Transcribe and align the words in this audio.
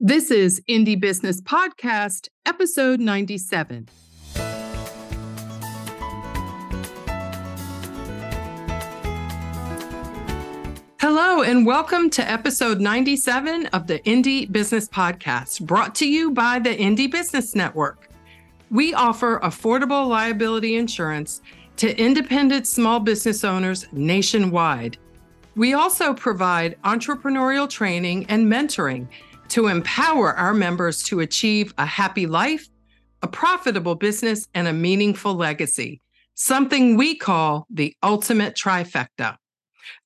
This 0.00 0.30
is 0.30 0.62
Indie 0.68 1.00
Business 1.00 1.40
Podcast, 1.40 2.28
episode 2.46 3.00
97. 3.00 3.88
Hello, 11.00 11.42
and 11.42 11.66
welcome 11.66 12.10
to 12.10 12.30
episode 12.30 12.78
97 12.80 13.66
of 13.66 13.88
the 13.88 13.98
Indie 14.00 14.52
Business 14.52 14.88
Podcast, 14.88 15.66
brought 15.66 15.96
to 15.96 16.08
you 16.08 16.30
by 16.30 16.60
the 16.60 16.76
Indie 16.76 17.10
Business 17.10 17.56
Network. 17.56 18.08
We 18.70 18.94
offer 18.94 19.40
affordable 19.40 20.06
liability 20.06 20.76
insurance 20.76 21.42
to 21.78 22.00
independent 22.00 22.68
small 22.68 23.00
business 23.00 23.42
owners 23.42 23.88
nationwide. 23.90 24.96
We 25.56 25.74
also 25.74 26.14
provide 26.14 26.80
entrepreneurial 26.84 27.68
training 27.68 28.26
and 28.26 28.46
mentoring 28.46 29.08
to 29.48 29.66
empower 29.66 30.34
our 30.34 30.54
members 30.54 31.02
to 31.04 31.20
achieve 31.20 31.74
a 31.78 31.86
happy 31.86 32.26
life, 32.26 32.68
a 33.22 33.28
profitable 33.28 33.94
business, 33.94 34.46
and 34.54 34.68
a 34.68 34.72
meaningful 34.72 35.34
legacy, 35.34 36.00
something 36.34 36.96
we 36.96 37.16
call 37.16 37.66
the 37.70 37.96
ultimate 38.02 38.54
trifecta. 38.54 39.36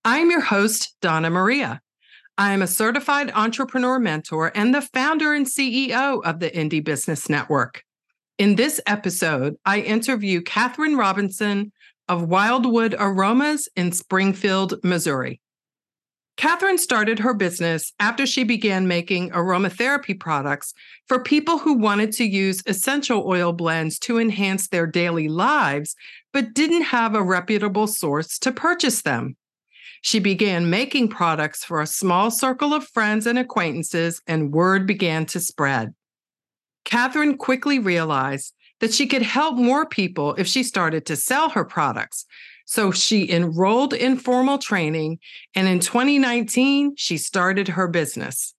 I'm 0.05 0.31
your 0.31 0.41
host, 0.41 0.97
Donna 1.01 1.29
Maria. 1.29 1.81
I 2.39 2.53
am 2.53 2.63
a 2.63 2.67
certified 2.67 3.31
entrepreneur 3.35 3.99
mentor 3.99 4.53
and 4.55 4.75
the 4.75 4.81
founder 4.81 5.35
and 5.35 5.47
CEO 5.47 6.25
of 6.25 6.41
the 6.41 6.51
Indie 6.51 6.83
Business 6.83 7.29
Network. 7.29 7.83
In 8.39 8.57
this 8.57 8.81
episode, 8.87 9.57
I 9.67 9.81
interview 9.81 10.41
Catherine 10.41 10.97
Robinson 10.97 11.73
of 12.09 12.29
Wildwood 12.29 12.95
Aromas 12.99 13.69
in 13.77 13.93
Springfield, 13.93 14.83
Missouri. 14.83 15.42
Catherine 16.37 16.79
started 16.79 17.19
her 17.19 17.35
business 17.35 17.93
after 18.01 18.27
she 18.27 18.43
began 18.43 18.89
making 18.89 19.31
aromatherapy 19.31 20.19
products 20.19 20.73
for 21.07 21.23
people 21.23 21.59
who 21.59 21.75
wanted 21.75 22.13
to 22.13 22.25
use 22.25 22.63
essential 22.67 23.27
oil 23.27 23.53
blends 23.53 23.99
to 24.01 24.19
enhance 24.19 24.69
their 24.69 24.87
daily 24.87 25.29
lives, 25.29 25.95
but 26.33 26.55
didn't 26.55 26.83
have 26.83 27.15
a 27.15 27.23
reputable 27.23 27.87
source 27.87 28.39
to 28.39 28.51
purchase 28.51 29.03
them. 29.03 29.37
She 30.01 30.19
began 30.19 30.69
making 30.69 31.09
products 31.09 31.65
for 31.65 31.81
a 31.81 31.87
small 31.87 32.31
circle 32.31 32.75
of 32.75 32.89
friends 32.89 33.27
and 33.27 33.39
acquaintances, 33.39 34.21
and 34.27 34.53
word 34.53 34.87
began 34.87 35.27
to 35.27 35.39
spread. 35.39 35.95
Catherine 36.85 37.37
quickly 37.37 37.79
realized 37.79 38.55
that 38.81 38.93
she 38.93 39.07
could 39.07 39.23
help 39.23 39.55
more 39.55 39.87
people 39.87 40.35
if 40.35 40.49
she 40.49 40.65
started 40.65 41.07
to 41.07 41.15
sell 41.15 41.51
her 41.51 41.65
products. 41.65 42.27
So 42.65 42.91
she 42.91 43.31
enrolled 43.31 43.93
in 43.95 44.17
formal 44.17 44.59
training, 44.59 45.19
and 45.55 45.69
in 45.69 45.81
2019, 45.81 46.95
she 46.97 47.17
started 47.17 47.69
her 47.69 47.89
business. 47.89 48.55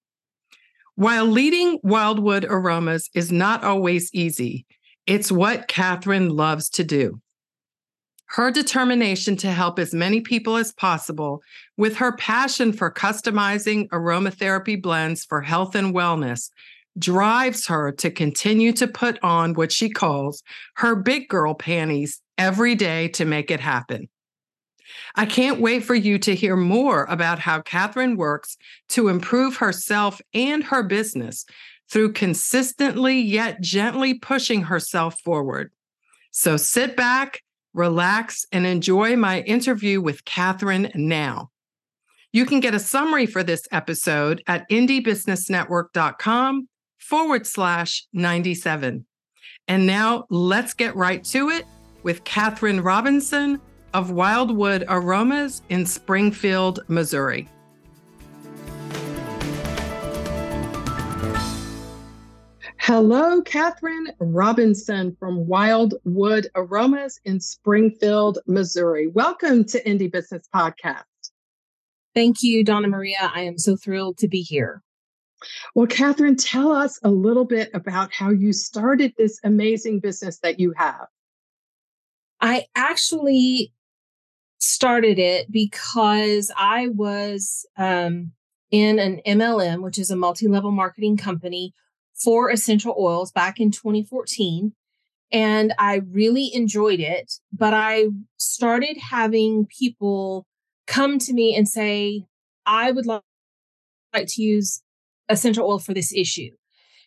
While 0.95 1.25
leading 1.25 1.79
Wildwood 1.83 2.45
Aromas 2.45 3.09
is 3.15 3.31
not 3.31 3.63
always 3.63 4.13
easy, 4.13 4.65
it's 5.07 5.31
what 5.31 5.67
Catherine 5.67 6.29
loves 6.29 6.69
to 6.71 6.83
do. 6.83 7.19
Her 8.27 8.51
determination 8.51 9.35
to 9.37 9.51
help 9.51 9.77
as 9.77 9.93
many 9.93 10.21
people 10.21 10.57
as 10.57 10.71
possible 10.71 11.41
with 11.77 11.97
her 11.97 12.15
passion 12.17 12.73
for 12.73 12.91
customizing 12.91 13.87
aromatherapy 13.89 14.81
blends 14.81 15.23
for 15.23 15.41
health 15.41 15.75
and 15.75 15.93
wellness 15.93 16.49
drives 16.97 17.67
her 17.67 17.91
to 17.91 18.09
continue 18.09 18.71
to 18.73 18.87
put 18.87 19.19
on 19.23 19.53
what 19.53 19.71
she 19.71 19.89
calls 19.89 20.41
her 20.75 20.95
big 20.95 21.27
girl 21.27 21.53
panties 21.53 22.22
every 22.37 22.75
day 22.75 23.07
to 23.09 23.25
make 23.25 23.51
it 23.51 23.59
happen. 23.59 24.09
I 25.15 25.25
can't 25.25 25.59
wait 25.59 25.83
for 25.83 25.95
you 25.95 26.17
to 26.19 26.35
hear 26.35 26.55
more 26.55 27.05
about 27.05 27.39
how 27.39 27.61
Catherine 27.61 28.17
works 28.17 28.57
to 28.89 29.07
improve 29.07 29.57
herself 29.57 30.21
and 30.33 30.63
her 30.63 30.83
business 30.83 31.45
through 31.89 32.13
consistently 32.13 33.19
yet 33.19 33.61
gently 33.61 34.13
pushing 34.15 34.63
herself 34.63 35.19
forward. 35.21 35.71
So 36.31 36.57
sit 36.57 36.97
back, 36.97 37.41
relax, 37.73 38.45
and 38.51 38.65
enjoy 38.65 39.15
my 39.15 39.41
interview 39.41 40.01
with 40.01 40.25
Catherine 40.25 40.91
now. 40.95 41.51
You 42.31 42.45
can 42.47 42.59
get 42.59 42.73
a 42.73 42.79
summary 42.79 43.27
for 43.27 43.43
this 43.43 43.67
episode 43.71 44.41
at 44.47 44.67
indiebusinessnetwork.com 44.69 46.67
forward 46.97 47.45
slash 47.45 48.07
97. 48.13 49.05
And 49.67 49.85
now 49.85 50.25
let's 50.31 50.73
get 50.73 50.95
right 50.95 51.23
to 51.25 51.49
it 51.49 51.65
with 52.03 52.23
Catherine 52.25 52.81
Robinson 52.81 53.59
of 53.93 54.11
Wildwood 54.11 54.85
Aromas 54.87 55.61
in 55.69 55.85
Springfield, 55.85 56.81
Missouri. 56.87 57.49
Hello, 62.77 63.41
Catherine 63.41 64.11
Robinson 64.19 65.15
from 65.17 65.47
Wildwood 65.47 66.47
Aromas 66.53 67.17
in 67.23 67.39
Springfield, 67.39 68.39
Missouri. 68.45 69.07
Welcome 69.07 69.63
to 69.65 69.81
Indie 69.83 70.11
Business 70.11 70.49
Podcast. 70.53 71.03
Thank 72.13 72.43
you, 72.43 72.63
Donna 72.65 72.89
Maria. 72.89 73.31
I 73.33 73.43
am 73.43 73.57
so 73.57 73.77
thrilled 73.77 74.17
to 74.17 74.27
be 74.27 74.41
here. 74.41 74.81
Well, 75.75 75.87
Catherine, 75.87 76.35
tell 76.35 76.71
us 76.71 76.99
a 77.03 77.09
little 77.09 77.45
bit 77.45 77.69
about 77.73 78.13
how 78.13 78.31
you 78.31 78.51
started 78.51 79.13
this 79.17 79.39
amazing 79.43 79.99
business 79.99 80.39
that 80.39 80.59
you 80.59 80.73
have. 80.75 81.07
I 82.43 82.65
actually 82.75 83.71
started 84.59 85.17
it 85.17 85.49
because 85.49 86.51
I 86.57 86.89
was 86.89 87.65
um, 87.77 88.33
in 88.69 88.99
an 88.99 89.21
MLM, 89.25 89.81
which 89.81 89.97
is 89.97 90.11
a 90.11 90.17
multi 90.17 90.49
level 90.49 90.71
marketing 90.71 91.15
company 91.15 91.73
for 92.13 92.49
essential 92.49 92.95
oils 92.99 93.31
back 93.31 93.61
in 93.61 93.71
2014. 93.71 94.73
And 95.31 95.73
I 95.79 96.01
really 96.11 96.53
enjoyed 96.53 96.99
it. 96.99 97.31
But 97.53 97.73
I 97.73 98.07
started 98.35 98.97
having 98.97 99.65
people 99.65 100.45
come 100.85 101.19
to 101.19 101.33
me 101.33 101.55
and 101.55 101.67
say, 101.67 102.25
I 102.65 102.91
would 102.91 103.05
like 103.05 103.21
to 104.15 104.41
use 104.41 104.83
essential 105.29 105.65
oil 105.65 105.79
for 105.79 105.93
this 105.93 106.13
issue. 106.13 106.49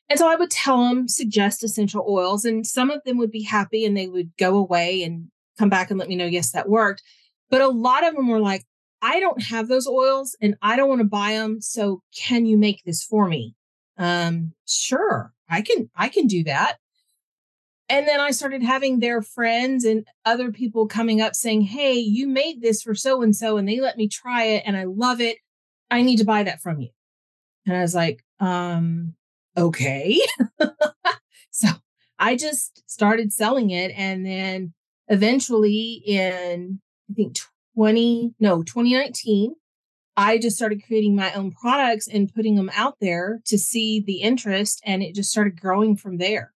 And 0.09 0.19
so 0.19 0.29
I 0.29 0.37
would 0.37 0.51
tell 0.51 0.89
them, 0.89 1.09
suggest 1.09 1.65
essential 1.65 2.05
oils, 2.09 2.45
and 2.45 2.67
some 2.67 2.91
of 2.91 3.03
them 3.05 3.19
would 3.19 3.31
be 3.33 3.43
happy 3.43 3.85
and 3.85 3.97
they 3.97 4.07
would 4.07 4.31
go 4.37 4.57
away 4.57 5.03
and 5.03 5.29
come 5.59 5.69
back 5.69 5.91
and 5.91 5.99
let 5.99 6.09
me 6.09 6.17
know, 6.17 6.27
yes, 6.27 6.53
that 6.53 6.69
worked. 6.69 7.03
But 7.51 7.61
a 7.61 7.69
lot 7.69 8.07
of 8.07 8.15
them 8.15 8.29
were 8.29 8.41
like, 8.41 8.65
I 9.03 9.21
don't 9.21 9.43
have 9.43 9.69
those 9.69 9.87
oils 9.87 10.37
and 10.41 10.57
I 10.63 10.77
don't 10.77 10.89
want 10.89 11.01
to 11.01 11.07
buy 11.07 11.33
them. 11.33 11.61
So 11.61 12.03
can 12.17 12.47
you 12.47 12.57
make 12.57 12.83
this 12.85 13.03
for 13.03 13.27
me? 13.27 13.57
um, 13.99 14.53
sure, 14.67 15.33
I 15.49 15.63
can, 15.63 15.91
I 15.97 16.09
can 16.09 16.27
do 16.27 16.45
that. 16.45 16.77
And 17.89 18.09
then 18.09 18.21
I 18.21 18.33
started 18.33 18.63
having 18.63 18.99
their 18.99 19.23
friends 19.23 19.85
and 19.85 20.07
other 20.25 20.51
people 20.51 20.89
coming 20.89 21.21
up 21.21 21.37
saying, 21.37 21.63
Hey, 21.63 21.95
you 21.95 22.27
made 22.27 22.61
this 22.61 22.83
for 22.83 22.95
so 22.95 23.23
and 23.23 23.35
so, 23.35 23.57
and 23.57 23.69
they 23.69 23.81
let 23.81 23.97
me 23.97 24.09
try 24.09 24.45
it 24.45 24.65
and 24.67 24.77
I 24.77 24.85
love 24.85 25.21
it. 25.21 25.39
I 25.91 26.03
need 26.03 26.17
to 26.17 26.25
buy 26.25 26.43
that 26.43 26.61
from 26.61 26.81
you. 26.81 26.89
And 27.65 27.77
I 27.77 27.83
was 27.83 27.95
like, 27.95 28.25
um, 28.41 29.15
okay. 29.57 30.21
so 31.51 31.69
I 32.19 32.37
just 32.37 32.83
started 32.91 33.33
selling 33.33 33.71
it. 33.71 33.93
And 33.97 34.25
then 34.25 34.75
eventually 35.09 36.03
in, 36.07 36.81
I 37.11 37.15
think 37.15 37.37
20, 37.75 38.35
no, 38.41 38.63
2019, 38.63 39.55
I 40.17 40.39
just 40.39 40.57
started 40.57 40.83
creating 40.87 41.15
my 41.15 41.33
own 41.35 41.53
products 41.53 42.09
and 42.09 42.33
putting 42.33 42.55
them 42.55 42.71
out 42.75 42.97
there 43.01 43.41
to 43.47 43.59
see 43.59 44.01
the 44.01 44.23
interest, 44.23 44.81
and 44.85 45.03
it 45.03 45.15
just 45.15 45.31
started 45.31 45.61
growing 45.61 45.95
from 45.95 46.17
there. 46.17 46.55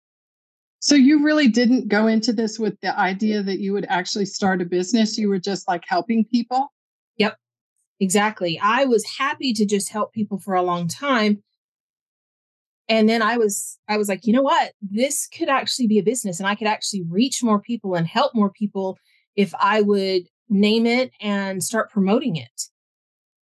So, 0.82 0.94
you 0.94 1.22
really 1.22 1.46
didn't 1.46 1.88
go 1.88 2.06
into 2.06 2.32
this 2.32 2.58
with 2.58 2.80
the 2.80 2.98
idea 2.98 3.42
that 3.42 3.58
you 3.58 3.74
would 3.74 3.84
actually 3.90 4.24
start 4.24 4.62
a 4.62 4.64
business. 4.64 5.18
You 5.18 5.28
were 5.28 5.38
just 5.38 5.68
like 5.68 5.84
helping 5.86 6.24
people? 6.24 6.72
Yep, 7.18 7.36
exactly. 8.00 8.58
I 8.62 8.86
was 8.86 9.04
happy 9.04 9.52
to 9.52 9.66
just 9.66 9.90
help 9.90 10.14
people 10.14 10.38
for 10.38 10.54
a 10.54 10.62
long 10.62 10.88
time. 10.88 11.42
And 12.90 13.08
then 13.08 13.22
I 13.22 13.36
was, 13.36 13.78
I 13.88 13.96
was 13.96 14.08
like, 14.08 14.26
you 14.26 14.32
know 14.32 14.42
what? 14.42 14.72
This 14.82 15.28
could 15.28 15.48
actually 15.48 15.86
be 15.86 16.00
a 16.00 16.02
business 16.02 16.40
and 16.40 16.48
I 16.48 16.56
could 16.56 16.66
actually 16.66 17.02
reach 17.02 17.40
more 17.40 17.60
people 17.60 17.94
and 17.94 18.04
help 18.04 18.34
more 18.34 18.50
people 18.50 18.98
if 19.36 19.54
I 19.60 19.80
would 19.80 20.24
name 20.48 20.86
it 20.86 21.12
and 21.20 21.62
start 21.62 21.92
promoting 21.92 22.34
it. 22.34 22.62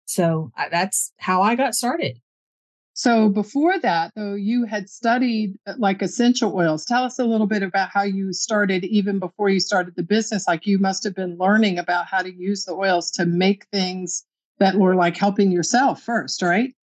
So 0.04 0.52
that's 0.70 1.12
how 1.18 1.40
I 1.40 1.54
got 1.54 1.74
started. 1.74 2.20
So 2.92 3.30
before 3.30 3.78
that, 3.78 4.12
though, 4.14 4.34
you 4.34 4.66
had 4.66 4.90
studied 4.90 5.56
uh, 5.66 5.72
like 5.78 6.02
essential 6.02 6.54
oils. 6.54 6.84
Tell 6.84 7.02
us 7.02 7.18
a 7.18 7.24
little 7.24 7.46
bit 7.46 7.62
about 7.62 7.88
how 7.88 8.02
you 8.02 8.34
started, 8.34 8.84
even 8.84 9.18
before 9.18 9.48
you 9.48 9.58
started 9.58 9.96
the 9.96 10.02
business. 10.02 10.46
Like 10.46 10.66
you 10.66 10.78
must 10.78 11.02
have 11.04 11.14
been 11.14 11.38
learning 11.38 11.78
about 11.78 12.04
how 12.06 12.20
to 12.20 12.30
use 12.30 12.66
the 12.66 12.74
oils 12.74 13.10
to 13.12 13.24
make 13.24 13.64
things 13.72 14.26
that 14.58 14.74
were 14.74 14.96
like 14.96 15.16
helping 15.16 15.50
yourself 15.50 16.02
first, 16.02 16.42
right? 16.42 16.74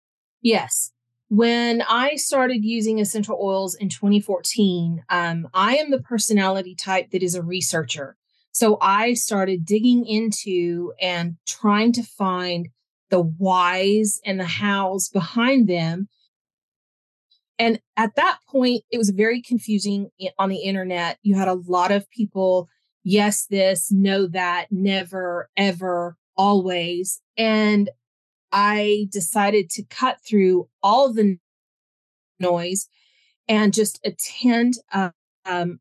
Yes. 0.42 0.92
When 1.30 1.82
I 1.82 2.16
started 2.16 2.64
using 2.64 3.00
essential 3.00 3.38
oils 3.42 3.76
in 3.76 3.90
2014, 3.90 5.04
um, 5.10 5.48
I 5.54 5.76
am 5.76 5.92
the 5.92 6.02
personality 6.02 6.74
type 6.74 7.12
that 7.12 7.22
is 7.22 7.36
a 7.36 7.44
researcher. 7.44 8.16
So 8.52 8.78
I 8.82 9.14
started 9.14 9.66
digging 9.66 10.06
into 10.06 10.94
and 11.02 11.36
trying 11.46 11.92
to 11.94 12.04
find 12.04 12.70
the 13.10 13.22
whys 13.22 14.22
and 14.26 14.40
the 14.40 14.46
hows 14.46 15.10
behind 15.10 15.68
them. 15.68 16.08
And 17.60 17.82
at 17.98 18.16
that 18.16 18.40
point, 18.50 18.84
it 18.90 18.98
was 18.98 19.10
very 19.10 19.42
confusing 19.42 20.10
on 20.40 20.50
the 20.50 20.64
internet. 20.64 21.18
You 21.24 21.36
had 21.36 21.48
a 21.48 21.54
lot 21.54 21.92
of 21.92 22.10
people, 22.10 22.70
yes, 23.04 23.46
this, 23.48 23.92
no, 23.92 24.28
that, 24.28 24.68
never, 24.72 25.50
ever, 25.58 26.16
always. 26.38 27.22
And 27.38 27.90
I 28.52 29.08
decided 29.12 29.70
to 29.72 29.84
cut 29.84 30.20
through 30.22 30.70
all 30.82 31.14
the 31.14 31.38
noise 32.40 32.88
and 33.48 33.74
just 33.74 34.00
attend 34.06 34.76
uh, 34.92 35.12
um, 35.46 35.80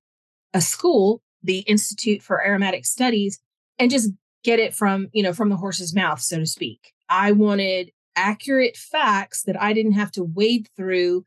a 0.55 0.61
school, 0.61 1.23
the 1.43 1.61
Institute 1.61 2.23
for 2.23 2.45
Aromatic 2.45 2.85
Studies, 2.87 3.41
and 3.79 3.91
just 3.91 4.11
get 4.45 4.59
it 4.59 4.75
from, 4.75 5.09
you 5.13 5.23
know, 5.23 5.33
from 5.33 5.49
the 5.49 5.57
horse's 5.57 5.95
mouth, 5.95 6.21
so 6.21 6.39
to 6.39 6.47
speak. 6.47 6.93
I 7.09 7.33
wanted 7.33 7.93
accurate 8.15 8.77
facts 8.77 9.43
that 9.43 9.61
I 9.61 9.73
didn't 9.73 9.93
have 9.93 10.11
to 10.13 10.25
wade 10.25 10.69
through 10.77 11.25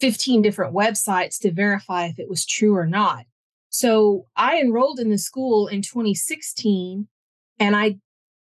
15 0.00 0.42
different 0.42 0.74
websites 0.74 1.38
to 1.40 1.52
verify 1.52 2.06
if 2.06 2.18
it 2.18 2.28
was 2.28 2.46
true 2.46 2.74
or 2.74 2.86
not. 2.86 3.24
So 3.68 4.26
I 4.36 4.58
enrolled 4.58 5.00
in 5.00 5.10
the 5.10 5.18
school 5.18 5.66
in 5.66 5.82
2016 5.82 7.08
and 7.58 7.76
I 7.76 7.96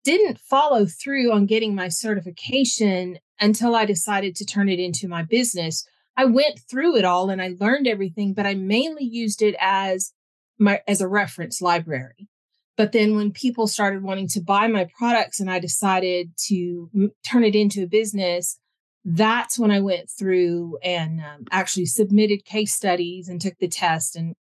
didn't 0.05 0.39
follow 0.39 0.87
through 0.87 1.33
on 1.33 1.47
getting 1.47 1.75
my 1.75 1.89
certification 1.89 3.19
until 3.41 3.75
I 3.75 3.85
decided 3.85 4.37
to 4.37 4.47
turn 4.47 4.69
it 4.69 4.81
into 4.81 5.09
my 5.09 5.23
business. 5.23 5.87
I 6.17 6.25
went 6.27 6.61
through 6.71 6.97
it 6.97 7.05
all 7.05 7.31
and 7.31 7.41
I 7.41 7.55
learned 7.59 7.87
everything, 7.87 8.35
but 8.35 8.47
I 8.47 8.55
mainly 8.55 9.05
used 9.05 9.43
it 9.43 9.55
as 9.61 10.13
my 10.59 10.81
as 10.87 11.01
a 11.01 11.09
reference 11.09 11.63
library. 11.63 12.29
But 12.77 12.93
then 12.93 13.17
when 13.17 13.33
people 13.33 13.67
started 13.67 14.03
wanting 14.03 14.29
to 14.29 14.41
buy 14.41 14.67
my 14.67 14.89
products 14.99 15.41
and 15.41 15.51
I 15.51 15.59
decided 15.59 16.33
to 16.47 16.91
m- 16.95 17.13
turn 17.25 17.45
it 17.45 17.55
into 17.55 17.83
a 17.83 17.87
business, 17.87 18.59
that's 19.05 19.59
when 19.59 19.71
I 19.71 19.81
went 19.81 20.11
through 20.11 20.79
and 20.83 21.21
um, 21.21 21.45
actually 21.51 21.87
submitted 21.87 22.45
case 22.45 22.73
studies 22.73 23.29
and 23.29 23.41
took 23.41 23.59
the 23.59 23.69
test 23.69 24.17
and 24.17 24.35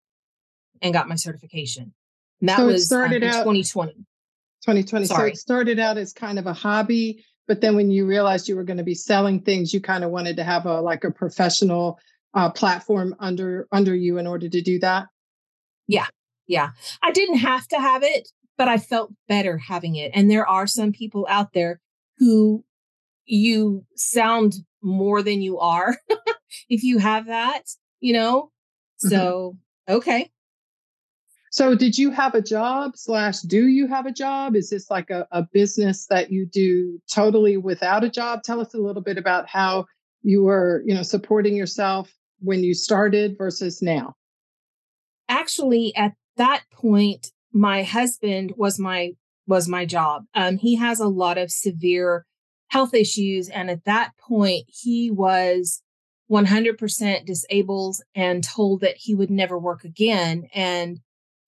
and 0.82 0.94
got 0.94 1.10
my 1.10 1.16
certification. 1.16 1.94
And 2.40 2.50
that 2.50 2.58
so 2.58 2.68
was 2.68 2.86
started 2.86 3.24
um, 3.24 3.30
out 3.30 3.44
2020. 3.44 4.06
2020. 4.62 5.06
Sorry. 5.06 5.30
So 5.30 5.34
it 5.34 5.38
started 5.38 5.80
out 5.80 5.98
as 5.98 6.14
kind 6.14 6.40
of 6.40 6.46
a 6.48 6.54
hobby, 6.54 7.24
but 7.48 7.62
then 7.62 7.76
when 7.76 7.92
you 7.92 8.06
realized 8.06 8.48
you 8.48 8.56
were 8.56 8.64
going 8.64 8.78
to 8.78 8.84
be 8.84 8.96
selling 8.96 9.42
things, 9.42 9.74
you 9.74 9.82
kind 9.82 10.04
of 10.04 10.12
wanted 10.12 10.36
to 10.38 10.44
have 10.44 10.66
a 10.66 10.82
like 10.82 11.04
a 11.04 11.12
professional 11.12 12.00
uh, 12.34 12.50
platform 12.50 13.16
under 13.20 13.68
under 13.72 13.96
you 13.96 14.18
in 14.18 14.28
order 14.28 14.48
to 14.48 14.62
do 14.62 14.80
that. 14.80 15.08
Yeah, 15.88 16.08
yeah. 16.48 16.70
I 17.02 17.12
didn't 17.12 17.38
have 17.38 17.68
to 17.70 17.80
have 17.80 18.04
it, 18.04 18.30
but 18.58 18.68
I 18.68 18.78
felt 18.78 19.12
better 19.28 19.58
having 19.58 19.96
it. 19.96 20.12
And 20.14 20.30
there 20.30 20.48
are 20.48 20.68
some 20.68 20.92
people 20.92 21.26
out 21.30 21.54
there 21.54 21.80
who 22.18 22.64
you 23.26 23.86
sound 23.96 24.56
more 24.82 25.24
than 25.24 25.42
you 25.42 25.60
are 25.60 25.98
if 26.70 26.84
you 26.84 27.00
have 27.00 27.26
that, 27.28 27.64
you 28.00 28.14
know? 28.14 28.52
Mm-hmm. 29.04 29.10
So, 29.10 29.58
mm-hmm. 29.90 29.98
okay. 29.98 30.32
So, 31.54 31.76
did 31.76 31.98
you 31.98 32.12
have 32.12 32.34
a 32.34 32.42
job, 32.42 32.94
slash, 32.96 33.42
do 33.42 33.68
you 33.68 33.86
have 33.88 34.06
a 34.06 34.12
job? 34.12 34.56
Is 34.56 34.70
this 34.70 34.90
like 34.90 35.10
a, 35.10 35.28
a 35.32 35.44
business 35.44 36.06
that 36.06 36.32
you 36.32 36.46
do 36.46 37.02
totally 37.12 37.58
without 37.58 38.06
a 38.06 38.10
job? 38.10 38.44
Tell 38.44 38.62
us 38.62 38.74
a 38.74 38.78
little 38.78 39.02
bit 39.02 39.18
about 39.18 39.50
how 39.50 39.86
you 40.24 40.44
were, 40.44 40.82
you 40.86 40.96
know, 40.96 41.04
supporting 41.04 41.58
yourself 41.58 42.10
when 42.40 42.64
you 42.64 42.74
started 42.74 43.38
versus 43.38 43.82
now. 43.82 44.16
Actually, 45.28 45.94
at 45.98 46.14
that 46.38 46.64
point, 46.72 47.28
my 47.52 47.84
husband 47.84 48.54
was 48.56 48.80
my 48.80 49.12
was 49.46 49.68
my 49.68 49.86
job. 49.86 50.24
Um, 50.34 50.58
he 50.58 50.78
has 50.78 51.02
a 51.02 51.08
lot 51.08 51.38
of 51.38 51.52
severe 51.52 52.26
health 52.70 52.94
issues, 52.94 53.50
and 53.50 53.70
at 53.70 53.84
that 53.84 54.12
point, 54.18 54.68
he 54.70 55.12
was 55.12 55.84
100% 56.32 57.26
disabled 57.26 57.98
and 58.16 58.42
told 58.42 58.80
that 58.80 58.96
he 58.96 59.14
would 59.14 59.30
never 59.30 59.60
work 59.60 59.84
again. 59.84 60.48
And 60.56 61.02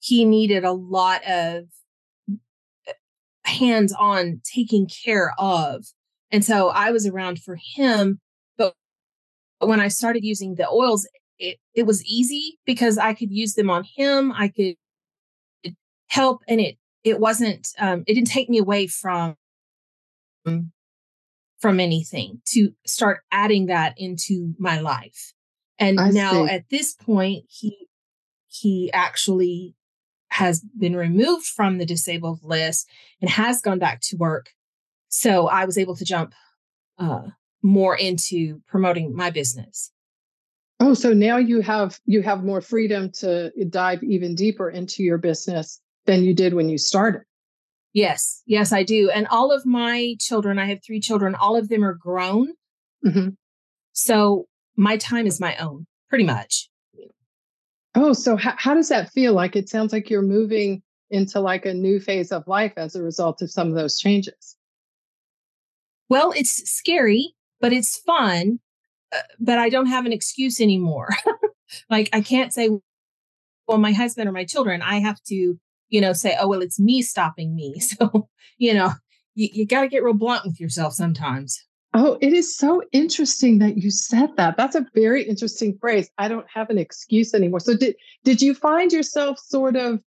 he 0.03 0.25
needed 0.25 0.65
a 0.65 0.73
lot 0.73 1.21
of 1.25 1.63
uh, 2.29 2.93
hands 3.45 3.93
on 3.97 4.41
taking 4.43 4.85
care 4.85 5.33
of. 5.37 5.85
And 6.29 6.43
so 6.43 6.67
I 6.69 6.91
was 6.91 7.07
around 7.07 7.39
for 7.39 7.57
him. 7.75 8.19
But 8.57 8.75
when 9.59 9.79
I 9.79 9.87
started 9.87 10.25
using 10.25 10.55
the 10.55 10.67
oils, 10.67 11.07
it, 11.39 11.57
it 11.73 11.83
was 11.83 12.03
easy 12.03 12.59
because 12.65 12.97
I 12.97 13.13
could 13.13 13.31
use 13.31 13.53
them 13.53 13.69
on 13.69 13.85
him. 13.95 14.33
I 14.33 14.49
could 14.49 14.75
help 16.09 16.43
and 16.47 16.59
it 16.59 16.77
it 17.03 17.19
wasn't 17.19 17.69
um, 17.79 18.03
it 18.05 18.13
didn't 18.13 18.27
take 18.27 18.49
me 18.49 18.59
away 18.59 18.87
from 18.87 19.35
from 21.59 21.79
anything 21.79 22.41
to 22.45 22.73
start 22.85 23.21
adding 23.31 23.67
that 23.67 23.93
into 23.97 24.53
my 24.59 24.79
life. 24.79 25.33
And 25.79 25.99
I 25.99 26.09
now 26.09 26.45
see. 26.45 26.51
at 26.51 26.69
this 26.69 26.93
point 26.93 27.45
he 27.47 27.87
he 28.47 28.91
actually 28.93 29.75
has 30.33 30.61
been 30.77 30.95
removed 30.95 31.45
from 31.45 31.77
the 31.77 31.85
disabled 31.85 32.39
list 32.43 32.89
and 33.21 33.29
has 33.29 33.61
gone 33.61 33.79
back 33.79 34.01
to 34.01 34.17
work. 34.17 34.49
So 35.09 35.47
I 35.47 35.65
was 35.65 35.77
able 35.77 35.95
to 35.95 36.05
jump 36.05 36.33
uh, 36.97 37.27
more 37.61 37.95
into 37.95 38.61
promoting 38.67 39.15
my 39.15 39.29
business. 39.29 39.91
Oh, 40.79 40.95
so 40.95 41.13
now 41.13 41.37
you 41.37 41.61
have 41.61 41.99
you 42.05 42.23
have 42.23 42.43
more 42.43 42.61
freedom 42.61 43.11
to 43.19 43.51
dive 43.69 44.03
even 44.03 44.35
deeper 44.35 44.69
into 44.69 45.03
your 45.03 45.17
business 45.17 45.79
than 46.05 46.23
you 46.23 46.33
did 46.33 46.55
when 46.55 46.67
you 46.67 46.77
started. 46.77 47.21
Yes, 47.93 48.41
yes, 48.47 48.73
I 48.73 48.81
do. 48.81 49.11
And 49.11 49.27
all 49.27 49.51
of 49.51 49.67
my 49.67 50.15
children, 50.19 50.57
I 50.57 50.65
have 50.65 50.79
three 50.83 50.99
children, 50.99 51.35
all 51.35 51.55
of 51.55 51.69
them 51.69 51.85
are 51.85 51.93
grown. 51.93 52.53
Mm-hmm. 53.05 53.29
So 53.91 54.47
my 54.75 54.97
time 54.97 55.27
is 55.27 55.39
my 55.39 55.55
own, 55.57 55.85
pretty 56.09 56.23
much. 56.23 56.69
Oh, 57.95 58.13
so 58.13 58.35
how, 58.35 58.55
how 58.57 58.73
does 58.73 58.89
that 58.89 59.11
feel? 59.11 59.33
Like 59.33 59.55
it 59.55 59.69
sounds 59.69 59.93
like 59.93 60.09
you're 60.09 60.21
moving 60.21 60.81
into 61.11 61.39
like 61.39 61.65
a 61.65 61.73
new 61.73 61.99
phase 61.99 62.31
of 62.31 62.47
life 62.47 62.73
as 62.75 62.95
a 62.95 63.03
result 63.03 63.41
of 63.41 63.51
some 63.51 63.69
of 63.69 63.75
those 63.75 63.99
changes. 63.99 64.57
Well, 66.09 66.31
it's 66.35 66.69
scary, 66.69 67.35
but 67.61 67.71
it's 67.71 67.97
fun. 67.97 68.59
Uh, 69.15 69.19
but 69.39 69.59
I 69.59 69.69
don't 69.69 69.85
have 69.85 70.05
an 70.05 70.13
excuse 70.13 70.59
anymore. 70.59 71.09
like 71.89 72.09
I 72.13 72.21
can't 72.21 72.53
say, 72.53 72.69
well, 73.67 73.77
my 73.77 73.91
husband 73.91 74.27
or 74.27 74.31
my 74.31 74.45
children. 74.45 74.81
I 74.81 74.99
have 74.99 75.21
to, 75.27 75.59
you 75.89 76.01
know, 76.01 76.13
say, 76.13 76.35
oh, 76.39 76.47
well, 76.47 76.61
it's 76.61 76.79
me 76.79 77.01
stopping 77.01 77.55
me. 77.55 77.79
So, 77.81 78.27
you 78.57 78.73
know, 78.73 78.91
you, 79.35 79.49
you 79.51 79.65
got 79.65 79.81
to 79.81 79.87
get 79.87 80.03
real 80.03 80.13
blunt 80.13 80.45
with 80.45 80.59
yourself 80.59 80.93
sometimes. 80.93 81.63
Oh, 81.95 82.17
it 82.21 82.33
is 82.33 82.55
so 82.55 82.81
interesting 82.91 83.59
that 83.59 83.77
you 83.77 83.91
said 83.91 84.35
that. 84.37 84.57
That's 84.57 84.75
a 84.75 84.87
very 84.95 85.23
interesting 85.23 85.77
phrase. 85.77 86.09
I 86.17 86.27
don't 86.27 86.47
have 86.51 86.71
an 86.71 86.79
excuse 86.79 87.33
anymore. 87.33 87.59
So 87.59 87.77
did 87.77 87.95
did 88.23 88.41
you 88.41 88.55
find 88.55 88.91
yourself 88.91 89.37
sort 89.39 89.75
of 89.75 89.99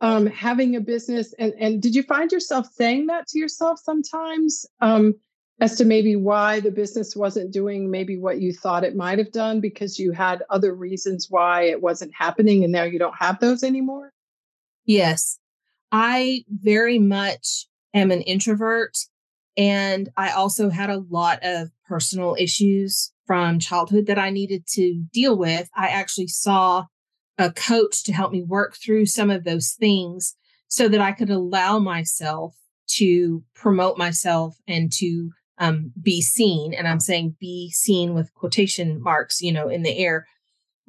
um, 0.00 0.26
having 0.26 0.74
a 0.74 0.80
business 0.80 1.34
and 1.38 1.52
and 1.58 1.82
did 1.82 1.94
you 1.94 2.02
find 2.02 2.32
yourself 2.32 2.66
saying 2.72 3.06
that 3.06 3.26
to 3.28 3.38
yourself 3.38 3.78
sometimes 3.82 4.64
um, 4.80 5.14
as 5.60 5.76
to 5.76 5.84
maybe 5.84 6.16
why 6.16 6.60
the 6.60 6.70
business 6.70 7.14
wasn't 7.14 7.52
doing 7.52 7.90
maybe 7.90 8.18
what 8.18 8.40
you 8.40 8.52
thought 8.52 8.84
it 8.84 8.96
might 8.96 9.18
have 9.18 9.30
done 9.30 9.60
because 9.60 9.98
you 9.98 10.12
had 10.12 10.42
other 10.50 10.74
reasons 10.74 11.28
why 11.30 11.62
it 11.62 11.82
wasn't 11.82 12.12
happening 12.14 12.64
and 12.64 12.72
now 12.72 12.82
you 12.82 12.98
don't 12.98 13.16
have 13.16 13.38
those 13.40 13.62
anymore? 13.62 14.12
Yes. 14.86 15.38
I 15.92 16.44
very 16.48 16.98
much 16.98 17.66
am 17.92 18.10
an 18.10 18.22
introvert 18.22 18.96
and 19.56 20.08
I 20.16 20.30
also 20.30 20.70
had 20.70 20.90
a 20.90 21.04
lot 21.10 21.38
of 21.42 21.70
personal 21.86 22.36
issues 22.38 23.12
from 23.26 23.58
childhood 23.58 24.06
that 24.06 24.18
I 24.18 24.30
needed 24.30 24.66
to 24.72 25.04
deal 25.12 25.36
with. 25.36 25.68
I 25.74 25.88
actually 25.88 26.28
saw 26.28 26.86
a 27.38 27.52
coach 27.52 28.04
to 28.04 28.12
help 28.12 28.32
me 28.32 28.42
work 28.42 28.76
through 28.76 29.06
some 29.06 29.30
of 29.30 29.44
those 29.44 29.72
things 29.72 30.34
so 30.68 30.88
that 30.88 31.00
I 31.00 31.12
could 31.12 31.30
allow 31.30 31.78
myself 31.78 32.56
to 32.86 33.42
promote 33.54 33.96
myself 33.96 34.56
and 34.66 34.92
to 34.94 35.30
um, 35.58 35.92
be 36.00 36.20
seen. 36.20 36.74
And 36.74 36.86
I'm 36.86 37.00
saying 37.00 37.36
be 37.40 37.70
seen 37.70 38.14
with 38.14 38.34
quotation 38.34 39.00
marks, 39.00 39.40
you 39.40 39.52
know, 39.52 39.68
in 39.68 39.82
the 39.82 39.96
air, 39.96 40.26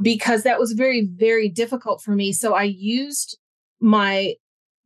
because 0.01 0.43
that 0.43 0.59
was 0.59 0.73
very, 0.73 1.07
very 1.07 1.49
difficult 1.49 2.01
for 2.01 2.11
me. 2.11 2.33
So 2.33 2.53
I 2.53 2.63
used 2.63 3.37
my 3.79 4.35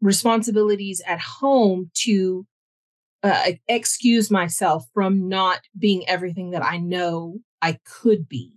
responsibilities 0.01 1.01
at 1.07 1.19
home 1.19 1.91
to 1.93 2.45
uh, 3.23 3.51
excuse 3.67 4.31
myself 4.31 4.85
from 4.93 5.27
not 5.27 5.59
being 5.77 6.07
everything 6.07 6.51
that 6.51 6.63
I 6.63 6.77
know 6.77 7.39
I 7.61 7.77
could 7.85 8.27
be. 8.29 8.53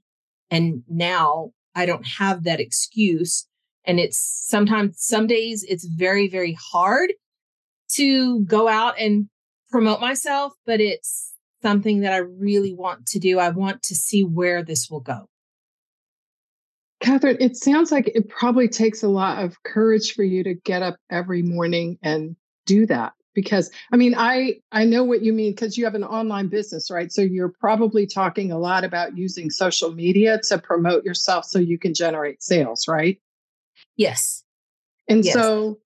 And 0.50 0.82
now 0.88 1.52
I 1.74 1.86
don't 1.86 2.06
have 2.06 2.44
that 2.44 2.60
excuse. 2.60 3.46
And 3.84 3.98
it's 3.98 4.18
sometimes, 4.18 4.96
some 4.98 5.26
days 5.26 5.64
it's 5.68 5.84
very, 5.84 6.28
very 6.28 6.56
hard 6.72 7.12
to 7.94 8.44
go 8.44 8.68
out 8.68 8.98
and 8.98 9.28
promote 9.70 10.00
myself, 10.00 10.52
but 10.66 10.80
it's 10.80 11.32
something 11.62 12.00
that 12.00 12.12
I 12.12 12.18
really 12.18 12.74
want 12.74 13.06
to 13.06 13.18
do. 13.18 13.38
I 13.38 13.50
want 13.50 13.82
to 13.84 13.94
see 13.94 14.22
where 14.22 14.62
this 14.62 14.88
will 14.90 15.00
go. 15.00 15.28
Catherine, 17.00 17.38
it 17.40 17.56
sounds 17.56 17.90
like 17.90 18.12
it 18.14 18.28
probably 18.28 18.68
takes 18.68 19.02
a 19.02 19.08
lot 19.08 19.42
of 19.42 19.60
courage 19.64 20.12
for 20.12 20.22
you 20.22 20.44
to 20.44 20.54
get 20.54 20.82
up 20.82 20.96
every 21.10 21.42
morning 21.42 21.98
and 22.02 22.36
do 22.64 22.86
that 22.86 23.12
because 23.34 23.70
i 23.92 23.96
mean 23.96 24.14
i 24.16 24.54
i 24.72 24.84
know 24.84 25.04
what 25.04 25.22
you 25.22 25.32
mean 25.32 25.52
because 25.52 25.76
you 25.76 25.84
have 25.84 25.94
an 25.94 26.04
online 26.04 26.48
business 26.48 26.90
right? 26.90 27.12
So 27.12 27.22
you're 27.22 27.52
probably 27.60 28.06
talking 28.06 28.52
a 28.52 28.58
lot 28.58 28.84
about 28.84 29.16
using 29.16 29.50
social 29.50 29.92
media 29.92 30.40
to 30.48 30.58
promote 30.58 31.04
yourself 31.04 31.44
so 31.44 31.58
you 31.58 31.78
can 31.78 31.94
generate 31.94 32.42
sales 32.42 32.86
right? 32.88 33.18
Yes. 33.96 34.44
And 35.08 35.24
yes. 35.24 35.34
so 35.34 35.78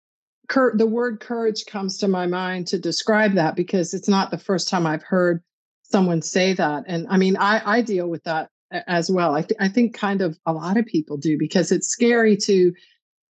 cur- 0.49 0.75
the 0.75 0.87
word 0.87 1.19
courage 1.19 1.65
comes 1.65 1.97
to 1.99 2.07
my 2.07 2.27
mind 2.27 2.67
to 2.67 2.79
describe 2.79 3.33
that 3.33 3.55
because 3.55 3.93
it's 3.93 4.09
not 4.09 4.31
the 4.31 4.37
first 4.37 4.69
time 4.69 4.85
i've 4.85 5.03
heard 5.03 5.41
someone 5.83 6.21
say 6.21 6.53
that 6.53 6.83
and 6.87 7.07
i 7.09 7.17
mean 7.17 7.37
i 7.37 7.61
i 7.65 7.81
deal 7.81 8.07
with 8.07 8.23
that 8.23 8.49
as 8.87 9.09
well. 9.09 9.35
I, 9.35 9.41
th- 9.41 9.59
I 9.59 9.67
think 9.67 9.93
kind 9.93 10.21
of 10.21 10.37
a 10.45 10.53
lot 10.53 10.77
of 10.77 10.85
people 10.85 11.17
do 11.17 11.37
because 11.37 11.71
it's 11.71 11.87
scary 11.87 12.37
to 12.37 12.73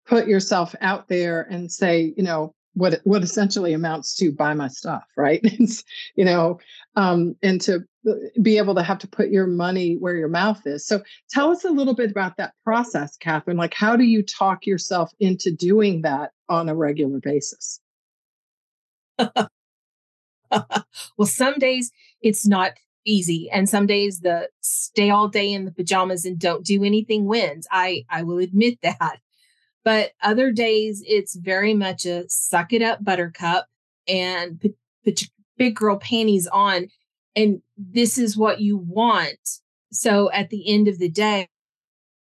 put 0.05 0.27
yourself 0.27 0.75
out 0.81 1.07
there 1.07 1.41
and 1.41 1.71
say 1.71 2.13
you 2.15 2.23
know 2.23 2.53
what 2.75 3.01
what 3.03 3.23
essentially 3.23 3.73
amounts 3.73 4.15
to 4.15 4.31
buy 4.31 4.53
my 4.53 4.67
stuff 4.67 5.03
right? 5.17 5.43
You 6.15 6.25
know 6.25 6.59
um, 6.95 7.35
and 7.41 7.59
to 7.61 7.83
uh, 8.07 8.13
be 8.41 8.57
able 8.57 8.75
to 8.75 8.83
have 8.83 8.99
to 8.99 9.07
put 9.07 9.29
your 9.29 9.47
money 9.47 9.95
where 9.97 10.15
your 10.15 10.29
mouth 10.29 10.61
is. 10.65 10.85
So 10.85 11.01
tell 11.29 11.51
us 11.51 11.65
a 11.65 11.69
little 11.69 11.95
bit 11.95 12.11
about 12.11 12.37
that 12.37 12.53
process 12.63 13.17
catherine. 13.17 13.57
Like 13.57 13.73
how 13.73 13.95
do 13.95 14.03
you 14.03 14.23
talk 14.23 14.65
yourself 14.65 15.11
into 15.19 15.51
doing 15.51 16.01
that 16.03 16.31
on 16.47 16.69
a 16.69 16.75
regular 16.75 17.19
basis? 17.19 17.79
Well 21.17 21.25
some 21.25 21.55
days 21.55 21.91
it's 22.21 22.45
not 22.47 22.73
easy 23.05 23.49
and 23.51 23.69
some 23.69 23.85
days 23.85 24.21
the 24.21 24.49
stay 24.61 25.09
all 25.09 25.27
day 25.27 25.51
in 25.51 25.65
the 25.65 25.71
pajamas 25.71 26.25
and 26.25 26.39
don't 26.39 26.65
do 26.65 26.83
anything 26.83 27.25
wins. 27.25 27.67
I 27.71 28.05
i 28.09 28.23
will 28.23 28.39
admit 28.39 28.79
that 28.83 29.19
but 29.85 30.11
other 30.21 30.51
days, 30.51 31.03
it's 31.05 31.35
very 31.35 31.75
much 31.75 32.05
a 32.05 32.27
suck 32.27 32.73
it 32.73 32.81
up, 32.81 33.03
buttercup, 33.03 33.67
and 34.07 34.59
put, 34.59 35.21
your 35.21 35.29
big 35.57 35.75
girl 35.75 35.97
panties 35.97 36.47
on. 36.47 36.87
And 37.35 37.61
this 37.77 38.17
is 38.17 38.35
what 38.35 38.59
you 38.59 38.77
want. 38.77 39.61
So 39.91 40.31
at 40.31 40.49
the 40.49 40.67
end 40.67 40.87
of 40.87 40.97
the 40.97 41.09
day, 41.09 41.47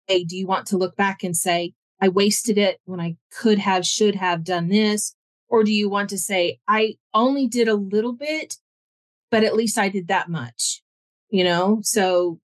do 0.07 0.37
you 0.37 0.45
want 0.45 0.67
to 0.67 0.77
look 0.77 0.97
back 0.97 1.23
and 1.23 1.35
say, 1.35 1.73
I 2.01 2.09
wasted 2.09 2.57
it 2.57 2.79
when 2.83 2.99
I 2.99 3.15
could 3.31 3.59
have, 3.59 3.85
should 3.85 4.15
have 4.15 4.43
done 4.43 4.67
this? 4.67 5.15
Or 5.47 5.63
do 5.63 5.71
you 5.71 5.89
want 5.89 6.09
to 6.09 6.17
say, 6.17 6.59
I 6.67 6.97
only 7.13 7.47
did 7.47 7.69
a 7.69 7.75
little 7.75 8.13
bit, 8.13 8.57
but 9.31 9.43
at 9.43 9.55
least 9.55 9.77
I 9.77 9.89
did 9.89 10.09
that 10.09 10.29
much? 10.29 10.81
You 11.29 11.45
know, 11.45 11.79
so 11.83 12.39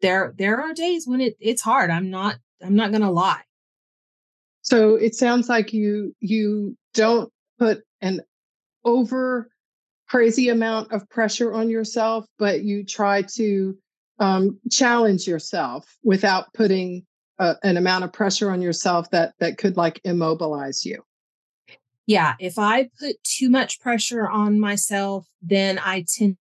there 0.00 0.34
there 0.36 0.60
are 0.60 0.72
days 0.72 1.06
when 1.06 1.20
it 1.20 1.36
it's 1.40 1.62
hard. 1.62 1.90
I'm 1.90 2.10
not 2.10 2.36
I'm 2.62 2.74
not 2.74 2.92
gonna 2.92 3.10
lie. 3.10 3.42
So 4.68 4.96
it 4.96 5.14
sounds 5.14 5.48
like 5.48 5.72
you 5.72 6.14
you 6.20 6.76
don't 6.92 7.32
put 7.58 7.84
an 8.02 8.20
over 8.84 9.48
crazy 10.10 10.50
amount 10.50 10.92
of 10.92 11.08
pressure 11.08 11.54
on 11.54 11.70
yourself, 11.70 12.26
but 12.38 12.64
you 12.64 12.84
try 12.84 13.22
to 13.36 13.74
um, 14.18 14.60
challenge 14.70 15.26
yourself 15.26 15.86
without 16.04 16.52
putting 16.52 17.06
a, 17.38 17.56
an 17.62 17.78
amount 17.78 18.04
of 18.04 18.12
pressure 18.12 18.50
on 18.50 18.60
yourself 18.60 19.08
that 19.10 19.32
that 19.38 19.56
could 19.56 19.78
like 19.78 20.02
immobilize 20.04 20.84
you. 20.84 21.02
Yeah, 22.06 22.34
if 22.38 22.58
I 22.58 22.90
put 23.00 23.16
too 23.24 23.48
much 23.48 23.80
pressure 23.80 24.28
on 24.28 24.60
myself, 24.60 25.26
then 25.40 25.78
I 25.78 26.04
tend 26.06 26.36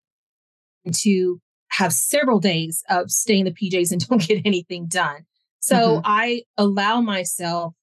to 0.93 1.39
have 1.69 1.93
several 1.93 2.39
days 2.39 2.83
of 2.89 3.09
staying 3.09 3.45
the 3.45 3.51
PJs 3.51 3.93
and 3.93 4.05
don't 4.09 4.21
get 4.21 4.41
anything 4.43 4.87
done. 4.87 5.25
So 5.59 5.75
mm-hmm. 5.75 6.01
I 6.03 6.41
allow 6.57 6.99
myself 6.99 7.73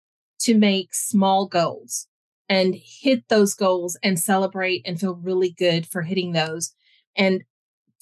to 0.45 0.57
make 0.57 0.95
small 0.95 1.47
goals 1.47 2.07
and 2.49 2.75
hit 2.75 3.29
those 3.29 3.55
goals 3.55 3.99
and 4.03 4.19
celebrate 4.19 4.83
and 4.85 5.01
feel 5.01 5.17
really 5.17 5.51
good 5.51 5.87
for 5.87 6.03
hitting 6.03 6.33
those. 6.33 6.75
And 7.17 7.43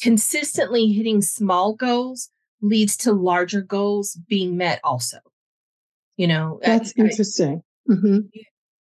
consistently 0.00 0.92
hitting 0.92 1.22
small 1.22 1.75
goals 1.75 2.30
leads 2.61 2.96
to 2.99 3.12
larger 3.12 3.61
goals 3.61 4.18
being 4.28 4.56
met 4.56 4.80
also. 4.82 5.18
You 6.16 6.26
know, 6.26 6.61
that's 6.62 6.92
I, 6.99 7.02
interesting. 7.02 7.62
Mm-hmm. 7.88 8.18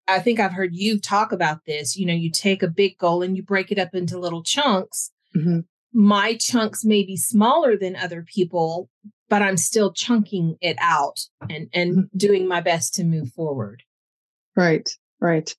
I 0.08 0.18
think 0.18 0.40
I've 0.40 0.52
heard 0.52 0.74
you 0.74 1.00
talk 1.00 1.32
about 1.32 1.60
this. 1.66 1.96
You 1.96 2.06
know, 2.06 2.14
you 2.14 2.30
take 2.30 2.62
a 2.62 2.68
big 2.68 2.98
goal 2.98 3.22
and 3.22 3.36
you 3.36 3.42
break 3.42 3.70
it 3.70 3.78
up 3.78 3.94
into 3.94 4.18
little 4.18 4.42
chunks. 4.42 5.12
Mm-hmm. 5.36 5.60
My 5.92 6.34
chunks 6.36 6.84
may 6.84 7.04
be 7.04 7.16
smaller 7.16 7.76
than 7.76 7.96
other 7.96 8.22
people, 8.22 8.88
but 9.32 9.40
I'm 9.40 9.56
still 9.56 9.94
chunking 9.94 10.58
it 10.60 10.76
out 10.78 11.20
and 11.48 11.70
and 11.72 11.96
mm-hmm. 11.96 12.18
doing 12.18 12.46
my 12.46 12.60
best 12.60 12.94
to 12.96 13.04
move 13.04 13.32
forward. 13.32 13.82
Right, 14.54 14.86
right. 15.22 15.56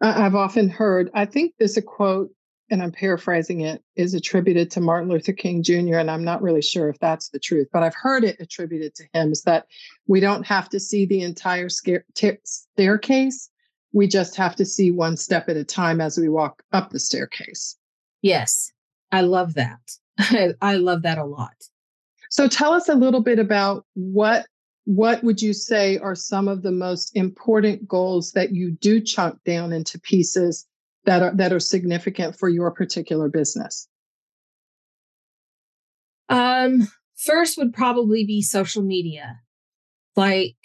I've 0.00 0.34
often 0.34 0.68
heard. 0.68 1.10
I 1.14 1.24
think 1.24 1.54
there's 1.56 1.76
a 1.76 1.82
quote, 1.82 2.30
and 2.72 2.82
I'm 2.82 2.90
paraphrasing 2.90 3.60
it, 3.60 3.84
is 3.94 4.14
attributed 4.14 4.68
to 4.72 4.80
Martin 4.80 5.08
Luther 5.08 5.32
King 5.32 5.62
Jr. 5.62 5.98
And 5.98 6.10
I'm 6.10 6.24
not 6.24 6.42
really 6.42 6.60
sure 6.60 6.88
if 6.88 6.98
that's 6.98 7.28
the 7.28 7.38
truth, 7.38 7.68
but 7.72 7.84
I've 7.84 7.94
heard 7.94 8.24
it 8.24 8.40
attributed 8.40 8.96
to 8.96 9.04
him. 9.12 9.30
Is 9.30 9.42
that 9.42 9.66
we 10.08 10.18
don't 10.18 10.44
have 10.44 10.68
to 10.70 10.80
see 10.80 11.06
the 11.06 11.22
entire 11.22 11.68
staircase. 11.68 13.48
We 13.92 14.08
just 14.08 14.34
have 14.34 14.56
to 14.56 14.64
see 14.64 14.90
one 14.90 15.16
step 15.16 15.48
at 15.48 15.56
a 15.56 15.62
time 15.62 16.00
as 16.00 16.18
we 16.18 16.28
walk 16.28 16.64
up 16.72 16.90
the 16.90 16.98
staircase. 16.98 17.78
Yes, 18.22 18.72
I 19.12 19.20
love 19.20 19.54
that. 19.54 19.98
I 20.60 20.74
love 20.74 21.02
that 21.02 21.18
a 21.18 21.24
lot. 21.24 21.54
So 22.34 22.48
tell 22.48 22.72
us 22.72 22.88
a 22.88 22.96
little 22.96 23.22
bit 23.22 23.38
about 23.38 23.86
what 23.94 24.46
what 24.86 25.22
would 25.22 25.40
you 25.40 25.52
say 25.52 25.98
are 25.98 26.16
some 26.16 26.48
of 26.48 26.62
the 26.62 26.72
most 26.72 27.16
important 27.16 27.86
goals 27.86 28.32
that 28.32 28.50
you 28.50 28.72
do 28.72 29.00
chunk 29.00 29.38
down 29.44 29.72
into 29.72 30.00
pieces 30.00 30.66
that 31.04 31.22
are 31.22 31.32
that 31.36 31.52
are 31.52 31.60
significant 31.60 32.36
for 32.36 32.48
your 32.48 32.72
particular 32.72 33.28
business? 33.28 33.86
Um 36.28 36.88
first 37.14 37.56
would 37.56 37.72
probably 37.72 38.24
be 38.24 38.42
social 38.42 38.82
media. 38.82 39.38
Like 40.16 40.56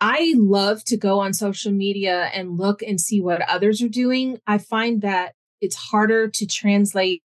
I 0.00 0.32
love 0.38 0.82
to 0.84 0.96
go 0.96 1.20
on 1.20 1.34
social 1.34 1.72
media 1.72 2.30
and 2.32 2.56
look 2.56 2.80
and 2.80 2.98
see 2.98 3.20
what 3.20 3.42
others 3.42 3.82
are 3.82 3.88
doing. 3.90 4.38
I 4.46 4.56
find 4.56 5.02
that 5.02 5.34
it's 5.60 5.76
harder 5.76 6.28
to 6.28 6.46
translate 6.46 7.22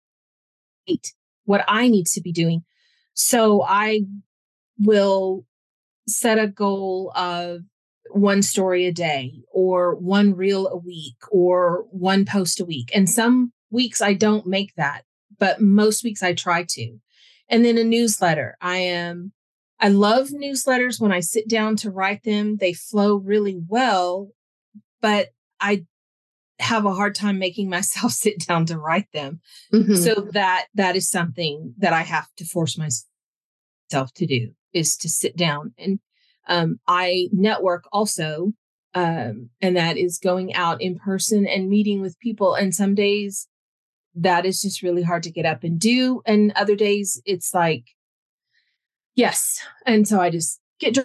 what 1.46 1.64
I 1.70 1.88
need 1.88 2.08
to 2.08 2.20
be 2.20 2.34
doing 2.34 2.66
so 3.18 3.64
I 3.64 4.02
will 4.78 5.44
set 6.08 6.38
a 6.38 6.48
goal 6.48 7.12
of 7.16 7.62
one 8.12 8.44
story 8.44 8.86
a 8.86 8.92
day 8.92 9.42
or 9.52 9.96
one 9.96 10.36
reel 10.36 10.68
a 10.68 10.78
week 10.78 11.18
or 11.32 11.88
one 11.90 12.26
post 12.26 12.60
a 12.60 12.66
week. 12.66 12.92
And 12.94 13.10
some 13.10 13.52
weeks 13.72 14.04
I 14.04 14.14
don't 14.14 14.46
make 14.46 14.76
that, 14.76 15.04
but 15.40 15.60
most 15.60 16.04
weeks 16.04 16.22
I 16.22 16.34
try 16.34 16.64
to. 16.70 17.00
And 17.50 17.66
then 17.66 17.80
a 17.80 17.84
newsletter. 17.84 18.56
I 18.62 18.78
am 18.78 19.34
I 19.80 19.90
love 19.90 20.30
newsletters 20.30 21.02
when 21.02 21.12
I 21.12 21.20
sit 21.20 21.50
down 21.50 21.76
to 21.78 21.90
write 21.90 22.24
them. 22.24 22.58
They 22.58 22.74
flow 22.74 23.16
really 23.16 23.60
well, 23.68 24.30
but 25.02 25.30
I 25.60 25.86
have 26.60 26.86
a 26.86 26.94
hard 26.94 27.16
time 27.16 27.40
making 27.40 27.70
myself 27.72 28.12
sit 28.12 28.46
down 28.46 28.68
to 28.68 28.78
write 28.78 29.12
them. 29.12 29.40
Mm-hmm. 29.74 29.96
So 29.96 30.30
that 30.34 30.68
that 30.76 30.96
is 30.96 31.10
something 31.10 31.74
that 31.80 31.94
I 31.94 32.04
have 32.04 32.28
to 32.38 32.46
force 32.46 32.78
myself 32.78 33.07
to 33.90 34.26
do 34.26 34.52
is 34.74 34.98
to 34.98 35.10
sit 35.10 35.36
down 35.36 35.74
and 35.78 36.00
um, 36.48 36.80
I 36.88 37.28
network 37.32 37.86
also, 37.92 38.54
um, 38.94 39.50
and 39.62 39.76
that 39.76 39.98
is 39.98 40.18
going 40.18 40.54
out 40.54 40.82
in 40.82 40.98
person 40.98 41.46
and 41.46 41.70
meeting 41.70 42.02
with 42.02 42.20
people. 42.20 42.56
And 42.56 42.74
some 42.74 42.96
days 42.96 43.48
that 44.16 44.46
is 44.46 44.62
just 44.62 44.82
really 44.82 45.04
hard 45.04 45.24
to 45.24 45.32
get 45.32 45.46
up 45.46 45.64
and 45.64 45.80
do, 45.80 46.22
and 46.26 46.52
other 46.56 46.76
days 46.76 47.22
it's 47.26 47.54
like, 47.54 47.84
yes. 49.16 49.60
And 49.86 50.08
so 50.08 50.20
I 50.20 50.30
just 50.30 50.60
get 50.80 50.98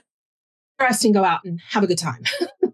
dressed 0.78 1.04
and 1.04 1.14
go 1.14 1.24
out 1.24 1.40
and 1.44 1.60
have 1.70 1.82
a 1.82 1.88
good 1.88 1.98
time. 1.98 2.22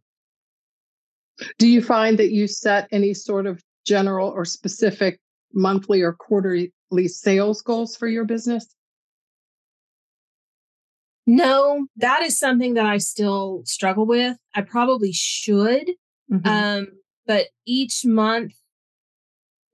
Do 1.58 1.68
you 1.68 1.82
find 1.82 2.18
that 2.18 2.32
you 2.32 2.48
set 2.48 2.88
any 2.90 3.14
sort 3.14 3.46
of 3.46 3.62
general 3.86 4.28
or 4.28 4.44
specific 4.44 5.20
monthly 5.54 6.02
or 6.02 6.12
quarterly 6.12 6.72
sales 7.06 7.62
goals 7.62 7.96
for 7.96 8.08
your 8.08 8.24
business? 8.24 8.66
No, 11.28 11.86
that 11.96 12.22
is 12.22 12.38
something 12.38 12.72
that 12.74 12.86
I 12.86 12.96
still 12.96 13.60
struggle 13.66 14.06
with. 14.06 14.38
I 14.54 14.62
probably 14.62 15.12
should. 15.12 15.90
Mm-hmm. 16.32 16.48
Um, 16.48 16.88
but 17.26 17.48
each 17.66 18.06
month 18.06 18.54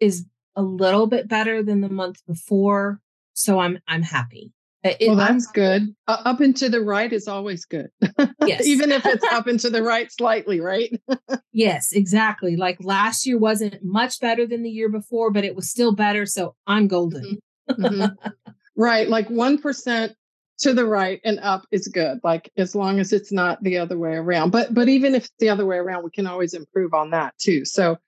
is 0.01 0.27
a 0.57 0.63
little 0.63 1.07
bit 1.07 1.29
better 1.29 1.63
than 1.63 1.81
the 1.81 1.89
month 1.89 2.21
before. 2.27 3.01
So 3.35 3.61
I'm 3.61 3.79
I'm 3.87 4.03
happy. 4.03 4.53
It, 4.83 4.97
well, 5.07 5.17
that's 5.17 5.47
I'm, 5.47 5.53
good. 5.53 5.95
Uh, 6.09 6.23
up 6.25 6.41
and 6.41 6.57
to 6.57 6.69
the 6.69 6.81
right 6.81 7.13
is 7.13 7.29
always 7.29 7.65
good. 7.65 7.89
Yes. 8.45 8.67
Even 8.67 8.91
if 8.91 9.07
it's 9.07 9.25
up 9.33 9.47
and 9.47 9.59
to 9.61 9.71
the 9.71 9.83
right 9.83 10.11
slightly, 10.11 10.61
right? 10.61 11.01
yes, 11.53 11.93
exactly. 11.93 12.57
Like 12.57 12.79
last 12.83 13.25
year 13.27 13.39
wasn't 13.39 13.83
much 13.83 14.21
better 14.21 14.45
than 14.45 14.63
the 14.65 14.71
year 14.71 14.89
before, 14.91 15.31
but 15.31 15.45
it 15.45 15.55
was 15.55 15.71
still 15.71 15.95
better. 15.95 16.27
So 16.27 16.57
I'm 16.67 16.89
golden. 16.89 17.39
Mm-hmm. 17.71 17.85
mm-hmm. 17.85 18.29
right. 18.77 19.09
Like 19.09 19.29
1% 19.29 20.15
to 20.59 20.73
the 20.73 20.87
right 20.87 21.21
and 21.25 21.39
up 21.41 21.67
is 21.71 21.89
good. 21.89 22.21
Like 22.23 22.51
as 22.57 22.75
long 22.75 23.01
as 23.01 23.13
it's 23.13 23.33
not 23.33 23.63
the 23.63 23.79
other 23.79 23.99
way 23.99 24.15
around. 24.15 24.51
But 24.51 24.75
but 24.75 24.89
even 24.89 25.15
if 25.15 25.25
it's 25.25 25.35
the 25.39 25.49
other 25.49 25.67
way 25.67 25.77
around, 25.77 26.05
we 26.05 26.11
can 26.11 26.27
always 26.27 26.55
improve 26.55 26.95
on 26.95 27.11
that 27.11 27.37
too. 27.39 27.65
So 27.65 27.99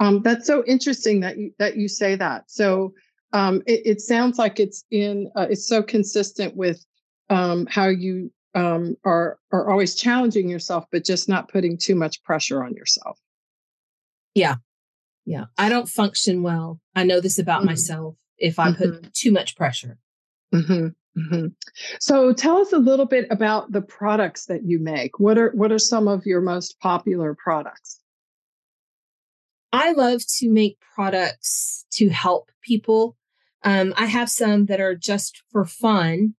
Um, 0.00 0.22
that's 0.22 0.46
so 0.46 0.64
interesting 0.66 1.20
that 1.20 1.38
you 1.38 1.52
that 1.58 1.76
you 1.76 1.88
say 1.88 2.16
that. 2.16 2.50
So 2.50 2.94
um, 3.32 3.62
it, 3.66 3.82
it, 3.84 4.00
sounds 4.00 4.38
like 4.38 4.60
it's 4.60 4.84
in 4.90 5.30
uh, 5.36 5.46
it's 5.50 5.66
so 5.66 5.82
consistent 5.82 6.56
with 6.56 6.84
um, 7.30 7.66
how 7.66 7.88
you 7.88 8.32
um, 8.54 8.96
are 9.04 9.38
are 9.52 9.70
always 9.70 9.94
challenging 9.94 10.48
yourself, 10.48 10.84
but 10.90 11.04
just 11.04 11.28
not 11.28 11.48
putting 11.48 11.78
too 11.78 11.94
much 11.94 12.22
pressure 12.22 12.62
on 12.64 12.74
yourself. 12.74 13.18
Yeah, 14.34 14.56
yeah. 15.24 15.44
I 15.58 15.68
don't 15.68 15.88
function 15.88 16.42
well. 16.42 16.80
I 16.94 17.04
know 17.04 17.20
this 17.20 17.38
about 17.38 17.60
mm-hmm. 17.60 17.66
myself. 17.66 18.16
If 18.36 18.58
I 18.58 18.70
mm-hmm. 18.70 19.04
put 19.04 19.14
too 19.14 19.32
much 19.32 19.56
pressure. 19.56 19.98
Mm-hmm. 20.52 20.88
Mm-hmm. 21.16 21.46
So 22.00 22.32
tell 22.32 22.58
us 22.58 22.72
a 22.72 22.78
little 22.78 23.06
bit 23.06 23.26
about 23.30 23.72
the 23.72 23.82
products 23.82 24.46
that 24.46 24.64
you 24.64 24.78
make. 24.80 25.20
What 25.20 25.38
are 25.38 25.50
what 25.50 25.70
are 25.70 25.78
some 25.78 26.08
of 26.08 26.26
your 26.26 26.40
most 26.40 26.80
popular 26.80 27.34
products? 27.34 28.00
I 29.72 29.92
love 29.92 30.22
to 30.38 30.50
make 30.50 30.78
products 30.94 31.84
to 31.92 32.08
help 32.08 32.50
people. 32.62 33.16
Um, 33.64 33.94
I 33.96 34.06
have 34.06 34.30
some 34.30 34.66
that 34.66 34.80
are 34.80 34.94
just 34.94 35.42
for 35.50 35.64
fun. 35.64 36.34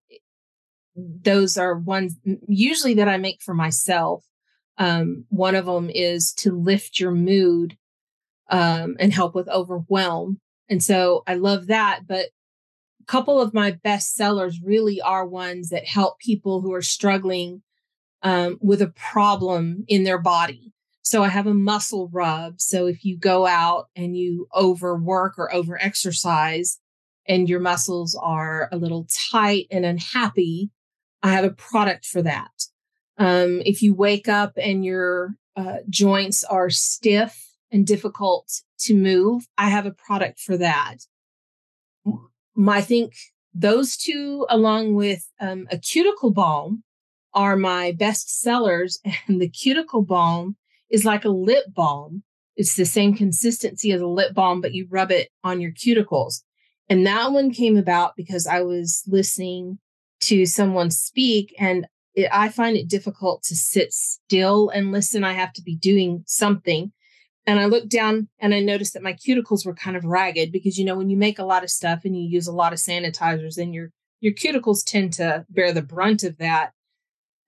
Those 0.96 1.58
are 1.58 1.77
ones 1.77 2.15
usually 2.48 2.94
that 2.96 3.10
I 3.10 3.17
make 3.17 3.41
for 3.41 3.53
myself. 3.53 4.24
Um, 4.77 5.25
one 5.29 5.55
of 5.55 5.65
them 5.65 5.89
is 5.89 6.34
to 6.34 6.51
lift 6.51 7.00
your 7.00 7.12
mood 7.12 7.77
um, 8.50 8.96
and 9.00 9.13
help 9.13 9.36
with 9.36 9.50
overwhelm. 9.50 10.39
And 10.70 10.84
so 10.84 11.24
I 11.27 11.36
love 11.36 11.67
that. 11.67 12.01
But 12.08 12.27
couple 13.05 13.41
of 13.41 13.53
my 13.53 13.71
best 13.71 14.15
sellers 14.15 14.59
really 14.62 15.01
are 15.01 15.25
ones 15.25 15.69
that 15.69 15.85
help 15.85 16.19
people 16.19 16.62
who 16.62 16.74
are 16.74 16.81
struggling 16.81 17.62
um, 18.21 18.57
with 18.62 18.81
a 18.81 18.93
problem 18.95 19.85
in 19.88 20.03
their 20.03 20.17
body. 20.17 20.74
So 21.03 21.24
I 21.24 21.27
have 21.27 21.45
a 21.45 21.53
muscle 21.53 22.09
rub. 22.12 22.59
So 22.59 22.88
if 22.88 23.05
you 23.05 23.17
go 23.17 23.45
out 23.45 23.89
and 23.95 24.17
you 24.17 24.47
overwork 24.55 25.38
or 25.38 25.53
over 25.53 25.79
exercise 25.79 26.79
and 27.27 27.47
your 27.47 27.59
muscles 27.59 28.17
are 28.19 28.67
a 28.71 28.77
little 28.77 29.07
tight 29.31 29.67
and 29.69 29.85
unhappy, 29.85 30.71
I 31.21 31.31
have 31.31 31.45
a 31.45 31.51
product 31.51 32.05
for 32.05 32.24
that. 32.24 32.51
Um, 33.17 33.62
if 33.65 33.81
you 33.81 33.93
wake 33.93 34.27
up 34.27 34.53
and 34.57 34.83
your 34.83 35.35
uh, 35.55 35.77
joints 35.89 36.43
are 36.43 36.69
stiff 36.69 37.51
and 37.71 37.85
difficult 37.85 38.62
to 38.79 38.95
move, 38.95 39.47
I 39.57 39.69
have 39.69 39.85
a 39.85 39.91
product 39.91 40.39
for 40.39 40.57
that. 40.57 40.97
I 42.67 42.81
think 42.81 43.13
those 43.53 43.97
two, 43.97 44.45
along 44.50 44.95
with 44.95 45.27
um, 45.39 45.67
a 45.71 45.77
cuticle 45.77 46.31
balm, 46.31 46.83
are 47.33 47.55
my 47.55 47.91
best 47.91 48.41
sellers. 48.41 49.00
And 49.27 49.41
the 49.41 49.50
cuticle 49.50 50.03
balm 50.03 50.55
is 50.89 51.05
like 51.05 51.25
a 51.25 51.29
lip 51.29 51.65
balm. 51.74 52.24
It's 52.55 52.75
the 52.75 52.85
same 52.85 53.15
consistency 53.15 53.91
as 53.91 54.01
a 54.01 54.07
lip 54.07 54.33
balm, 54.33 54.62
but 54.62 54.74
you 54.74 54.88
rub 54.89 55.12
it 55.12 55.29
on 55.43 55.59
your 55.59 55.71
cuticles. 55.71 56.41
And 56.89 57.05
that 57.05 57.31
one 57.31 57.51
came 57.51 57.77
about 57.77 58.15
because 58.15 58.47
I 58.47 58.62
was 58.62 59.03
listening 59.07 59.79
to 60.21 60.45
someone 60.45 60.91
speak 60.91 61.53
and 61.59 61.88
it, 62.13 62.29
I 62.31 62.50
find 62.50 62.77
it 62.77 62.88
difficult 62.88 63.43
to 63.43 63.55
sit 63.55 63.91
still 63.91 64.69
and 64.69 64.91
listen. 64.91 65.24
I 65.24 65.33
have 65.33 65.51
to 65.53 65.62
be 65.62 65.75
doing 65.75 66.24
something. 66.25 66.93
And 67.47 67.59
I 67.59 67.65
looked 67.65 67.89
down 67.89 68.27
and 68.39 68.53
I 68.55 68.59
noticed 68.59 68.93
that 68.93 69.03
my 69.03 69.13
cuticles 69.13 69.65
were 69.65 69.75
kind 69.75 69.95
of 69.95 70.03
ragged 70.03 70.51
because 70.51 70.79
you 70.79 70.85
know 70.85 70.95
when 70.95 71.09
you 71.09 71.17
make 71.17 71.37
a 71.37 71.45
lot 71.45 71.63
of 71.63 71.69
stuff 71.69 72.01
and 72.03 72.17
you 72.17 72.27
use 72.27 72.47
a 72.47 72.51
lot 72.51 72.73
of 72.73 72.79
sanitizers, 72.79 73.55
then 73.55 73.73
your 73.73 73.91
your 74.19 74.33
cuticles 74.33 74.83
tend 74.83 75.13
to 75.13 75.45
bear 75.49 75.71
the 75.71 75.83
brunt 75.83 76.23
of 76.23 76.37
that. 76.37 76.71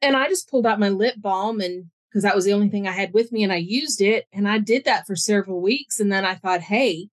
And 0.01 0.15
I 0.15 0.27
just 0.27 0.49
pulled 0.49 0.67
out 0.67 0.79
my 0.79 0.89
lip 0.89 1.15
balm 1.17 1.59
and 1.59 1.85
because 2.09 2.23
that 2.23 2.35
was 2.35 2.45
the 2.45 2.53
only 2.53 2.69
thing 2.69 2.87
I 2.87 2.91
had 2.91 3.13
with 3.13 3.31
me 3.31 3.43
and 3.43 3.51
I 3.51 3.57
used 3.57 4.01
it 4.01 4.25
and 4.31 4.47
I 4.47 4.59
did 4.59 4.85
that 4.85 5.07
for 5.07 5.15
several 5.15 5.61
weeks 5.61 5.99
and 5.99 6.11
then 6.11 6.25
I 6.25 6.35
thought, 6.35 6.61
hey, 6.61 7.09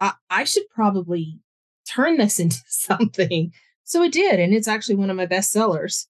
I, 0.00 0.12
I 0.28 0.44
should 0.44 0.68
probably 0.70 1.38
turn 1.88 2.16
this 2.16 2.38
into 2.40 2.58
something. 2.66 3.52
So 3.84 4.02
it 4.02 4.12
did, 4.12 4.38
and 4.38 4.52
it's 4.52 4.68
actually 4.68 4.96
one 4.96 5.08
of 5.08 5.16
my 5.16 5.24
best 5.24 5.50
sellers. 5.50 6.06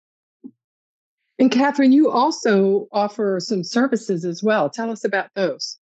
And 1.38 1.50
Catherine, 1.50 1.92
you 1.92 2.10
also 2.10 2.88
offer 2.90 3.38
some 3.40 3.62
services 3.62 4.24
as 4.24 4.42
well. 4.42 4.68
Tell 4.68 4.90
us 4.90 5.04
about 5.04 5.30
those. 5.36 5.78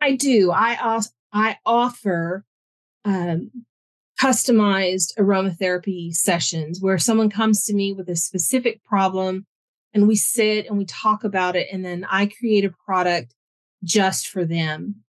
I 0.00 0.16
do. 0.16 0.50
I 0.50 1.00
I 1.32 1.58
offer 1.64 2.44
um, 3.04 3.50
customized 4.20 5.16
aromatherapy 5.18 6.14
sessions 6.14 6.80
where 6.80 6.98
someone 6.98 7.30
comes 7.30 7.64
to 7.64 7.74
me 7.74 7.92
with 7.92 8.08
a 8.08 8.16
specific 8.16 8.82
problem 8.84 9.46
and 9.92 10.06
we 10.06 10.16
sit 10.16 10.66
and 10.66 10.78
we 10.78 10.84
talk 10.84 11.24
about 11.24 11.56
it 11.56 11.68
and 11.72 11.84
then 11.84 12.06
I 12.08 12.26
create 12.26 12.64
a 12.64 12.74
product 12.84 13.34
just 13.82 14.28
for 14.28 14.44
them 14.44 15.02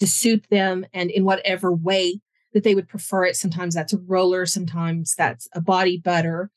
to 0.00 0.06
suit 0.06 0.46
them 0.50 0.86
and 0.94 1.10
in 1.10 1.24
whatever 1.24 1.70
way 1.70 2.20
that 2.52 2.64
they 2.64 2.74
would 2.74 2.88
prefer 2.88 3.26
it. 3.26 3.36
Sometimes 3.36 3.74
that's 3.74 3.92
a 3.92 3.98
roller, 3.98 4.46
sometimes 4.46 5.14
that's 5.14 5.46
a 5.52 5.60
body 5.60 5.98
butter, 5.98 6.50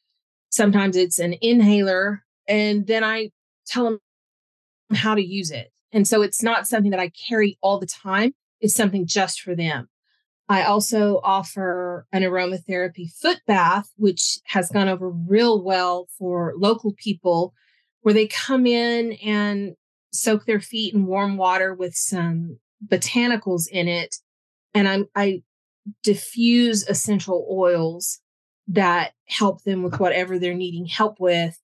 sometimes 0.50 0.96
it's 0.96 1.20
an 1.20 1.36
inhaler. 1.42 2.24
And 2.48 2.88
then 2.88 3.04
I 3.04 3.32
tell 3.68 3.84
them 3.84 4.00
how 4.94 5.16
to 5.16 5.24
use 5.24 5.52
it. 5.52 5.73
And 5.94 6.08
so 6.08 6.22
it's 6.24 6.42
not 6.42 6.68
something 6.68 6.92
that 6.92 7.00
I 7.00 7.10
carry 7.10 7.58
all 7.62 7.80
the 7.80 7.86
time, 7.86 8.34
it's 8.60 8.76
something 8.76 9.06
just 9.06 9.42
for 9.42 9.56
them. 9.56 9.88
I 10.50 10.64
also 10.64 11.22
offer 11.24 12.06
an 12.12 12.24
aromatherapy 12.24 13.10
foot 13.10 13.40
bath, 13.48 13.90
which 13.96 14.40
has 14.46 14.70
gone 14.70 14.90
over 14.90 15.10
real 15.10 15.64
well 15.64 16.08
for 16.18 16.54
local 16.58 16.94
people, 16.94 17.54
where 18.02 18.14
they 18.14 18.28
come 18.28 18.66
in 18.66 19.14
and 19.24 19.76
soak 20.12 20.46
their 20.46 20.60
feet 20.60 20.94
in 20.94 21.06
warm 21.06 21.38
water 21.38 21.74
with 21.74 21.96
some 21.96 22.60
botanicals 22.86 23.68
in 23.72 23.88
it. 23.88 24.16
And 24.74 24.88
I'm, 24.88 25.06
I 25.16 25.44
diffuse 26.02 26.84
essential 26.84 27.48
oils 27.50 28.20
that 28.68 29.14
help 29.28 29.64
them 29.64 29.84
with 29.84 30.00
whatever 30.00 30.40
they're 30.40 30.54
needing 30.54 30.86
help 30.86 31.20
with 31.20 31.60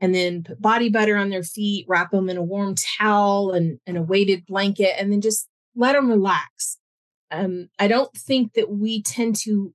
and 0.00 0.14
then 0.14 0.44
put 0.44 0.60
body 0.60 0.88
butter 0.88 1.16
on 1.16 1.30
their 1.30 1.42
feet, 1.42 1.86
wrap 1.88 2.10
them 2.10 2.28
in 2.28 2.36
a 2.36 2.42
warm 2.42 2.74
towel 2.74 3.52
and, 3.52 3.78
and 3.86 3.96
a 3.96 4.02
weighted 4.02 4.46
blanket, 4.46 4.94
and 4.98 5.12
then 5.12 5.20
just 5.20 5.48
let 5.74 5.92
them 5.92 6.08
relax. 6.08 6.78
Um, 7.30 7.68
I 7.78 7.88
don't 7.88 8.12
think 8.14 8.54
that 8.54 8.70
we 8.70 9.02
tend 9.02 9.36
to 9.44 9.74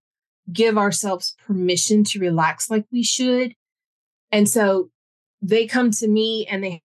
give 0.52 0.78
ourselves 0.78 1.36
permission 1.46 2.04
to 2.06 2.20
relax 2.20 2.70
like 2.70 2.86
we 2.92 3.04
should. 3.04 3.54
And 4.32 4.48
so 4.50 4.90
they 5.42 5.66
come 5.66 5.92
to 5.92 6.08
me 6.08 6.48
and 6.50 6.64
they 6.64 6.82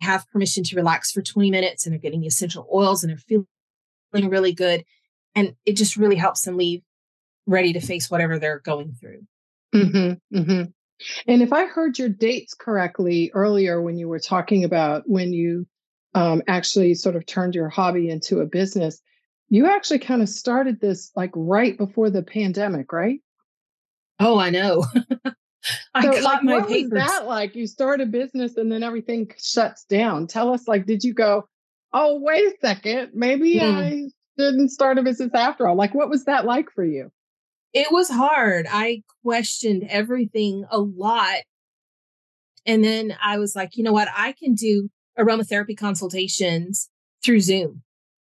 have 0.00 0.28
permission 0.30 0.64
to 0.64 0.76
relax 0.76 1.10
for 1.10 1.22
20 1.22 1.50
minutes 1.50 1.84
and 1.84 1.92
they're 1.92 2.00
getting 2.00 2.20
the 2.20 2.26
essential 2.26 2.66
oils 2.72 3.02
and 3.02 3.10
they're 3.10 3.44
feeling 4.12 4.30
really 4.30 4.52
good. 4.52 4.84
And 5.34 5.54
it 5.64 5.76
just 5.76 5.96
really 5.96 6.16
helps 6.16 6.42
them 6.42 6.56
leave 6.56 6.82
ready 7.46 7.72
to 7.72 7.80
face 7.80 8.10
whatever 8.10 8.38
they're 8.38 8.60
going 8.60 8.92
through. 8.92 9.26
Mm-hmm, 9.74 10.36
mm-hmm. 10.38 10.62
And 11.26 11.42
if 11.42 11.52
I 11.52 11.66
heard 11.66 11.98
your 11.98 12.08
dates 12.08 12.54
correctly 12.54 13.30
earlier 13.34 13.80
when 13.80 13.98
you 13.98 14.08
were 14.08 14.18
talking 14.18 14.64
about 14.64 15.02
when 15.06 15.32
you 15.32 15.66
um, 16.14 16.42
actually 16.48 16.94
sort 16.94 17.16
of 17.16 17.26
turned 17.26 17.54
your 17.54 17.68
hobby 17.68 18.08
into 18.08 18.40
a 18.40 18.46
business, 18.46 19.00
you 19.48 19.66
actually 19.66 19.98
kind 19.98 20.22
of 20.22 20.28
started 20.28 20.80
this 20.80 21.10
like 21.16 21.30
right 21.34 21.76
before 21.76 22.10
the 22.10 22.22
pandemic, 22.22 22.92
right? 22.92 23.20
Oh, 24.18 24.38
I 24.38 24.50
know. 24.50 24.84
I 25.94 26.02
so, 26.02 26.22
like, 26.22 26.42
my 26.42 26.58
what 26.58 26.68
papers. 26.68 26.92
was 26.92 27.02
that 27.02 27.26
like? 27.26 27.54
You 27.54 27.66
start 27.66 28.00
a 28.00 28.06
business 28.06 28.56
and 28.56 28.70
then 28.70 28.82
everything 28.82 29.30
shuts 29.38 29.84
down. 29.84 30.26
Tell 30.26 30.52
us, 30.52 30.68
like, 30.68 30.86
did 30.86 31.04
you 31.04 31.12
go, 31.12 31.48
oh, 31.92 32.20
wait 32.20 32.44
a 32.44 32.54
second, 32.60 33.10
maybe 33.14 33.56
mm. 33.56 33.62
I 33.62 34.10
didn't 34.38 34.70
start 34.70 34.98
a 34.98 35.02
business 35.02 35.32
after 35.34 35.66
all? 35.66 35.76
Like, 35.76 35.94
what 35.94 36.08
was 36.08 36.24
that 36.24 36.44
like 36.44 36.70
for 36.70 36.84
you? 36.84 37.10
It 37.72 37.92
was 37.92 38.10
hard. 38.10 38.66
I 38.68 39.02
questioned 39.22 39.86
everything 39.88 40.64
a 40.70 40.78
lot. 40.78 41.42
And 42.66 42.84
then 42.84 43.16
I 43.22 43.38
was 43.38 43.54
like, 43.54 43.76
you 43.76 43.84
know 43.84 43.92
what? 43.92 44.08
I 44.14 44.32
can 44.32 44.54
do 44.54 44.90
aromatherapy 45.18 45.76
consultations 45.76 46.90
through 47.22 47.40
Zoom. 47.40 47.82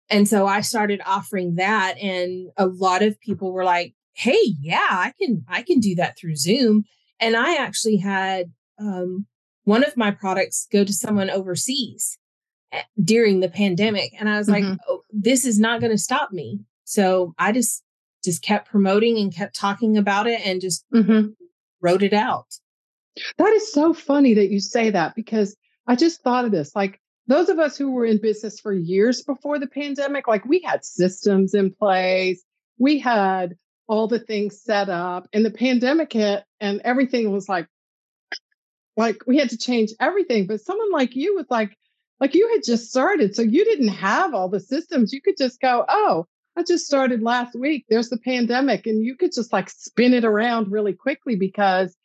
And 0.09 0.27
so 0.27 0.47
I 0.47 0.61
started 0.61 1.01
offering 1.05 1.55
that 1.55 1.97
and 2.01 2.49
a 2.57 2.65
lot 2.65 3.03
of 3.03 3.19
people 3.19 3.51
were 3.51 3.65
like, 3.65 3.93
"Hey, 4.13 4.55
yeah, 4.61 4.87
I 4.89 5.13
can 5.19 5.43
I 5.49 5.63
can 5.63 5.79
do 5.79 5.95
that 5.95 6.17
through 6.17 6.37
Zoom." 6.37 6.85
And 7.19 7.35
I 7.35 7.55
actually 7.55 7.97
had 7.97 8.51
um, 8.79 9.25
one 9.65 9.83
of 9.83 9.97
my 9.97 10.11
products 10.11 10.67
go 10.71 10.85
to 10.85 10.93
someone 10.93 11.29
overseas 11.29 12.17
eh, 12.71 12.83
during 13.03 13.41
the 13.41 13.49
pandemic 13.49 14.13
and 14.17 14.29
I 14.29 14.37
was 14.37 14.47
mm-hmm. 14.47 14.69
like, 14.69 14.79
oh, 14.87 15.01
"This 15.11 15.43
is 15.43 15.59
not 15.59 15.81
going 15.81 15.91
to 15.91 15.97
stop 15.97 16.31
me." 16.31 16.61
So 16.85 17.33
I 17.37 17.51
just 17.51 17.83
just 18.23 18.41
kept 18.41 18.69
promoting 18.69 19.17
and 19.17 19.33
kept 19.33 19.55
talking 19.55 19.97
about 19.97 20.27
it 20.27 20.41
and 20.45 20.61
just 20.61 20.85
mm-hmm. 20.93 21.29
wrote 21.81 22.03
it 22.03 22.13
out. 22.13 22.47
That 23.37 23.53
is 23.53 23.71
so 23.71 23.93
funny 23.93 24.33
that 24.35 24.49
you 24.49 24.59
say 24.59 24.91
that 24.91 25.15
because 25.15 25.55
I 25.87 25.95
just 25.95 26.21
thought 26.21 26.45
of 26.45 26.51
this. 26.51 26.75
Like 26.75 26.99
those 27.27 27.49
of 27.49 27.59
us 27.59 27.77
who 27.77 27.91
were 27.91 28.05
in 28.05 28.19
business 28.21 28.59
for 28.59 28.73
years 28.73 29.21
before 29.21 29.59
the 29.59 29.67
pandemic, 29.67 30.27
like 30.27 30.45
we 30.45 30.61
had 30.61 30.85
systems 30.85 31.53
in 31.53 31.73
place, 31.73 32.43
we 32.77 32.99
had 32.99 33.55
all 33.87 34.07
the 34.07 34.19
things 34.19 34.61
set 34.61 34.89
up, 34.89 35.27
and 35.31 35.45
the 35.45 35.51
pandemic 35.51 36.11
hit, 36.11 36.43
and 36.59 36.81
everything 36.83 37.31
was 37.31 37.47
like, 37.47 37.67
like 38.97 39.25
we 39.25 39.37
had 39.37 39.49
to 39.51 39.57
change 39.57 39.91
everything. 39.99 40.47
But 40.47 40.61
someone 40.61 40.91
like 40.91 41.15
you 41.15 41.35
was 41.35 41.45
like, 41.49 41.77
like 42.19 42.33
you 42.33 42.49
had 42.49 42.63
just 42.65 42.89
started. 42.89 43.35
So 43.35 43.41
you 43.41 43.63
didn't 43.63 43.89
have 43.89 44.33
all 44.33 44.49
the 44.49 44.59
systems. 44.59 45.13
You 45.13 45.21
could 45.21 45.37
just 45.37 45.61
go, 45.61 45.85
oh, 45.87 46.25
I 46.57 46.63
just 46.63 46.87
started 46.87 47.21
last 47.21 47.55
week. 47.55 47.85
There's 47.87 48.09
the 48.09 48.17
pandemic. 48.17 48.87
And 48.87 49.05
you 49.05 49.15
could 49.15 49.31
just 49.31 49.53
like 49.53 49.69
spin 49.69 50.15
it 50.15 50.25
around 50.25 50.71
really 50.71 50.93
quickly 50.93 51.35
because 51.35 51.95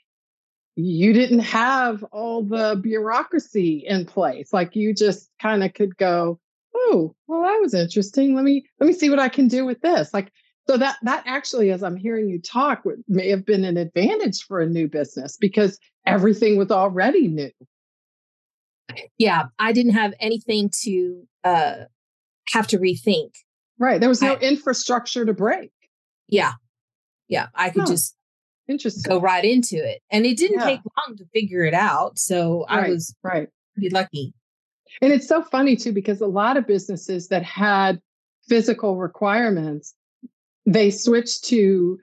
you 0.77 1.15
didn't 1.15 1.41
have 1.41 2.05
all 2.12 2.43
the 2.43 2.79
bureaucracy 2.83 3.83
in 3.87 4.05
place. 4.05 4.53
Like 4.53 4.77
you 4.77 4.95
just 4.95 5.31
kind 5.41 5.65
of 5.65 5.73
could 5.73 5.97
go, 5.97 6.38
oh, 6.75 7.15
well, 7.27 7.43
that 7.43 7.61
was 7.62 7.73
interesting. 7.73 8.35
Let 8.35 8.45
me 8.45 8.67
let 8.79 8.87
me 8.87 8.93
see 8.93 9.09
what 9.09 9.19
I 9.19 9.31
can 9.31 9.49
do 9.49 9.65
with 9.65 9.81
this. 9.81 10.12
Like 10.12 10.31
so 10.69 10.77
that 10.77 10.97
that 11.03 11.25
actually, 11.27 11.71
as 11.71 11.83
I'm 11.83 11.97
hearing 11.97 12.29
you 12.29 12.41
talk, 12.41 12.83
may 13.09 13.31
have 13.31 13.47
been 13.47 13.65
an 13.65 13.79
advantage 13.79 14.45
for 14.45 14.61
a 14.61 14.69
new 14.69 14.87
business 14.87 15.38
because 15.38 15.79
everything 16.07 16.59
was 16.59 16.71
already 16.71 17.27
new. 17.27 17.51
Yeah, 19.17 19.45
I 19.59 19.73
didn't 19.73 19.95
have 19.95 20.12
anything 20.21 20.71
to 20.83 21.27
uh, 21.43 21.75
have 22.53 22.67
to 22.69 22.79
rethink. 22.79 23.31
Right, 23.79 24.01
there 24.01 24.09
was 24.09 24.23
no 24.23 24.35
I, 24.35 24.39
infrastructure 24.39 25.25
to 25.25 25.33
break. 25.33 25.73
Yeah, 26.29 26.53
yeah, 27.29 27.49
I 27.55 27.71
could 27.71 27.83
huh. 27.83 27.89
just 27.89 28.17
interesting 28.69 29.11
go 29.11 29.21
right 29.21 29.45
into 29.45 29.77
it, 29.77 30.01
and 30.11 30.25
it 30.25 30.37
didn't 30.37 30.61
yeah. 30.61 30.67
take 30.67 30.81
long 31.07 31.17
to 31.17 31.25
figure 31.33 31.65
it 31.65 31.75
out. 31.75 32.19
So 32.19 32.67
right, 32.71 32.87
I 32.87 32.89
was 32.91 33.15
right 33.23 33.49
pretty 33.75 33.91
lucky. 33.91 34.35
And 35.01 35.13
it's 35.13 35.27
so 35.27 35.43
funny 35.43 35.77
too 35.77 35.93
because 35.93 36.21
a 36.21 36.27
lot 36.27 36.57
of 36.57 36.67
businesses 36.67 37.29
that 37.29 37.43
had 37.43 38.01
physical 38.49 38.97
requirements 38.97 39.95
they 40.67 40.91
switched 40.91 41.45
to 41.45 41.99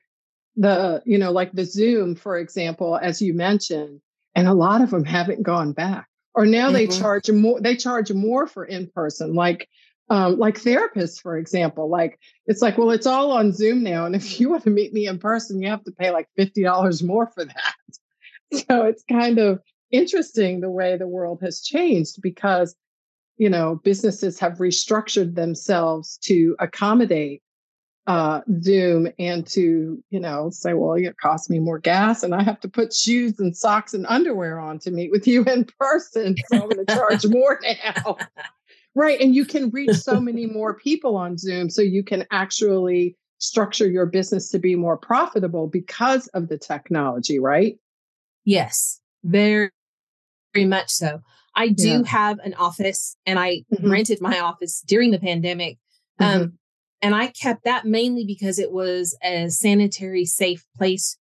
the 0.55 1.01
you 1.05 1.17
know 1.17 1.31
like 1.31 1.51
the 1.53 1.65
zoom 1.65 2.15
for 2.15 2.37
example 2.37 2.97
as 3.01 3.21
you 3.21 3.33
mentioned 3.33 4.01
and 4.35 4.47
a 4.47 4.53
lot 4.53 4.81
of 4.81 4.89
them 4.89 5.05
haven't 5.05 5.43
gone 5.43 5.71
back 5.71 6.07
or 6.33 6.45
now 6.45 6.65
mm-hmm. 6.65 6.73
they 6.73 6.87
charge 6.87 7.29
more 7.29 7.59
they 7.61 7.75
charge 7.75 8.11
more 8.11 8.47
for 8.47 8.65
in 8.65 8.87
person 8.87 9.33
like 9.33 9.67
um, 10.09 10.39
like 10.39 10.59
therapists 10.59 11.21
for 11.21 11.37
example 11.37 11.89
like 11.89 12.19
it's 12.47 12.61
like 12.61 12.77
well 12.77 12.91
it's 12.91 13.05
all 13.05 13.31
on 13.31 13.53
zoom 13.53 13.83
now 13.83 14.05
and 14.05 14.15
if 14.15 14.39
you 14.39 14.49
want 14.49 14.63
to 14.63 14.69
meet 14.69 14.93
me 14.93 15.07
in 15.07 15.19
person 15.19 15.61
you 15.61 15.69
have 15.69 15.83
to 15.83 15.91
pay 15.91 16.11
like 16.11 16.27
$50 16.37 17.03
more 17.03 17.27
for 17.27 17.45
that 17.45 17.75
so 18.67 18.83
it's 18.83 19.03
kind 19.09 19.39
of 19.39 19.59
interesting 19.91 20.61
the 20.61 20.69
way 20.69 20.97
the 20.97 21.07
world 21.07 21.39
has 21.41 21.61
changed 21.61 22.21
because 22.21 22.75
you 23.37 23.49
know 23.49 23.79
businesses 23.83 24.39
have 24.39 24.53
restructured 24.53 25.35
themselves 25.35 26.17
to 26.23 26.55
accommodate 26.59 27.41
uh, 28.09 28.41
Zoom 28.63 29.07
and 29.19 29.45
to, 29.45 30.03
you 30.09 30.19
know, 30.19 30.49
say, 30.49 30.73
well, 30.73 30.93
it 30.93 31.15
costs 31.17 31.47
me 31.47 31.59
more 31.59 31.77
gas 31.77 32.23
and 32.23 32.33
I 32.33 32.41
have 32.41 32.59
to 32.61 32.67
put 32.67 32.91
shoes 32.91 33.39
and 33.39 33.55
socks 33.55 33.93
and 33.93 34.03
underwear 34.07 34.59
on 34.59 34.79
to 34.79 34.89
meet 34.89 35.11
with 35.11 35.27
you 35.27 35.43
in 35.43 35.65
person. 35.79 36.35
So 36.47 36.63
I'm 36.63 36.69
going 36.69 36.85
to 36.87 36.95
charge 36.95 37.27
more 37.27 37.59
now. 37.63 38.17
Right. 38.95 39.21
And 39.21 39.35
you 39.35 39.45
can 39.45 39.69
reach 39.69 39.95
so 39.95 40.19
many 40.19 40.45
more 40.45 40.73
people 40.73 41.15
on 41.15 41.37
Zoom. 41.37 41.69
So 41.69 41.81
you 41.81 42.03
can 42.03 42.25
actually 42.31 43.15
structure 43.37 43.89
your 43.89 44.05
business 44.05 44.49
to 44.49 44.59
be 44.59 44.75
more 44.75 44.97
profitable 44.97 45.67
because 45.67 46.27
of 46.29 46.49
the 46.49 46.57
technology, 46.57 47.39
right? 47.39 47.77
Yes, 48.45 48.99
very, 49.23 49.69
very 50.53 50.65
much 50.65 50.89
so. 50.89 51.21
I 51.55 51.69
do 51.69 51.89
yeah. 51.89 52.01
have 52.05 52.39
an 52.39 52.53
office 52.55 53.15
and 53.25 53.39
I 53.39 53.63
mm-hmm. 53.73 53.89
rented 53.89 54.21
my 54.21 54.39
office 54.39 54.81
during 54.85 55.11
the 55.11 55.19
pandemic. 55.19 55.77
Um, 56.19 56.27
mm-hmm. 56.27 56.55
And 57.01 57.15
I 57.15 57.27
kept 57.27 57.63
that 57.63 57.85
mainly 57.85 58.25
because 58.25 58.59
it 58.59 58.71
was 58.71 59.15
a 59.23 59.49
sanitary, 59.49 60.25
safe 60.25 60.65
place 60.77 61.17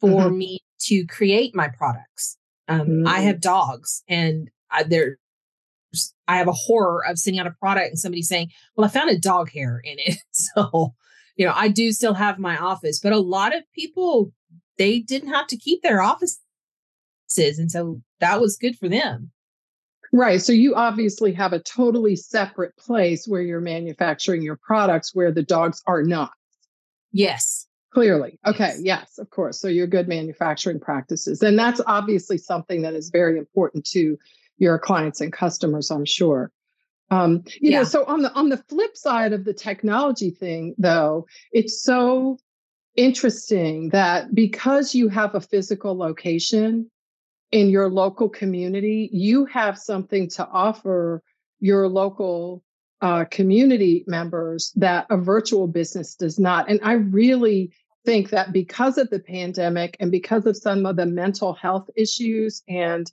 for 0.00 0.24
mm-hmm. 0.24 0.38
me 0.38 0.60
to 0.80 1.06
create 1.06 1.54
my 1.54 1.68
products. 1.68 2.36
Um. 2.68 3.06
I 3.06 3.20
have 3.20 3.40
dogs 3.40 4.02
and 4.08 4.50
I, 4.70 4.82
there's, 4.82 5.16
I 6.28 6.36
have 6.36 6.48
a 6.48 6.52
horror 6.52 7.04
of 7.06 7.18
sending 7.18 7.40
out 7.40 7.46
a 7.46 7.52
product 7.52 7.88
and 7.88 7.98
somebody 7.98 8.22
saying, 8.22 8.50
well, 8.76 8.86
I 8.86 8.90
found 8.90 9.10
a 9.10 9.18
dog 9.18 9.50
hair 9.50 9.80
in 9.84 9.96
it. 9.98 10.18
so, 10.30 10.94
you 11.36 11.46
know, 11.46 11.52
I 11.54 11.68
do 11.68 11.92
still 11.92 12.14
have 12.14 12.38
my 12.38 12.56
office, 12.56 13.00
but 13.00 13.12
a 13.12 13.18
lot 13.18 13.54
of 13.54 13.62
people, 13.74 14.32
they 14.78 15.00
didn't 15.00 15.30
have 15.30 15.46
to 15.48 15.56
keep 15.56 15.82
their 15.82 16.00
offices. 16.00 16.38
And 17.36 17.70
so 17.70 18.00
that 18.20 18.40
was 18.40 18.56
good 18.56 18.78
for 18.78 18.88
them. 18.88 19.30
Right. 20.12 20.40
So 20.40 20.52
you 20.52 20.76
obviously 20.76 21.32
have 21.32 21.52
a 21.52 21.58
totally 21.58 22.14
separate 22.14 22.76
place 22.76 23.26
where 23.26 23.42
you're 23.42 23.60
manufacturing 23.60 24.42
your 24.42 24.56
products 24.64 25.12
where 25.12 25.32
the 25.32 25.42
dogs 25.42 25.82
are 25.88 26.04
not. 26.04 26.30
Yes. 27.10 27.66
Clearly. 27.92 28.38
Okay. 28.46 28.74
Yes, 28.78 28.80
yes 28.82 29.18
of 29.18 29.30
course. 29.30 29.60
So 29.60 29.66
your 29.66 29.88
good 29.88 30.06
manufacturing 30.06 30.78
practices. 30.78 31.42
And 31.42 31.58
that's 31.58 31.80
obviously 31.86 32.38
something 32.38 32.82
that 32.82 32.94
is 32.94 33.10
very 33.10 33.38
important 33.38 33.84
to 33.86 34.16
your 34.58 34.78
clients 34.78 35.20
and 35.20 35.32
customers, 35.32 35.90
I'm 35.90 36.04
sure. 36.04 36.50
Um, 37.10 37.44
you 37.60 37.70
yeah. 37.70 37.78
know, 37.78 37.84
so 37.84 38.04
on 38.04 38.22
the 38.22 38.32
on 38.32 38.48
the 38.48 38.56
flip 38.56 38.96
side 38.96 39.32
of 39.32 39.44
the 39.44 39.52
technology 39.52 40.30
thing, 40.30 40.74
though, 40.78 41.26
it's 41.52 41.82
so 41.82 42.38
interesting 42.96 43.90
that 43.90 44.34
because 44.34 44.94
you 44.94 45.08
have 45.08 45.34
a 45.34 45.40
physical 45.40 45.96
location, 45.96 46.90
in 47.54 47.70
your 47.70 47.88
local 47.88 48.28
community, 48.28 49.08
you 49.12 49.44
have 49.46 49.78
something 49.78 50.28
to 50.28 50.44
offer 50.48 51.22
your 51.60 51.88
local 51.88 52.64
uh, 53.00 53.24
community 53.26 54.04
members 54.08 54.72
that 54.74 55.06
a 55.08 55.16
virtual 55.16 55.68
business 55.68 56.16
does 56.16 56.36
not. 56.36 56.68
And 56.68 56.80
I 56.82 56.94
really 56.94 57.72
think 58.04 58.30
that 58.30 58.52
because 58.52 58.98
of 58.98 59.08
the 59.10 59.20
pandemic 59.20 59.96
and 60.00 60.10
because 60.10 60.46
of 60.46 60.56
some 60.56 60.84
of 60.84 60.96
the 60.96 61.06
mental 61.06 61.52
health 61.52 61.88
issues 61.94 62.60
and 62.68 63.10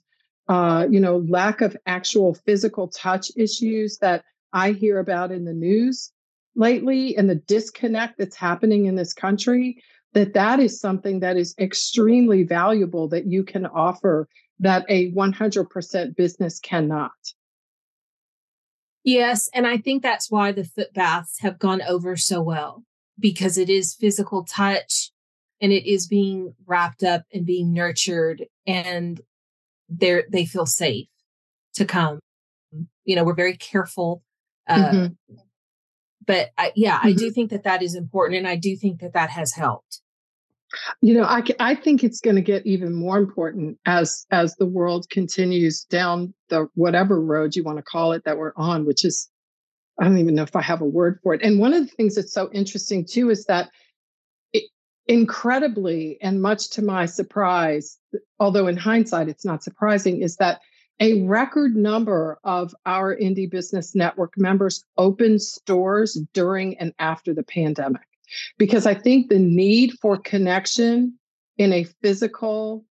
uh, 0.48 0.86
you 0.90 1.00
know 1.00 1.18
lack 1.28 1.60
of 1.60 1.76
actual 1.86 2.34
physical 2.34 2.88
touch 2.88 3.30
issues 3.36 3.98
that 3.98 4.24
I 4.52 4.72
hear 4.72 4.98
about 4.98 5.32
in 5.32 5.44
the 5.44 5.54
news 5.54 6.12
lately 6.54 7.16
and 7.16 7.30
the 7.30 7.36
disconnect 7.36 8.18
that's 8.18 8.36
happening 8.36 8.86
in 8.86 8.96
this 8.96 9.14
country 9.14 9.82
that 10.12 10.34
that 10.34 10.60
is 10.60 10.78
something 10.78 11.20
that 11.20 11.36
is 11.36 11.54
extremely 11.58 12.42
valuable 12.42 13.08
that 13.08 13.26
you 13.26 13.44
can 13.44 13.66
offer 13.66 14.28
that 14.58 14.84
a 14.88 15.10
100% 15.12 16.16
business 16.16 16.60
cannot. 16.60 17.12
Yes, 19.04 19.48
and 19.52 19.66
I 19.66 19.78
think 19.78 20.02
that's 20.02 20.30
why 20.30 20.52
the 20.52 20.64
foot 20.64 20.94
baths 20.94 21.40
have 21.40 21.58
gone 21.58 21.82
over 21.82 22.16
so 22.16 22.40
well 22.40 22.84
because 23.18 23.58
it 23.58 23.68
is 23.68 23.94
physical 23.94 24.44
touch 24.44 25.10
and 25.60 25.72
it 25.72 25.88
is 25.88 26.06
being 26.06 26.54
wrapped 26.66 27.02
up 27.02 27.22
and 27.32 27.44
being 27.44 27.72
nurtured 27.72 28.44
and 28.66 29.20
they 29.98 30.22
they 30.30 30.46
feel 30.46 30.66
safe 30.66 31.06
to 31.74 31.84
come. 31.84 32.20
You 33.04 33.16
know, 33.16 33.24
we're 33.24 33.34
very 33.34 33.56
careful 33.56 34.22
uh, 34.68 34.90
mm-hmm. 34.90 35.34
but 36.26 36.50
I, 36.56 36.72
yeah, 36.74 36.98
mm-hmm. 36.98 37.08
I 37.08 37.12
do 37.12 37.30
think 37.30 37.50
that 37.50 37.64
that 37.64 37.82
is 37.82 37.94
important 37.94 38.38
and 38.38 38.48
I 38.48 38.56
do 38.56 38.76
think 38.76 39.00
that 39.00 39.12
that 39.14 39.30
has 39.30 39.52
helped. 39.54 40.00
You 41.02 41.14
know, 41.14 41.24
I, 41.24 41.42
I 41.60 41.74
think 41.74 42.02
it's 42.02 42.20
going 42.20 42.36
to 42.36 42.42
get 42.42 42.66
even 42.66 42.94
more 42.94 43.18
important 43.18 43.78
as 43.84 44.26
as 44.30 44.56
the 44.56 44.66
world 44.66 45.10
continues 45.10 45.84
down 45.84 46.32
the 46.48 46.66
whatever 46.74 47.20
road 47.20 47.54
you 47.54 47.62
want 47.62 47.76
to 47.76 47.82
call 47.82 48.12
it 48.12 48.24
that 48.24 48.38
we're 48.38 48.54
on, 48.56 48.86
which 48.86 49.04
is 49.04 49.28
I 50.00 50.04
don't 50.04 50.16
even 50.16 50.34
know 50.34 50.44
if 50.44 50.56
I 50.56 50.62
have 50.62 50.80
a 50.80 50.86
word 50.86 51.18
for 51.22 51.34
it. 51.34 51.42
And 51.42 51.58
one 51.58 51.74
of 51.74 51.82
the 51.82 51.94
things 51.94 52.14
that's 52.14 52.32
so 52.32 52.48
interesting 52.52 53.04
too 53.04 53.28
is 53.28 53.44
that 53.46 53.68
incredibly 55.06 56.18
and 56.20 56.42
much 56.42 56.70
to 56.70 56.82
my 56.82 57.06
surprise, 57.06 57.98
although 58.38 58.66
in 58.66 58.76
hindsight 58.76 59.28
it's 59.28 59.44
not 59.44 59.62
surprising, 59.62 60.22
is 60.22 60.36
that 60.36 60.60
a 61.00 61.22
record 61.22 61.74
number 61.74 62.38
of 62.44 62.74
our 62.86 63.16
Indie 63.16 63.50
Business 63.50 63.94
Network 63.94 64.34
members 64.36 64.84
opened 64.98 65.42
stores 65.42 66.20
during 66.32 66.78
and 66.78 66.92
after 66.98 67.34
the 67.34 67.42
pandemic 67.42 68.02
because 68.58 68.86
I 68.86 68.94
think 68.94 69.28
the 69.28 69.38
need 69.38 69.92
for 70.00 70.16
connection 70.16 71.18
in 71.58 71.72
a 71.72 71.84
physical, 72.02 72.84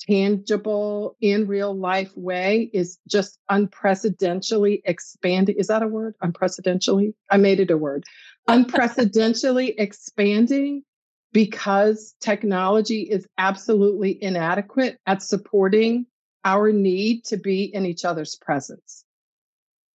tangible, 0.00 1.16
in 1.20 1.46
real 1.46 1.76
life 1.76 2.10
way 2.16 2.70
is 2.72 2.98
just 3.08 3.38
unprecedentedly 3.50 4.82
expanding. 4.84 5.56
Is 5.58 5.68
that 5.68 5.82
a 5.82 5.88
word? 5.88 6.14
Unprecedentedly? 6.22 7.14
I 7.30 7.36
made 7.36 7.60
it 7.60 7.70
a 7.70 7.76
word. 7.76 8.04
Unprecedentedly 8.48 9.74
expanding 9.78 10.82
because 11.32 12.14
technology 12.20 13.02
is 13.02 13.26
absolutely 13.38 14.22
inadequate 14.22 14.98
at 15.06 15.22
supporting 15.22 16.06
our 16.44 16.72
need 16.72 17.24
to 17.24 17.36
be 17.36 17.64
in 17.64 17.86
each 17.86 18.04
other's 18.04 18.36
presence. 18.36 19.04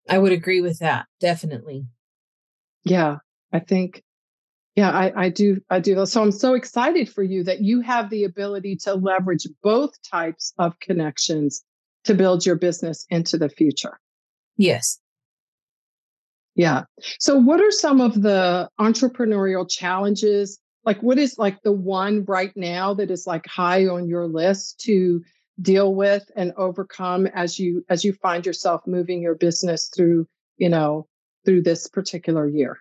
I 0.10 0.18
would 0.18 0.32
agree 0.32 0.62
with 0.62 0.80
that, 0.80 1.06
definitely. 1.20 1.86
Yeah, 2.84 3.18
I 3.52 3.60
think 3.60 4.04
yeah, 4.78 4.92
I, 4.92 5.24
I 5.24 5.30
do. 5.30 5.60
I 5.72 5.80
do. 5.80 6.06
So 6.06 6.22
I'm 6.22 6.32
so 6.32 6.54
excited 6.54 7.10
for 7.10 7.24
you 7.24 7.44
that 7.46 7.62
you 7.62 7.82
have 7.82 8.12
the 8.12 8.26
ability 8.26 8.76
to 8.84 8.94
leverage 8.94 9.48
both 9.64 9.92
types 10.04 10.54
of 10.60 10.80
connections 10.80 11.64
to 12.04 12.14
build 12.14 12.46
your 12.46 12.56
business 12.56 13.04
into 13.10 13.40
the 13.40 13.50
future. 13.50 14.00
Yes. 14.56 15.00
Yeah. 16.54 16.84
So 17.20 17.38
what 17.38 17.60
are 17.60 17.72
some 17.72 18.02
of 18.02 18.22
the 18.22 18.70
entrepreneurial 18.80 19.68
challenges? 19.68 20.60
Like 20.88 21.04
what 21.04 21.20
is 21.20 21.38
like 21.38 21.62
the 21.64 21.74
one 21.74 22.24
right 22.24 22.54
now 22.56 22.94
that 22.94 23.12
is 23.12 23.28
like 23.28 23.46
high 23.46 23.88
on 23.88 24.08
your 24.08 24.26
list 24.26 24.80
to 24.86 25.22
deal 25.60 25.94
with 25.94 26.32
and 26.34 26.54
overcome 26.56 27.28
as 27.28 27.60
you 27.60 27.84
as 27.90 28.06
you 28.06 28.14
find 28.14 28.46
yourself 28.46 28.88
moving 28.88 29.22
your 29.22 29.36
business 29.36 29.92
through 29.94 30.26
you 30.56 30.70
know 30.70 31.06
through 31.44 31.64
this 31.64 31.90
particular 31.90 32.48
year? 32.48 32.78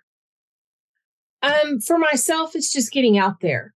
Um 1.42 1.81
for 1.81 1.99
myself 1.99 2.55
it's 2.55 2.73
just 2.73 2.92
getting 2.92 3.19
out 3.19 3.40
there. 3.40 3.75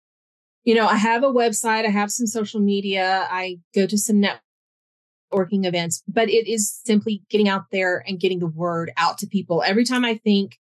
You 0.63 0.76
know 0.76 0.86
i 0.86 0.96
have 0.96 1.24
a 1.24 1.34
website 1.34 1.86
i 1.86 1.89
have 1.89 2.12
some 2.12 2.28
social 2.28 2.60
media 2.60 3.28
i 3.32 3.58
go 3.74 3.88
to 3.88 3.98
some 3.98 4.22
networking 4.22 5.65
events 5.65 6.04
but 6.08 6.30
it 6.30 6.48
is 6.48 6.72
simply 6.86 7.24
getting 7.32 7.50
out 7.50 7.63
there 7.72 8.04
and 8.08 8.20
getting 8.20 8.38
the 8.38 8.46
word 8.46 8.92
out 8.96 9.18
to 9.18 9.28
people. 9.28 9.63
Every 9.63 9.86
time 9.86 10.06
i 10.06 10.18
think 10.18 10.60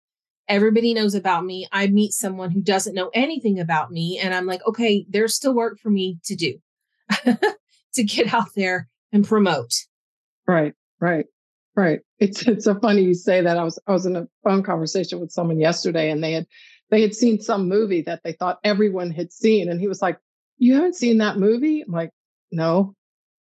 everybody 0.49 0.93
knows 0.93 1.15
about 1.15 1.45
me 1.45 1.67
i 1.71 1.87
meet 1.87 2.11
someone 2.11 2.51
who 2.51 2.61
doesn't 2.61 2.95
know 2.95 3.09
anything 3.13 3.59
about 3.59 3.91
me 3.91 4.19
and 4.19 4.33
i'm 4.33 4.45
like 4.45 4.65
okay 4.67 5.05
there's 5.09 5.35
still 5.35 5.53
work 5.53 5.79
for 5.79 5.89
me 5.89 6.19
to 6.23 6.35
do 6.35 6.59
to 7.93 8.03
get 8.03 8.33
out 8.33 8.49
there 8.55 8.87
and 9.11 9.25
promote. 9.25 9.73
Right, 10.47 10.73
right, 10.99 11.25
right. 11.75 11.99
It's 12.19 12.47
it's 12.47 12.65
so 12.65 12.79
funny 12.79 13.03
you 13.03 13.13
say 13.13 13.41
that. 13.41 13.57
I 13.57 13.63
was 13.63 13.79
I 13.87 13.91
was 13.91 14.05
in 14.05 14.15
a 14.15 14.27
phone 14.43 14.63
conversation 14.63 15.19
with 15.19 15.31
someone 15.31 15.59
yesterday, 15.59 16.09
and 16.09 16.23
they 16.23 16.33
had 16.33 16.47
they 16.89 17.01
had 17.01 17.15
seen 17.15 17.39
some 17.39 17.67
movie 17.67 18.01
that 18.03 18.21
they 18.23 18.33
thought 18.33 18.59
everyone 18.63 19.11
had 19.11 19.31
seen, 19.31 19.69
and 19.69 19.79
he 19.79 19.87
was 19.87 20.01
like, 20.01 20.17
"You 20.57 20.75
haven't 20.75 20.95
seen 20.95 21.17
that 21.19 21.37
movie?" 21.37 21.81
I'm 21.81 21.91
like, 21.91 22.11
"No." 22.51 22.95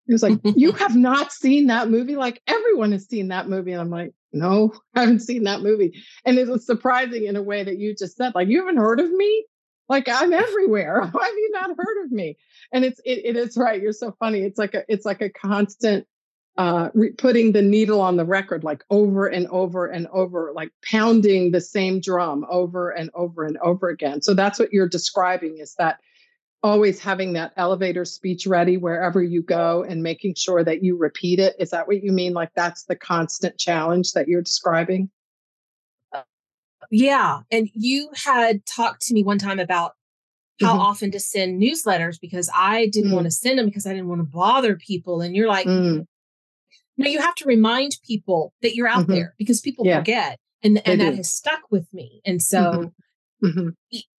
He 0.07 0.13
was 0.13 0.23
like, 0.23 0.39
"You 0.55 0.71
have 0.73 0.95
not 0.95 1.31
seen 1.31 1.67
that 1.67 1.89
movie? 1.89 2.15
Like 2.15 2.41
everyone 2.47 2.93
has 2.93 3.07
seen 3.07 3.27
that 3.27 3.49
movie." 3.49 3.73
And 3.73 3.81
I'm 3.81 3.89
like, 3.89 4.13
"No, 4.33 4.73
I 4.95 5.01
haven't 5.01 5.19
seen 5.19 5.43
that 5.43 5.61
movie." 5.61 5.93
And 6.25 6.39
it 6.39 6.47
was 6.47 6.65
surprising 6.65 7.25
in 7.25 7.35
a 7.35 7.43
way 7.43 7.63
that 7.63 7.77
you 7.77 7.95
just 7.95 8.17
said, 8.17 8.33
like, 8.33 8.47
"You 8.47 8.59
haven't 8.59 8.77
heard 8.77 8.99
of 8.99 9.11
me?" 9.11 9.45
like 9.89 10.07
i'm 10.09 10.33
everywhere 10.45 11.09
why 11.11 11.25
have 11.25 11.35
you 11.35 11.49
not 11.53 11.69
heard 11.77 12.05
of 12.05 12.11
me 12.11 12.37
and 12.71 12.85
it's 12.85 12.99
it, 13.05 13.25
it 13.25 13.35
is 13.35 13.57
right 13.57 13.81
you're 13.81 13.93
so 13.93 14.15
funny 14.19 14.41
it's 14.41 14.57
like 14.57 14.73
a 14.73 14.83
it's 14.87 15.05
like 15.05 15.21
a 15.21 15.29
constant 15.29 16.05
uh 16.57 16.89
re- 16.93 17.11
putting 17.11 17.51
the 17.51 17.61
needle 17.61 18.01
on 18.01 18.17
the 18.17 18.25
record 18.25 18.63
like 18.63 18.83
over 18.89 19.27
and 19.27 19.47
over 19.47 19.85
and 19.87 20.07
over 20.07 20.51
like 20.55 20.71
pounding 20.83 21.51
the 21.51 21.61
same 21.61 21.99
drum 21.99 22.45
over 22.49 22.89
and 22.89 23.09
over 23.13 23.45
and 23.45 23.57
over 23.57 23.89
again 23.89 24.21
so 24.21 24.33
that's 24.33 24.59
what 24.59 24.73
you're 24.73 24.89
describing 24.89 25.57
is 25.59 25.75
that 25.75 25.99
always 26.63 26.99
having 26.99 27.33
that 27.33 27.53
elevator 27.55 28.03
speech 28.03 28.47
ready 28.47 28.77
wherever 28.77 29.21
you 29.21 29.41
go 29.41 29.83
and 29.83 30.01
making 30.01 30.33
sure 30.35 30.63
that 30.63 30.83
you 30.83 30.97
repeat 30.97 31.39
it 31.39 31.55
is 31.59 31.69
that 31.69 31.87
what 31.87 32.03
you 32.03 32.11
mean 32.11 32.33
like 32.33 32.49
that's 32.55 32.85
the 32.85 32.95
constant 32.95 33.57
challenge 33.57 34.13
that 34.13 34.27
you're 34.27 34.41
describing 34.41 35.09
yeah. 36.89 37.39
And 37.51 37.69
you 37.73 38.09
had 38.25 38.65
talked 38.65 39.01
to 39.07 39.13
me 39.13 39.23
one 39.23 39.37
time 39.37 39.59
about 39.59 39.93
how 40.61 40.73
mm-hmm. 40.73 40.79
often 40.79 41.11
to 41.11 41.19
send 41.19 41.61
newsletters 41.61 42.19
because 42.19 42.49
I 42.55 42.87
didn't 42.87 43.11
mm. 43.11 43.15
want 43.15 43.25
to 43.25 43.31
send 43.31 43.59
them 43.59 43.65
because 43.65 43.85
I 43.85 43.93
didn't 43.93 44.07
want 44.07 44.21
to 44.21 44.27
bother 44.27 44.75
people. 44.75 45.21
And 45.21 45.35
you're 45.35 45.47
like, 45.47 45.67
mm. 45.67 46.05
no, 46.97 47.09
you 47.09 47.19
have 47.19 47.35
to 47.35 47.45
remind 47.45 47.97
people 48.05 48.53
that 48.61 48.75
you're 48.75 48.87
out 48.87 49.03
mm-hmm. 49.03 49.13
there 49.13 49.35
because 49.37 49.61
people 49.61 49.85
yeah. 49.85 49.99
forget. 49.99 50.39
And, 50.63 50.81
and 50.87 50.99
that 50.99 51.13
has 51.13 51.29
stuck 51.29 51.61
with 51.69 51.87
me. 51.93 52.21
And 52.25 52.41
so, 52.41 52.91
mm-hmm. 53.43 53.69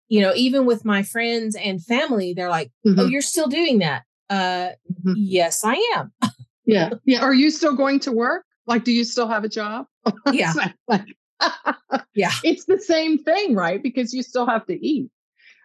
You 0.09 0.21
know, 0.21 0.33
even 0.35 0.65
with 0.67 0.85
my 0.85 1.03
friends 1.03 1.55
and 1.57 1.85
family, 1.85 2.35
they're 2.35 2.51
like, 2.51 2.71
oh, 2.87 2.91
mm-hmm. 2.91 3.09
you're 3.09 3.23
still 3.23 3.47
doing 3.47 3.79
that. 3.79 4.05
Uh, 4.31 4.71
mm-hmm. 4.91 5.13
yes, 5.17 5.65
I 5.65 5.75
am. 5.97 6.13
yeah. 6.67 6.91
Yeah. 7.05 7.21
Are 7.21 7.35
you 7.35 7.51
still 7.51 7.75
going 7.75 8.01
to 8.01 8.13
work? 8.13 8.45
Like, 8.67 8.85
do 8.85 8.93
you 8.93 9.05
still 9.05 9.29
have 9.29 9.45
a 9.45 9.49
job? 9.49 9.87
Yeah. 10.33 10.53
like, 10.89 11.05
yeah. 12.15 12.33
It's 12.43 12.65
the 12.65 12.81
same 12.81 13.19
thing, 13.19 13.55
right? 13.55 13.83
Because 13.83 14.15
you 14.15 14.23
still 14.23 14.47
have 14.47 14.67
to 14.67 14.87
eat. 14.87 15.11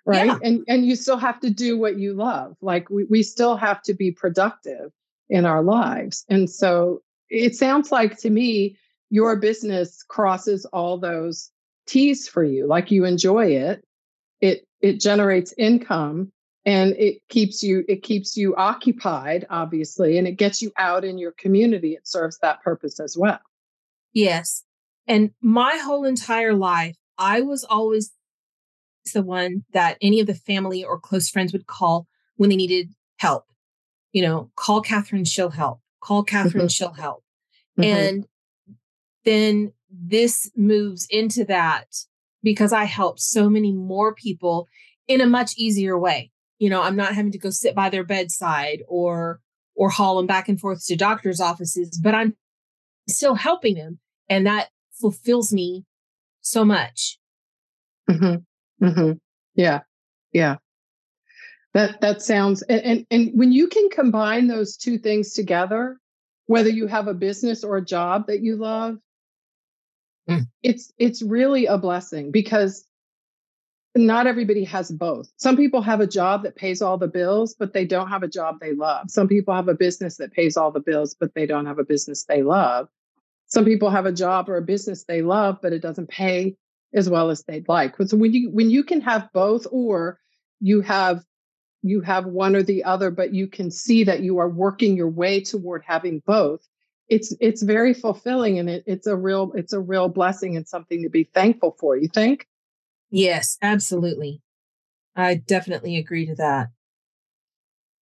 Right. 0.06 0.26
Yeah. 0.26 0.38
And 0.44 0.66
and 0.68 0.86
you 0.86 0.98
still 0.98 1.18
have 1.18 1.40
to 1.40 1.50
do 1.50 1.78
what 1.78 1.98
you 1.98 2.14
love. 2.14 2.58
Like 2.62 2.90
we, 2.90 3.06
we 3.06 3.24
still 3.24 3.56
have 3.56 3.82
to 3.84 3.94
be 3.94 4.12
productive 4.12 4.92
in 5.30 5.46
our 5.46 5.64
lives. 5.64 6.26
And 6.30 6.50
so 6.50 7.02
it 7.30 7.56
sounds 7.56 7.90
like 7.90 8.18
to 8.20 8.30
me, 8.30 8.78
your 9.10 9.38
business 9.38 10.04
crosses 10.04 10.66
all 10.66 10.98
those 10.98 11.50
T's 11.88 12.28
for 12.28 12.44
you. 12.44 12.68
Like 12.68 12.92
you 12.92 13.06
enjoy 13.06 13.46
it. 13.46 13.84
It 14.44 14.68
it 14.82 15.00
generates 15.00 15.54
income 15.58 16.32
and 16.66 16.94
it 16.98 17.22
keeps 17.30 17.64
you 17.64 17.84
it 17.88 18.04
keeps 18.04 18.38
you 18.38 18.56
occupied 18.56 19.46
obviously 19.50 20.18
and 20.18 20.28
it 20.28 20.34
gets 20.34 20.62
you 20.62 20.72
out 20.78 21.04
in 21.04 21.18
your 21.18 21.32
community 21.34 21.94
it 21.94 22.08
serves 22.08 22.38
that 22.40 22.62
purpose 22.62 23.00
as 23.00 23.18
well 23.18 23.40
yes 24.14 24.64
and 25.08 25.32
my 25.42 25.78
whole 25.78 26.06
entire 26.06 26.54
life, 26.54 26.96
I 27.18 27.42
was 27.42 27.64
always 27.64 28.12
the 29.14 29.22
one 29.22 29.66
that 29.74 29.98
any 30.02 30.20
of 30.20 30.28
the 30.28 30.34
family 30.34 30.84
or 30.84 31.00
close 31.00 31.30
friends 31.30 31.52
would 31.52 31.68
call 31.68 32.08
when 32.38 32.50
they 32.50 32.56
needed 32.56 32.94
help. 33.18 33.46
You 34.14 34.22
know, 34.22 34.52
call 34.56 34.82
Catherine, 34.82 35.26
she'll 35.26 35.50
help. 35.50 35.80
Call 36.02 36.24
Catherine, 36.24 36.66
mm-hmm. 36.66 36.68
she'll 36.68 36.94
help. 36.94 37.24
Mm-hmm. 37.78 37.84
And 37.84 38.28
then 39.26 39.74
this 39.90 40.52
moves 40.56 41.06
into 41.10 41.46
that 41.46 41.88
because 42.44 42.74
I 42.74 42.84
help 42.84 43.20
so 43.20 43.50
many 43.50 43.72
more 43.72 44.14
people 44.14 44.68
in 45.08 45.22
a 45.22 45.26
much 45.26 45.54
easier 45.58 45.98
way. 45.98 46.32
You 46.60 46.70
know, 46.70 46.82
I'm 46.82 46.96
not 46.96 47.16
having 47.16 47.32
to 47.32 47.40
go 47.40 47.50
sit 47.50 47.76
by 47.76 47.90
their 47.90 48.04
bedside 48.04 48.84
or 48.88 49.40
or 49.76 49.90
haul 49.90 50.18
them 50.18 50.28
back 50.28 50.48
and 50.48 50.60
forth 50.60 50.86
to 50.86 50.96
doctors' 50.96 51.42
offices, 51.42 52.00
but 52.02 52.14
I'm 52.14 52.36
still 53.10 53.36
helping 53.36 53.76
them. 53.76 54.00
And 54.30 54.46
that 54.46 54.70
fulfills 55.02 55.52
me 55.52 55.84
so 56.42 56.64
much. 56.64 57.18
Mm-hmm. 58.10 58.86
Mm-hmm. 58.86 59.12
Yeah. 59.56 59.82
Yeah. 60.32 60.58
That 61.74 62.02
that 62.02 62.22
sounds 62.22 62.62
and, 62.64 62.82
and 62.82 63.06
and 63.10 63.32
when 63.34 63.52
you 63.52 63.68
can 63.68 63.90
combine 63.90 64.48
those 64.48 64.78
two 64.78 65.00
things 65.00 65.34
together, 65.34 65.98
whether 66.46 66.70
you 66.70 66.86
have 66.86 67.08
a 67.08 67.16
business 67.16 67.64
or 67.64 67.78
a 67.78 67.86
job 67.86 68.28
that 68.28 68.42
you 68.42 68.58
love, 68.58 68.98
mm. 70.30 70.48
it's 70.62 70.92
it's 70.98 71.22
really 71.22 71.66
a 71.66 71.78
blessing 71.78 72.32
because 72.32 72.86
not 73.96 74.26
everybody 74.26 74.64
has 74.64 74.92
both. 74.92 75.32
Some 75.38 75.56
people 75.56 75.82
have 75.82 76.00
a 76.00 76.08
job 76.08 76.44
that 76.44 76.56
pays 76.56 76.82
all 76.82 76.98
the 76.98 77.08
bills, 77.08 77.54
but 77.54 77.74
they 77.74 77.86
don't 77.86 78.08
have 78.08 78.24
a 78.24 78.28
job 78.28 78.60
they 78.60 78.74
love. 78.74 79.12
Some 79.12 79.28
people 79.28 79.54
have 79.54 79.68
a 79.68 79.76
business 79.76 80.18
that 80.18 80.34
pays 80.34 80.58
all 80.58 80.72
the 80.72 80.80
bills, 80.80 81.16
but 81.20 81.36
they 81.36 81.46
don't 81.46 81.68
have 81.68 81.78
a 81.78 81.86
business 81.86 82.24
they 82.24 82.42
love. 82.42 82.88
Some 83.46 83.66
people 83.66 83.92
have 83.92 84.08
a 84.08 84.12
job 84.12 84.50
or 84.50 84.58
a 84.58 84.64
business 84.64 85.04
they 85.04 85.22
love, 85.22 85.60
but 85.62 85.74
it 85.74 85.82
doesn't 85.82 86.10
pay 86.10 86.56
as 86.94 87.08
well 87.08 87.30
as 87.30 87.44
they'd 87.44 87.68
like. 87.70 87.96
So 88.06 88.18
when 88.18 88.34
you 88.34 88.50
when 88.50 88.72
you 88.72 88.84
can 88.84 89.02
have 89.02 89.30
both, 89.32 89.68
or 89.72 90.20
you 90.60 90.82
have 90.82 91.24
you 91.84 92.02
have 92.02 92.26
one 92.26 92.56
or 92.56 92.64
the 92.64 92.84
other, 92.84 93.12
but 93.12 93.34
you 93.34 93.48
can 93.48 93.70
see 93.70 94.06
that 94.06 94.22
you 94.22 94.40
are 94.40 94.50
working 94.50 94.96
your 94.98 95.10
way 95.10 95.42
toward 95.42 95.84
having 95.86 96.24
both. 96.26 96.68
It's 97.14 97.36
it's 97.40 97.62
very 97.62 97.94
fulfilling 97.94 98.58
and 98.58 98.70
it, 98.70 98.84
it's 98.88 99.06
a 99.06 99.16
real 99.16 99.52
it's 99.56 99.74
a 99.74 99.80
real 99.80 100.10
blessing 100.10 100.58
and 100.58 100.68
something 100.68 101.04
to 101.04 101.10
be 101.10 101.26
thankful 101.26 101.76
for. 101.80 101.96
You 101.96 102.08
think? 102.08 102.48
Yes, 103.12 103.58
absolutely. 103.62 104.42
I 105.16 105.36
definitely 105.36 105.98
agree 105.98 106.26
to 106.26 106.36
that. 106.36 106.70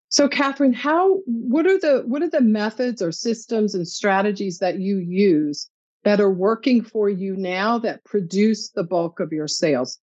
So, 0.08 0.30
Catherine, 0.30 0.74
how 0.74 1.20
what 1.26 1.66
are 1.66 1.80
the 1.80 2.04
what 2.06 2.22
are 2.22 2.30
the 2.30 2.42
methods 2.42 3.02
or 3.02 3.12
systems 3.12 3.76
and 3.76 3.88
strategies 3.88 4.60
that 4.60 4.80
you 4.80 4.98
use 4.98 5.70
that 6.04 6.22
are 6.22 6.32
working 6.32 6.82
for 6.84 7.10
you 7.10 7.36
now 7.36 7.78
that 7.80 8.04
produce 8.06 8.70
the 8.70 8.84
bulk 8.84 9.20
of 9.20 9.34
your 9.34 9.48
sales? 9.48 10.00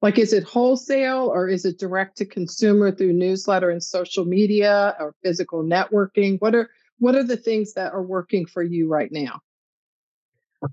Like, 0.00 0.18
is 0.18 0.32
it 0.32 0.44
wholesale 0.44 1.30
or 1.32 1.48
is 1.48 1.64
it 1.64 1.78
direct 1.78 2.18
to 2.18 2.26
consumer 2.26 2.92
through 2.92 3.14
newsletter 3.14 3.70
and 3.70 3.82
social 3.82 4.24
media 4.24 4.94
or 5.00 5.14
physical 5.22 5.64
networking? 5.64 6.40
What 6.40 6.54
are 6.54 6.68
what 6.98 7.14
are 7.14 7.24
the 7.24 7.36
things 7.36 7.74
that 7.74 7.92
are 7.92 8.02
working 8.02 8.46
for 8.46 8.62
you 8.62 8.88
right 8.88 9.10
now? 9.10 9.40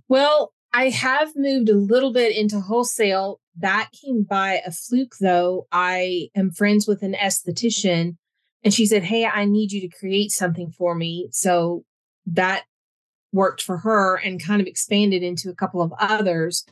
Well, 0.08 0.54
I 0.74 0.90
have 0.90 1.32
moved 1.36 1.70
a 1.70 1.76
little 1.76 2.14
bit 2.14 2.36
into 2.36 2.60
wholesale 2.60 3.42
that 3.58 3.90
came 3.92 4.24
by 4.24 4.62
a 4.66 4.72
fluke, 4.72 5.16
though. 5.20 5.68
I 5.72 6.30
am 6.36 6.52
friends 6.52 6.88
with 6.88 7.04
an 7.04 7.14
esthetician, 7.14 8.16
and 8.64 8.74
she 8.74 8.86
said, 8.86 9.04
Hey, 9.04 9.26
I 9.26 9.46
need 9.46 9.72
you 9.72 9.82
to 9.82 9.98
create 9.98 10.32
something 10.32 10.72
for 10.72 10.96
me. 10.96 11.28
So 11.32 11.84
that 12.28 12.64
worked 13.34 13.62
for 13.62 13.78
her 13.80 14.18
and 14.18 14.44
kind 14.44 14.62
of 14.62 14.68
expanded 14.68 15.24
into 15.24 15.50
a 15.50 15.56
couple 15.56 15.82
of 15.82 15.94
others. 16.00 16.66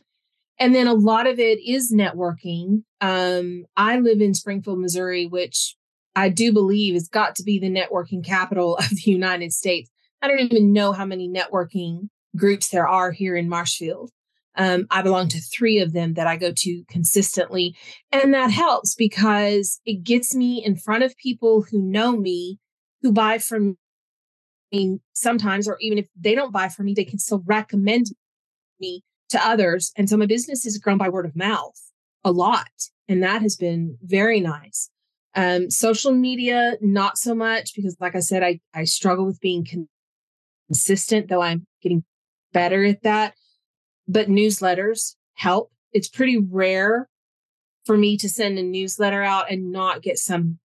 And 0.58 0.76
then 0.76 0.88
a 0.88 0.94
lot 0.94 1.26
of 1.26 1.40
it 1.40 1.60
is 1.66 1.94
networking. 1.94 2.84
Um, 3.00 3.66
I 3.78 4.00
live 4.00 4.20
in 4.20 4.34
Springfield, 4.34 4.80
Missouri, 4.80 5.26
which 5.26 5.76
I 6.20 6.28
do 6.28 6.52
believe 6.52 6.96
has 6.96 7.08
got 7.08 7.36
to 7.36 7.44
be 7.44 7.60
the 7.60 7.70
networking 7.70 8.26
capital 8.26 8.76
of 8.80 8.90
the 8.90 9.12
United 9.12 9.54
States. 9.54 9.90
I 10.22 10.28
don't 10.28 10.40
even 10.40 10.74
know 10.74 10.92
how 10.92 11.06
many 11.06 11.30
networking 11.30 12.10
groups 12.36 12.70
there 12.70 12.88
are 12.88 13.12
here 13.12 13.36
in 13.36 13.48
Marshfield. 13.48 14.12
Um, 14.56 14.88
I 14.92 15.02
belong 15.02 15.30
to 15.30 15.40
three 15.40 15.80
of 15.80 15.94
them 15.94 16.16
that 16.16 16.28
I 16.28 16.36
go 16.36 16.52
to 16.52 16.84
consistently. 16.90 17.76
And 18.12 18.34
that 18.34 18.52
helps 18.52 18.96
because 18.96 19.80
it 19.86 20.04
gets 20.04 20.36
me 20.36 20.64
in 20.64 20.76
front 20.76 21.04
of 21.04 21.16
people 21.16 21.62
who 21.62 21.82
know 21.82 22.18
me, 22.18 22.60
who 23.02 23.14
buy 23.14 23.38
from 23.38 23.78
me 24.74 25.00
sometimes, 25.14 25.68
or 25.68 25.78
even 25.80 25.98
if 25.98 26.08
they 26.20 26.36
don't 26.36 26.52
buy 26.52 26.68
from 26.68 26.88
me, 26.88 26.94
they 26.94 27.06
can 27.06 27.20
still 27.20 27.42
recommend 27.46 28.08
me 28.82 29.04
to 29.30 29.42
others. 29.48 29.94
And 29.96 30.10
so 30.10 30.18
my 30.18 30.26
business 30.26 30.66
has 30.66 30.78
grown 30.78 30.98
by 30.98 31.08
word 31.08 31.26
of 31.26 31.36
mouth 31.38 31.80
a 32.26 32.32
lot. 32.32 32.68
And 33.08 33.24
that 33.24 33.42
has 33.42 33.56
been 33.56 33.98
very 34.02 34.42
nice. 34.42 34.90
Um, 35.36 35.70
social 35.70 36.12
media, 36.12 36.74
not 36.82 37.18
so 37.18 37.36
much 37.36 37.76
because, 37.76 37.96
like 38.00 38.16
I 38.16 38.20
said, 38.20 38.44
I, 38.44 38.60
I 38.74 38.86
struggle 38.86 39.26
with 39.26 39.40
being 39.40 39.66
consistent, 40.68 41.30
though 41.30 41.42
I'm 41.42 41.68
getting 41.82 42.04
better 42.52 42.84
at 42.84 43.04
that. 43.04 43.36
But 44.08 44.28
newsletters 44.28 45.16
help. 45.36 45.72
It's 45.94 46.10
pretty 46.10 46.38
rare 46.38 47.08
for 47.86 47.98
me 47.98 48.18
to 48.18 48.30
send 48.30 48.58
a 48.58 48.64
newsletter 48.64 49.24
out 49.24 49.52
and 49.52 49.72
not 49.72 50.02
get 50.02 50.18
some 50.18 50.60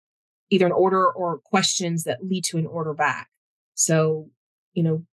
either 0.51 0.67
an 0.67 0.73
order 0.73 1.11
or 1.11 1.39
questions 1.39 2.05
that 2.05 2.25
lead 2.25 2.45
to 2.45 2.59
an 2.59 2.67
order 2.67 2.95
back. 2.95 3.29
So, 3.75 4.31
you 4.73 4.83
know, 4.83 5.05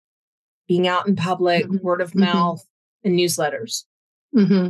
being 0.68 0.86
out 0.86 1.08
in 1.08 1.16
public, 1.16 1.66
mm-hmm. 1.66 1.84
word 1.84 2.00
of 2.00 2.10
mm-hmm. 2.10 2.20
mouth, 2.20 2.64
and 3.04 3.18
newsletters. 3.18 3.84
Mm-hmm. 4.34 4.68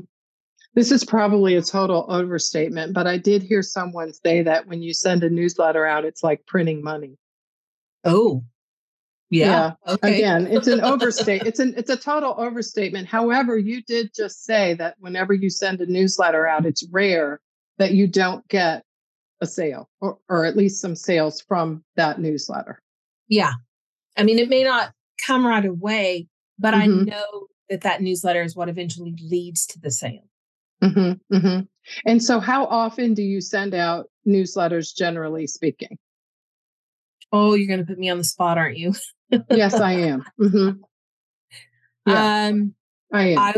This 0.75 0.93
is 0.93 1.05
probably 1.05 1.57
a 1.57 1.63
total 1.63 2.07
overstatement, 2.09 2.95
but 2.95 3.07
I 3.07 3.19
did 3.19 3.43
hear 3.43 3.63
someone 3.63 4.13
say 4.13 4.43
that 4.43 4.69
when 4.69 4.83
you 4.83 4.95
send 4.95 5.25
a 5.25 5.31
newsletter 5.31 5.85
out, 5.85 6.05
it's 6.05 6.23
like 6.23 6.47
printing 6.47 6.83
money. 6.83 7.17
Oh, 8.05 8.45
yeah. 9.31 9.75
yeah. 9.87 9.95
Okay. 9.95 10.17
Again, 10.17 10.47
it's 10.47 10.69
an 10.69 10.81
overstate. 10.83 11.43
it's 11.43 11.59
an 11.59 11.75
it's 11.77 11.91
a 11.91 11.97
total 11.97 12.35
overstatement. 12.39 13.09
However, 13.09 13.59
you 13.59 13.83
did 13.83 14.11
just 14.15 14.45
say 14.45 14.75
that 14.75 14.97
whenever 15.01 15.33
you 15.33 15.51
send 15.51 15.81
a 15.81 15.87
newsletter 15.87 16.47
out, 16.47 16.67
it's 16.67 16.87
rare 16.91 17.41
that 17.79 17.93
you 17.93 18.07
don't 18.07 18.47
get 18.49 18.85
a 19.41 19.47
sale 19.47 19.89
or, 20.01 20.19
or 20.29 20.45
at 20.45 20.57
least 20.57 20.81
some 20.81 20.95
sales 20.95 21.41
from 21.41 21.83
that 21.97 22.21
newsletter. 22.21 22.81
Yeah. 23.29 23.53
I 24.17 24.23
mean, 24.23 24.39
it 24.39 24.49
may 24.49 24.65
not 24.65 24.93
come 25.25 25.47
right 25.47 25.65
away, 25.65 26.29
but 26.59 26.75
mm-hmm. 26.75 26.83
I 26.83 27.05
know 27.05 27.47
that 27.71 27.83
that 27.83 28.03
newsletter 28.03 28.43
is 28.43 28.55
what 28.55 28.69
eventually 28.69 29.15
leads 29.23 29.67
to 29.67 29.81
the 29.81 29.91
sale. 29.91 30.29
Mm-hmm, 30.83 31.37
mm-hmm. 31.37 31.61
And 32.07 32.23
so, 32.23 32.41
how 32.41 32.65
often 32.67 33.15
do 33.15 33.23
you 33.23 33.41
send 33.41 33.75
out 33.75 34.07
newsletters, 34.27 34.95
generally 34.97 35.47
speaking? 35.47 35.99
Oh, 37.33 37.55
you're 37.55 37.69
going 37.69 37.81
to 37.81 37.87
put 37.87 37.99
me 37.99 38.11
on 38.11 38.19
the 38.19 38.25
spot, 38.25 38.59
aren't 38.59 38.79
you? 38.79 38.95
yes, 39.51 39.75
I 39.75 39.93
am. 39.93 40.25
Mm-hmm. 40.41 40.81
Yeah, 42.07 42.47
um, 42.49 42.75
I 43.13 43.23
am. 43.33 43.39
I, 43.39 43.55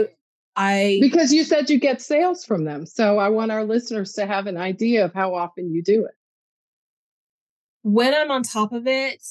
I 0.57 0.99
because 1.01 1.33
you 1.33 1.45
said 1.45 1.71
you 1.71 1.79
get 1.79 2.03
sales 2.03 2.45
from 2.45 2.65
them, 2.65 2.87
so 2.87 3.19
I 3.19 3.29
want 3.29 3.53
our 3.53 3.65
listeners 3.65 4.15
to 4.15 4.27
have 4.27 4.49
an 4.49 4.57
idea 4.57 5.05
of 5.05 5.15
how 5.15 5.37
often 5.37 5.73
you 5.73 5.81
do 5.81 6.05
it. 6.05 6.15
When 7.83 8.13
I'm 8.15 8.33
on 8.33 8.43
top 8.43 8.73
of 8.73 8.89
it, 8.89 9.23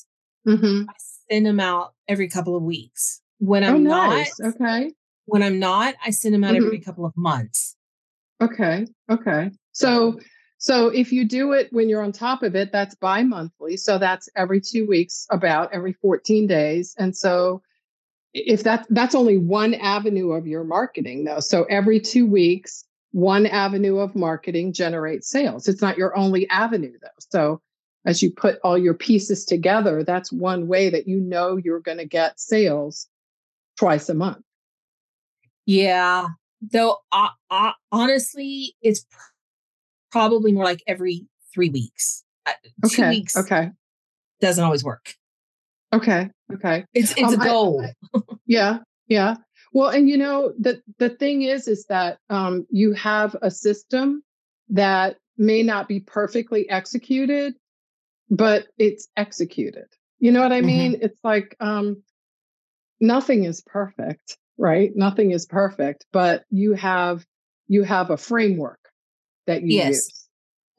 mm-hmm. 0.47 0.89
I 0.89 0.93
send 1.29 1.45
them 1.45 1.59
out 1.59 1.93
every 2.07 2.29
couple 2.29 2.55
of 2.55 2.63
weeks. 2.63 3.21
When 3.39 3.65
I'm 3.65 3.75
oh, 3.75 3.79
nice. 3.79 4.39
not, 4.39 4.55
okay. 4.55 4.93
When 5.25 5.43
I'm 5.43 5.59
not, 5.59 5.95
I 6.05 6.11
send 6.11 6.33
them 6.33 6.45
out 6.45 6.55
every 6.55 6.77
mm-hmm. 6.77 6.83
couple 6.83 7.05
of 7.05 7.13
months. 7.17 7.75
Okay. 8.41 8.87
Okay. 9.09 9.51
So 9.71 10.19
so 10.57 10.89
if 10.89 11.11
you 11.11 11.27
do 11.27 11.53
it 11.53 11.69
when 11.71 11.89
you're 11.89 12.03
on 12.03 12.11
top 12.11 12.43
of 12.43 12.55
it, 12.55 12.71
that's 12.71 12.93
bi-monthly. 12.95 13.77
So 13.77 13.97
that's 13.97 14.29
every 14.35 14.61
two 14.61 14.85
weeks, 14.85 15.25
about 15.31 15.73
every 15.73 15.93
14 15.93 16.45
days. 16.45 16.95
And 16.99 17.15
so 17.15 17.61
if 18.33 18.63
that 18.63 18.85
that's 18.89 19.15
only 19.15 19.37
one 19.37 19.73
avenue 19.73 20.31
of 20.31 20.47
your 20.47 20.63
marketing 20.63 21.23
though. 21.23 21.39
So 21.39 21.63
every 21.63 21.99
two 21.99 22.25
weeks, 22.25 22.85
one 23.11 23.45
avenue 23.45 23.97
of 23.97 24.15
marketing 24.15 24.73
generates 24.73 25.29
sales. 25.29 25.67
It's 25.67 25.81
not 25.81 25.97
your 25.97 26.15
only 26.17 26.47
avenue 26.49 26.97
though. 27.01 27.07
So 27.19 27.61
as 28.05 28.21
you 28.21 28.31
put 28.31 28.59
all 28.63 28.77
your 28.77 28.93
pieces 28.93 29.45
together, 29.45 30.03
that's 30.03 30.31
one 30.31 30.67
way 30.67 30.89
that 30.89 31.07
you 31.07 31.19
know 31.19 31.57
you're 31.57 31.79
going 31.79 31.99
to 31.99 32.05
get 32.05 32.39
sales 32.39 33.07
twice 33.77 34.09
a 34.09 34.13
month. 34.13 34.43
Yeah, 35.65 36.27
though 36.61 36.97
uh, 37.11 37.29
uh, 37.49 37.71
honestly 37.91 38.75
it's 38.81 39.01
pr- 39.01 39.17
probably 40.11 40.51
more 40.51 40.63
like 40.63 40.83
every 40.87 41.27
three 41.53 41.69
weeks. 41.69 42.23
Uh, 42.45 42.51
okay. 42.85 42.95
two 42.95 43.09
weeks 43.09 43.37
okay. 43.37 43.69
doesn't 44.39 44.63
always 44.63 44.83
work. 44.83 45.13
Okay 45.93 46.29
okay. 46.53 46.85
It's 46.93 47.11
it's 47.11 47.33
um, 47.33 47.41
a 47.41 47.43
goal. 47.43 47.85
I, 48.13 48.19
yeah 48.45 48.79
yeah. 49.07 49.35
Well 49.73 49.89
and 49.89 50.09
you 50.09 50.17
know 50.17 50.53
the 50.59 50.81
the 50.99 51.09
thing 51.09 51.43
is 51.43 51.67
is 51.67 51.85
that 51.87 52.19
um, 52.29 52.65
you 52.69 52.93
have 52.93 53.35
a 53.41 53.51
system 53.51 54.23
that 54.69 55.17
may 55.37 55.63
not 55.63 55.87
be 55.87 55.99
perfectly 55.99 56.69
executed 56.69 57.55
but 58.29 58.67
it's 58.77 59.09
executed. 59.17 59.87
You 60.19 60.31
know 60.31 60.41
what 60.41 60.53
i 60.53 60.59
mm-hmm. 60.59 60.67
mean? 60.67 60.99
It's 61.01 61.19
like 61.23 61.55
um 61.59 62.01
nothing 62.99 63.43
is 63.43 63.61
perfect 63.61 64.37
right? 64.61 64.91
Nothing 64.95 65.31
is 65.31 65.45
perfect, 65.45 66.05
but 66.13 66.45
you 66.51 66.73
have 66.73 67.25
you 67.67 67.83
have 67.83 68.11
a 68.11 68.17
framework 68.17 68.79
that 69.47 69.63
you 69.63 69.77
yes. 69.77 69.87
use. 69.87 70.27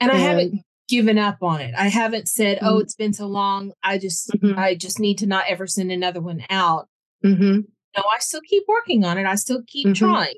And, 0.01 0.11
and 0.11 0.21
I 0.21 0.23
haven't 0.23 0.61
given 0.88 1.18
up 1.18 1.42
on 1.42 1.61
it. 1.61 1.75
I 1.77 1.88
haven't 1.88 2.29
said, 2.29 2.59
oh, 2.61 2.64
mm-hmm. 2.64 2.75
"Oh, 2.75 2.79
it's 2.79 2.95
been 2.95 3.12
so 3.12 3.27
long. 3.27 3.73
I 3.83 3.99
just 3.99 4.31
mm-hmm. 4.31 4.59
I 4.59 4.77
just 4.77 5.01
need 5.01 5.18
to 5.18 5.27
not 5.27 5.45
ever 5.49 5.66
send 5.66 5.90
another 5.90 6.21
one 6.21 6.45
out." 6.49 6.88
Mm-hmm. 7.25 7.61
No, 7.97 8.03
I 8.11 8.18
still 8.21 8.40
keep 8.49 8.64
working 8.68 9.05
on 9.05 9.18
it. 9.18 9.27
I 9.27 9.35
still 9.35 9.62
keep 9.66 9.88
mm-hmm. 9.88 10.07
trying. 10.07 10.35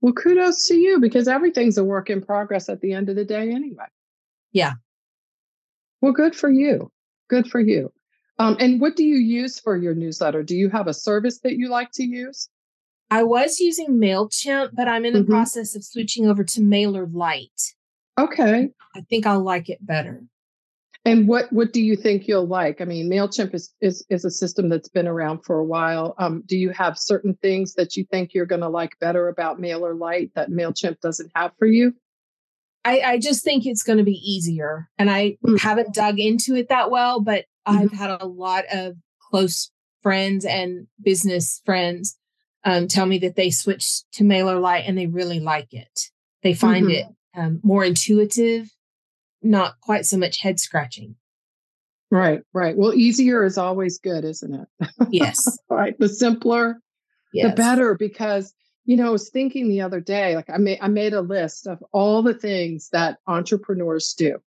Well, 0.00 0.12
kudos 0.12 0.66
to 0.68 0.74
you 0.74 1.00
because 1.00 1.28
everything's 1.28 1.78
a 1.78 1.84
work 1.84 2.10
in 2.10 2.22
progress 2.22 2.68
at 2.68 2.80
the 2.80 2.92
end 2.92 3.08
of 3.08 3.16
the 3.16 3.24
day, 3.24 3.50
anyway. 3.50 3.86
Yeah. 4.52 4.74
Well, 6.00 6.12
good 6.12 6.34
for 6.34 6.50
you. 6.50 6.90
Good 7.28 7.48
for 7.48 7.60
you. 7.60 7.92
Um, 8.38 8.56
and 8.60 8.80
what 8.80 8.96
do 8.96 9.04
you 9.04 9.16
use 9.16 9.58
for 9.58 9.76
your 9.76 9.94
newsletter? 9.94 10.42
Do 10.42 10.54
you 10.54 10.68
have 10.70 10.88
a 10.88 10.94
service 10.94 11.40
that 11.40 11.56
you 11.56 11.68
like 11.68 11.90
to 11.92 12.04
use? 12.04 12.48
I 13.10 13.22
was 13.22 13.60
using 13.60 13.98
MailChimp, 13.98 14.70
but 14.74 14.88
I'm 14.88 15.04
in 15.04 15.14
the 15.14 15.20
mm-hmm. 15.20 15.32
process 15.32 15.76
of 15.76 15.84
switching 15.84 16.26
over 16.26 16.44
to 16.44 16.60
MailerLite. 16.60 17.74
Okay. 18.18 18.70
I 18.94 19.00
think 19.08 19.26
I'll 19.26 19.42
like 19.42 19.68
it 19.68 19.84
better. 19.84 20.22
And 21.04 21.28
what 21.28 21.52
what 21.52 21.72
do 21.72 21.80
you 21.80 21.94
think 21.94 22.26
you'll 22.26 22.48
like? 22.48 22.80
I 22.80 22.84
mean, 22.84 23.08
Mailchimp 23.08 23.54
is 23.54 23.72
is, 23.80 24.04
is 24.10 24.24
a 24.24 24.30
system 24.30 24.68
that's 24.68 24.88
been 24.88 25.06
around 25.06 25.44
for 25.44 25.60
a 25.60 25.64
while. 25.64 26.16
Um, 26.18 26.42
do 26.46 26.56
you 26.56 26.70
have 26.70 26.98
certain 26.98 27.34
things 27.34 27.74
that 27.74 27.96
you 27.96 28.04
think 28.10 28.34
you're 28.34 28.44
going 28.44 28.62
to 28.62 28.68
like 28.68 28.98
better 28.98 29.28
about 29.28 29.60
MailerLite 29.60 30.32
that 30.34 30.50
Mailchimp 30.50 30.98
doesn't 31.00 31.30
have 31.36 31.52
for 31.60 31.66
you? 31.66 31.94
I, 32.84 33.00
I 33.00 33.18
just 33.18 33.44
think 33.44 33.66
it's 33.66 33.84
going 33.84 33.98
to 33.98 34.04
be 34.04 34.18
easier, 34.18 34.88
and 34.98 35.08
I 35.08 35.38
mm. 35.46 35.60
haven't 35.60 35.94
dug 35.94 36.18
into 36.18 36.56
it 36.56 36.70
that 36.70 36.90
well. 36.90 37.20
But 37.20 37.44
Mm-hmm. 37.66 37.78
I've 37.78 37.92
had 37.92 38.10
a 38.20 38.26
lot 38.26 38.64
of 38.72 38.96
close 39.30 39.70
friends 40.02 40.44
and 40.44 40.86
business 41.02 41.60
friends 41.64 42.16
um, 42.64 42.88
tell 42.88 43.06
me 43.06 43.18
that 43.18 43.36
they 43.36 43.50
switched 43.50 44.04
to 44.12 44.24
MailerLite 44.24 44.84
and 44.86 44.96
they 44.96 45.06
really 45.06 45.40
like 45.40 45.72
it. 45.72 46.10
They 46.42 46.54
find 46.54 46.86
mm-hmm. 46.86 47.10
it 47.10 47.16
um, 47.36 47.60
more 47.62 47.84
intuitive, 47.84 48.68
not 49.42 49.80
quite 49.80 50.06
so 50.06 50.16
much 50.16 50.40
head 50.40 50.58
scratching. 50.58 51.16
Right, 52.10 52.42
right. 52.52 52.76
Well, 52.76 52.94
easier 52.94 53.44
is 53.44 53.58
always 53.58 53.98
good, 53.98 54.24
isn't 54.24 54.54
it? 54.54 54.88
Yes. 55.10 55.58
right. 55.70 55.98
The 55.98 56.08
simpler, 56.08 56.80
yes. 57.32 57.50
the 57.50 57.56
better. 57.56 57.94
Because 57.94 58.54
you 58.84 58.96
know, 58.96 59.08
I 59.08 59.10
was 59.10 59.28
thinking 59.30 59.68
the 59.68 59.80
other 59.80 60.00
day, 60.00 60.36
like 60.36 60.48
I 60.48 60.58
made 60.58 60.78
I 60.80 60.88
made 60.88 61.14
a 61.14 61.20
list 61.20 61.66
of 61.66 61.82
all 61.92 62.22
the 62.22 62.34
things 62.34 62.88
that 62.90 63.18
entrepreneurs 63.26 64.14
do, 64.16 64.38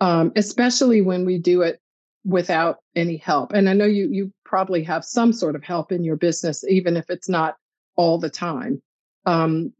um, 0.00 0.32
especially 0.34 1.00
when 1.00 1.24
we 1.24 1.38
do 1.38 1.62
it 1.62 1.80
without 2.26 2.78
any 2.96 3.16
help. 3.16 3.52
And 3.52 3.68
I 3.68 3.72
know 3.72 3.86
you 3.86 4.08
you 4.10 4.32
probably 4.44 4.82
have 4.82 5.04
some 5.04 5.32
sort 5.32 5.54
of 5.54 5.62
help 5.62 5.92
in 5.92 6.04
your 6.04 6.16
business, 6.16 6.64
even 6.68 6.96
if 6.96 7.08
it's 7.08 7.28
not 7.28 7.56
all 7.94 8.18
the 8.18 8.30
time. 8.30 8.82
Um, 9.24 9.72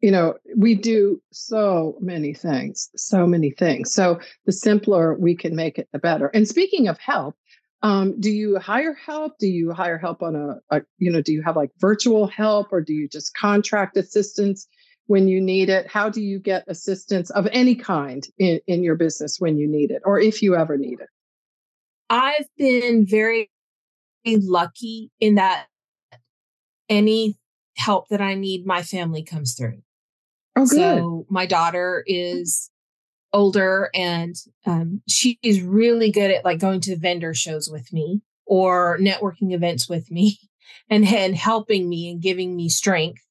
you 0.00 0.10
know, 0.10 0.34
we 0.56 0.74
do 0.74 1.20
so 1.30 1.96
many 2.00 2.32
things, 2.32 2.88
so 2.96 3.26
many 3.26 3.50
things. 3.50 3.92
So 3.92 4.18
the 4.46 4.52
simpler 4.52 5.14
we 5.14 5.36
can 5.36 5.54
make 5.54 5.78
it, 5.78 5.88
the 5.92 5.98
better. 5.98 6.28
And 6.28 6.48
speaking 6.48 6.88
of 6.88 6.98
help, 6.98 7.36
um, 7.82 8.18
do 8.20 8.30
you 8.30 8.58
hire 8.58 8.94
help? 8.94 9.38
Do 9.38 9.46
you 9.46 9.72
hire 9.72 9.98
help 9.98 10.22
on 10.22 10.36
a, 10.36 10.56
a, 10.74 10.82
you 10.98 11.10
know, 11.10 11.20
do 11.20 11.32
you 11.32 11.42
have 11.42 11.56
like 11.56 11.70
virtual 11.78 12.26
help 12.26 12.68
or 12.72 12.80
do 12.80 12.94
you 12.94 13.08
just 13.08 13.34
contract 13.34 13.96
assistance 13.96 14.66
when 15.06 15.28
you 15.28 15.40
need 15.40 15.68
it? 15.68 15.86
How 15.86 16.08
do 16.08 16.22
you 16.22 16.38
get 16.38 16.64
assistance 16.68 17.30
of 17.30 17.48
any 17.52 17.74
kind 17.74 18.26
in, 18.38 18.60
in 18.66 18.82
your 18.82 18.96
business 18.96 19.36
when 19.38 19.58
you 19.58 19.66
need 19.66 19.90
it 19.90 20.02
or 20.04 20.18
if 20.18 20.42
you 20.42 20.56
ever 20.56 20.78
need 20.78 21.00
it? 21.00 21.08
I've 22.10 22.48
been 22.58 23.06
very 23.06 23.50
lucky 24.26 25.12
in 25.20 25.36
that 25.36 25.66
any 26.88 27.38
help 27.76 28.08
that 28.08 28.20
I 28.20 28.34
need, 28.34 28.66
my 28.66 28.82
family 28.82 29.22
comes 29.22 29.54
through. 29.54 29.80
Oh, 30.56 30.66
good. 30.66 30.76
So 30.76 31.26
my 31.30 31.46
daughter 31.46 32.04
is 32.06 32.70
older 33.32 33.90
and 33.94 34.34
um, 34.66 35.02
she's 35.08 35.62
really 35.62 36.10
good 36.10 36.32
at 36.32 36.44
like 36.44 36.58
going 36.58 36.80
to 36.80 36.96
vendor 36.96 37.32
shows 37.32 37.70
with 37.70 37.92
me 37.92 38.22
or 38.44 38.98
networking 38.98 39.52
events 39.52 39.88
with 39.88 40.10
me 40.10 40.38
and, 40.90 41.06
and 41.06 41.36
helping 41.36 41.88
me 41.88 42.10
and 42.10 42.20
giving 42.20 42.56
me 42.56 42.68
strength. 42.68 43.22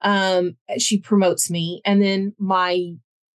Um, 0.00 0.56
she 0.78 0.98
promotes 0.98 1.50
me. 1.50 1.82
And 1.84 2.02
then 2.02 2.34
my 2.38 2.94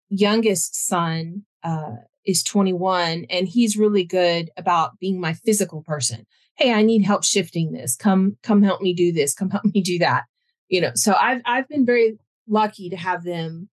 youngest 0.09 0.87
son, 0.87 1.45
uh, 1.63 1.97
is 2.27 2.43
21 2.43 3.27
and 3.31 3.49
he's 3.49 3.77
really 3.77 4.05
good 4.05 4.51
about 4.57 4.99
being 4.99 5.21
my 5.21 5.33
physical 5.33 5.83
person. 5.83 6.27
Hey, 6.57 6.73
I 6.73 6.83
need 6.83 7.03
help 7.05 7.25
shifting 7.25 7.73
this. 7.73 7.97
Come 7.97 8.37
come 8.43 8.63
help 8.63 8.83
me 8.83 8.93
do 8.95 9.13
this. 9.13 9.35
Come 9.35 9.51
help 9.51 9.65
me 9.65 9.81
do 9.81 9.99
that. 10.01 10.25
You 10.69 10.81
know, 10.81 10.93
so 10.95 11.15
I've 11.15 11.43
I've 11.45 11.69
been 11.69 11.87
very 11.87 12.19
lucky 12.49 12.91
to 12.91 12.97
have 12.97 13.25
them 13.25 13.69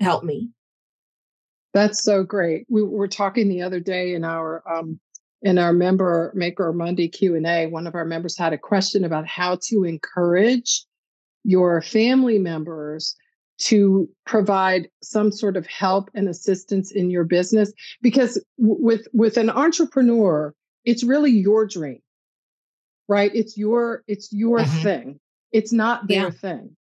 help 0.00 0.24
me. 0.24 0.50
That's 1.72 2.02
so 2.02 2.24
great. 2.24 2.66
We 2.68 2.82
were 2.82 3.08
talking 3.08 3.48
the 3.48 3.62
other 3.62 3.80
day 3.80 4.14
in 4.14 4.24
our 4.24 4.62
um, 4.70 4.98
in 5.42 5.58
our 5.58 5.72
member 5.72 6.32
Maker 6.34 6.72
Monday 6.72 7.08
Q 7.08 7.36
and 7.36 7.46
A. 7.46 7.66
One 7.66 7.86
of 7.86 7.94
our 7.94 8.04
members 8.04 8.36
had 8.36 8.52
a 8.52 8.58
question 8.58 9.04
about 9.04 9.26
how 9.26 9.58
to 9.68 9.84
encourage 9.84 10.84
your 11.44 11.80
family 11.80 12.38
members 12.38 13.14
to 13.58 14.08
provide 14.26 14.88
some 15.02 15.32
sort 15.32 15.56
of 15.56 15.66
help 15.66 16.10
and 16.14 16.28
assistance 16.28 16.90
in 16.90 17.10
your 17.10 17.24
business 17.24 17.72
because 18.02 18.42
with 18.58 19.06
with 19.12 19.36
an 19.36 19.50
entrepreneur 19.50 20.54
it's 20.84 21.02
really 21.02 21.30
your 21.30 21.66
dream 21.66 22.00
right 23.08 23.30
it's 23.34 23.56
your 23.56 24.02
it's 24.06 24.32
your 24.32 24.58
mm-hmm. 24.58 24.82
thing 24.82 25.20
it's 25.52 25.72
not 25.72 26.06
their 26.06 26.24
yeah. 26.24 26.30
thing 26.30 26.76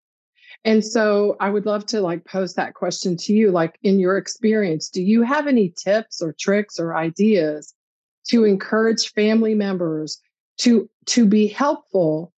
and 0.64 0.85
so 0.85 1.37
i 1.41 1.49
would 1.49 1.66
love 1.66 1.87
to 1.87 2.01
like 2.01 2.25
pose 2.25 2.55
that 2.55 2.75
question 2.75 3.16
to 3.16 3.33
you 3.33 3.51
like 3.51 3.79
in 3.83 4.01
your 4.01 4.16
experience 4.16 4.89
do 4.89 5.03
you 5.03 5.22
have 5.22 5.47
any 5.47 5.72
tips 5.77 6.20
or 6.20 6.35
tricks 6.39 6.81
or 6.81 6.97
ideas 6.97 7.72
to 8.27 8.45
encourage 8.45 9.12
family 9.12 9.55
members 9.55 10.20
to 10.57 10.89
to 11.07 11.25
be 11.27 11.47
helpful 11.47 12.33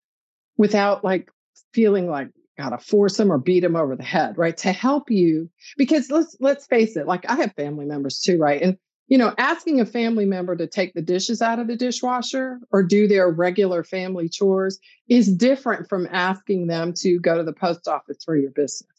without 0.59 1.05
like 1.05 1.31
feeling 1.73 2.09
like 2.09 2.29
gotta 2.57 2.79
force 2.79 3.17
them 3.17 3.31
or 3.31 3.39
beat 3.39 3.61
them 3.61 3.77
over 3.77 3.97
the 3.97 4.03
head, 4.03 4.37
right? 4.39 4.57
To 4.59 4.73
help 4.73 5.11
you, 5.11 5.51
because 5.77 6.11
let's 6.11 6.37
let's 6.41 6.67
face 6.67 6.97
it, 6.97 7.07
like 7.07 7.29
I 7.29 7.37
have 7.37 7.55
family 7.55 7.87
members 7.87 8.21
too, 8.21 8.39
right? 8.39 8.61
And 8.63 8.79
you 9.09 9.19
know, 9.19 9.35
asking 9.39 9.81
a 9.81 9.87
family 9.87 10.25
member 10.25 10.57
to 10.57 10.67
take 10.67 10.95
the 10.95 11.03
dishes 11.03 11.41
out 11.41 11.59
of 11.59 11.69
the 11.69 11.77
dishwasher 11.77 12.59
or 12.73 12.83
do 12.83 13.07
their 13.07 13.31
regular 13.31 13.85
family 13.85 14.29
chores 14.29 14.81
is 15.09 15.33
different 15.33 15.89
from 15.89 16.09
asking 16.11 16.67
them 16.67 16.93
to 16.95 17.21
go 17.21 17.37
to 17.37 17.45
the 17.45 17.53
post 17.53 17.87
office 17.87 18.25
for 18.25 18.37
your 18.37 18.51
business, 18.51 18.91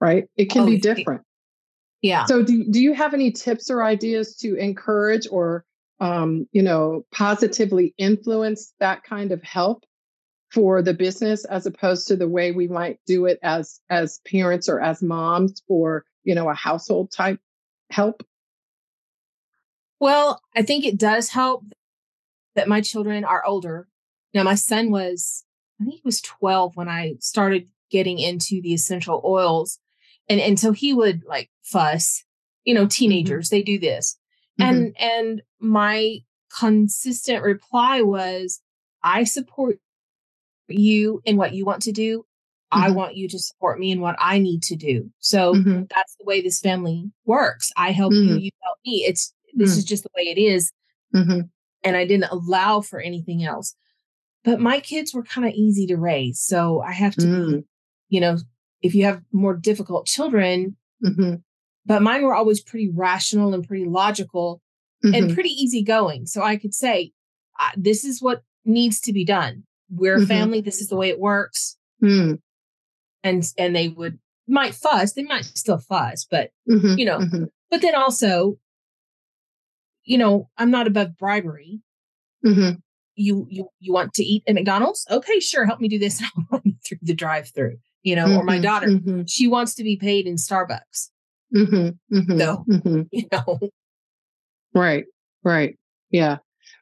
right? 0.00 0.24
It 0.36 0.46
can 0.46 0.62
oh, 0.62 0.66
be 0.66 0.78
different. 0.78 1.22
Yeah. 2.02 2.24
So, 2.24 2.42
do, 2.42 2.64
do 2.64 2.80
you 2.80 2.92
have 2.94 3.14
any 3.14 3.30
tips 3.30 3.70
or 3.70 3.84
ideas 3.84 4.34
to 4.38 4.56
encourage 4.56 5.28
or, 5.30 5.64
um, 6.00 6.48
you 6.50 6.62
know, 6.62 7.04
positively 7.12 7.94
influence 7.98 8.72
that 8.80 9.04
kind 9.04 9.30
of 9.30 9.42
help 9.42 9.84
for 10.50 10.82
the 10.82 10.94
business 10.94 11.44
as 11.44 11.66
opposed 11.66 12.08
to 12.08 12.16
the 12.16 12.28
way 12.28 12.52
we 12.52 12.68
might 12.68 12.98
do 13.06 13.26
it 13.26 13.38
as 13.42 13.80
as 13.88 14.20
parents 14.26 14.68
or 14.68 14.80
as 14.80 15.02
moms 15.02 15.62
for 15.66 16.04
you 16.24 16.34
know 16.34 16.48
a 16.48 16.54
household 16.54 17.10
type 17.10 17.40
help 17.90 18.22
well 20.00 20.40
i 20.56 20.62
think 20.62 20.84
it 20.84 20.98
does 20.98 21.30
help 21.30 21.64
that 22.54 22.68
my 22.68 22.80
children 22.80 23.24
are 23.24 23.44
older 23.44 23.88
now 24.34 24.42
my 24.42 24.54
son 24.54 24.90
was 24.90 25.44
i 25.80 25.84
think 25.84 25.96
he 25.96 26.02
was 26.04 26.20
12 26.20 26.76
when 26.76 26.88
i 26.88 27.14
started 27.20 27.68
getting 27.90 28.18
into 28.18 28.60
the 28.60 28.74
essential 28.74 29.22
oils 29.24 29.78
and 30.28 30.40
and 30.40 30.58
so 30.58 30.72
he 30.72 30.92
would 30.92 31.22
like 31.26 31.50
fuss 31.62 32.24
you 32.64 32.74
know 32.74 32.82
mm-hmm. 32.82 32.88
teenagers 32.88 33.48
mm-hmm. 33.48 33.56
they 33.56 33.62
do 33.62 33.78
this 33.78 34.18
mm-hmm. 34.60 34.68
and 34.68 34.96
and 34.98 35.42
my 35.60 36.18
consistent 36.58 37.44
reply 37.44 38.02
was 38.02 38.60
i 39.04 39.22
support 39.22 39.78
you 40.72 41.20
in 41.24 41.36
what 41.36 41.54
you 41.54 41.64
want 41.64 41.82
to 41.82 41.92
do. 41.92 42.24
Mm-hmm. 42.72 42.84
I 42.84 42.90
want 42.90 43.16
you 43.16 43.28
to 43.28 43.38
support 43.38 43.80
me 43.80 43.90
in 43.90 44.00
what 44.00 44.16
I 44.20 44.38
need 44.38 44.62
to 44.64 44.76
do. 44.76 45.10
So 45.18 45.54
mm-hmm. 45.54 45.82
that's 45.94 46.16
the 46.16 46.24
way 46.24 46.40
this 46.40 46.60
family 46.60 47.10
works. 47.24 47.70
I 47.76 47.90
help 47.90 48.12
mm-hmm. 48.12 48.34
you, 48.34 48.36
you 48.38 48.50
help 48.62 48.78
me. 48.86 49.04
It's 49.06 49.34
this 49.54 49.76
is 49.76 49.84
mm. 49.84 49.88
just 49.88 50.04
the 50.04 50.10
way 50.16 50.22
it 50.22 50.38
is. 50.38 50.72
Mm-hmm. 51.14 51.40
And 51.82 51.96
I 51.96 52.06
didn't 52.06 52.30
allow 52.30 52.80
for 52.80 53.00
anything 53.00 53.42
else. 53.44 53.74
But 54.44 54.60
my 54.60 54.78
kids 54.78 55.12
were 55.12 55.24
kind 55.24 55.46
of 55.46 55.52
easy 55.54 55.86
to 55.88 55.96
raise. 55.96 56.40
So 56.40 56.80
I 56.80 56.92
have 56.92 57.14
to 57.16 57.26
be, 57.26 57.32
mm. 57.32 57.64
you 58.08 58.20
know, 58.20 58.38
if 58.82 58.94
you 58.94 59.04
have 59.04 59.20
more 59.32 59.56
difficult 59.56 60.06
children, 60.06 60.76
mm-hmm. 61.04 61.36
but 61.84 62.02
mine 62.02 62.22
were 62.22 62.34
always 62.34 62.60
pretty 62.60 62.90
rational 62.94 63.52
and 63.52 63.66
pretty 63.66 63.84
logical 63.84 64.62
and 65.02 65.14
mm-hmm. 65.14 65.34
pretty 65.34 65.50
easygoing. 65.50 66.26
So 66.26 66.42
I 66.42 66.56
could 66.56 66.74
say, 66.74 67.12
this 67.76 68.04
is 68.04 68.22
what 68.22 68.42
needs 68.64 69.00
to 69.00 69.12
be 69.12 69.24
done 69.24 69.64
we're 69.90 70.16
mm-hmm. 70.16 70.24
a 70.24 70.26
family. 70.26 70.60
This 70.60 70.80
is 70.80 70.88
the 70.88 70.96
way 70.96 71.08
it 71.08 71.18
works. 71.18 71.76
Mm. 72.02 72.40
And 73.22 73.44
and 73.58 73.76
they 73.76 73.88
would 73.88 74.18
might 74.48 74.74
fuss. 74.74 75.12
They 75.12 75.22
might 75.22 75.44
still 75.44 75.78
fuss, 75.78 76.26
but 76.30 76.50
mm-hmm. 76.68 76.98
you 76.98 77.04
know. 77.04 77.18
Mm-hmm. 77.18 77.44
But 77.70 77.82
then 77.82 77.94
also, 77.94 78.58
you 80.04 80.18
know, 80.18 80.48
I'm 80.58 80.70
not 80.70 80.86
above 80.86 81.16
bribery. 81.16 81.80
Mm-hmm. 82.44 82.78
You 83.14 83.46
you 83.50 83.68
you 83.78 83.92
want 83.92 84.14
to 84.14 84.24
eat 84.24 84.42
at 84.46 84.54
McDonald's? 84.54 85.06
Okay, 85.10 85.40
sure. 85.40 85.66
Help 85.66 85.80
me 85.80 85.88
do 85.88 85.98
this. 85.98 86.22
I'll 86.36 86.46
run 86.50 86.62
you 86.64 86.74
through 86.86 86.98
the 87.02 87.14
drive-through. 87.14 87.78
You 88.02 88.16
know, 88.16 88.34
or 88.34 88.44
my 88.44 88.54
mm-hmm. 88.54 88.62
daughter, 88.62 88.86
mm-hmm. 88.86 89.22
she 89.26 89.46
wants 89.46 89.74
to 89.74 89.84
be 89.84 89.96
paid 89.96 90.26
in 90.26 90.36
Starbucks. 90.36 91.10
So 92.38 92.64
you 93.12 93.28
know, 93.30 93.58
right, 94.74 95.04
right, 95.44 95.76
yeah. 96.10 96.38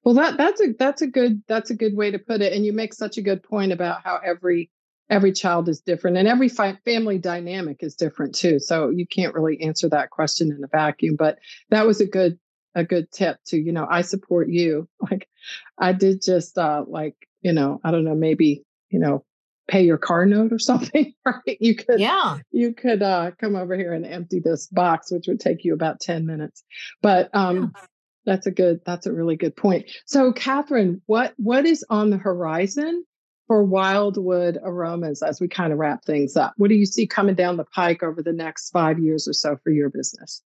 Well, 0.08 0.14
that 0.14 0.38
that's 0.38 0.58
a 0.62 0.68
that's 0.78 1.02
a 1.02 1.06
good 1.06 1.42
that's 1.48 1.68
a 1.68 1.74
good 1.74 1.94
way 1.94 2.10
to 2.10 2.18
put 2.18 2.40
it, 2.40 2.54
and 2.54 2.64
you 2.64 2.72
make 2.72 2.94
such 2.94 3.18
a 3.18 3.20
good 3.20 3.42
point 3.42 3.72
about 3.72 4.00
how 4.02 4.18
every 4.24 4.70
every 5.10 5.32
child 5.32 5.68
is 5.68 5.82
different 5.82 6.16
and 6.16 6.26
every 6.26 6.48
fi- 6.48 6.78
family 6.86 7.18
dynamic 7.18 7.82
is 7.82 7.94
different 7.94 8.34
too. 8.34 8.58
So 8.58 8.88
you 8.88 9.06
can't 9.06 9.34
really 9.34 9.60
answer 9.60 9.86
that 9.90 10.08
question 10.08 10.50
in 10.50 10.64
a 10.64 10.66
vacuum. 10.66 11.16
But 11.16 11.36
that 11.68 11.86
was 11.86 12.00
a 12.00 12.06
good 12.06 12.38
a 12.74 12.84
good 12.84 13.12
tip 13.12 13.36
to 13.48 13.58
you 13.58 13.70
know 13.70 13.86
I 13.86 14.00
support 14.00 14.48
you. 14.48 14.88
Like 15.10 15.28
I 15.76 15.92
did 15.92 16.22
just 16.22 16.56
uh 16.56 16.84
like 16.88 17.14
you 17.42 17.52
know 17.52 17.78
I 17.84 17.90
don't 17.90 18.04
know 18.04 18.14
maybe 18.14 18.64
you 18.88 19.00
know 19.00 19.26
pay 19.68 19.82
your 19.82 19.98
car 19.98 20.24
note 20.24 20.54
or 20.54 20.58
something 20.70 21.12
right 21.26 21.58
you 21.60 21.76
could 21.76 22.00
yeah 22.00 22.38
you 22.50 22.72
could 22.72 23.02
uh 23.02 23.32
come 23.38 23.56
over 23.56 23.76
here 23.76 23.92
and 23.92 24.06
empty 24.06 24.40
this 24.40 24.68
box 24.68 25.12
which 25.12 25.26
would 25.28 25.38
take 25.38 25.66
you 25.66 25.74
about 25.74 26.00
10 26.00 26.24
minutes 26.24 26.64
but 27.02 27.28
um 27.34 27.74
yeah. 27.74 27.82
That's 28.28 28.46
a 28.46 28.50
good, 28.50 28.82
that's 28.84 29.06
a 29.06 29.12
really 29.12 29.36
good 29.36 29.56
point. 29.56 29.90
So 30.04 30.32
Catherine, 30.32 31.00
what 31.06 31.32
what 31.38 31.64
is 31.64 31.82
on 31.88 32.10
the 32.10 32.18
horizon 32.18 33.06
for 33.46 33.64
Wildwood 33.64 34.58
Aromas 34.62 35.22
as 35.22 35.40
we 35.40 35.48
kind 35.48 35.72
of 35.72 35.78
wrap 35.78 36.04
things 36.04 36.36
up? 36.36 36.52
What 36.58 36.68
do 36.68 36.74
you 36.74 36.84
see 36.84 37.06
coming 37.06 37.34
down 37.34 37.56
the 37.56 37.64
pike 37.64 38.02
over 38.02 38.22
the 38.22 38.34
next 38.34 38.68
five 38.68 38.98
years 38.98 39.26
or 39.26 39.32
so 39.32 39.56
for 39.64 39.70
your 39.70 39.88
business? 39.88 40.42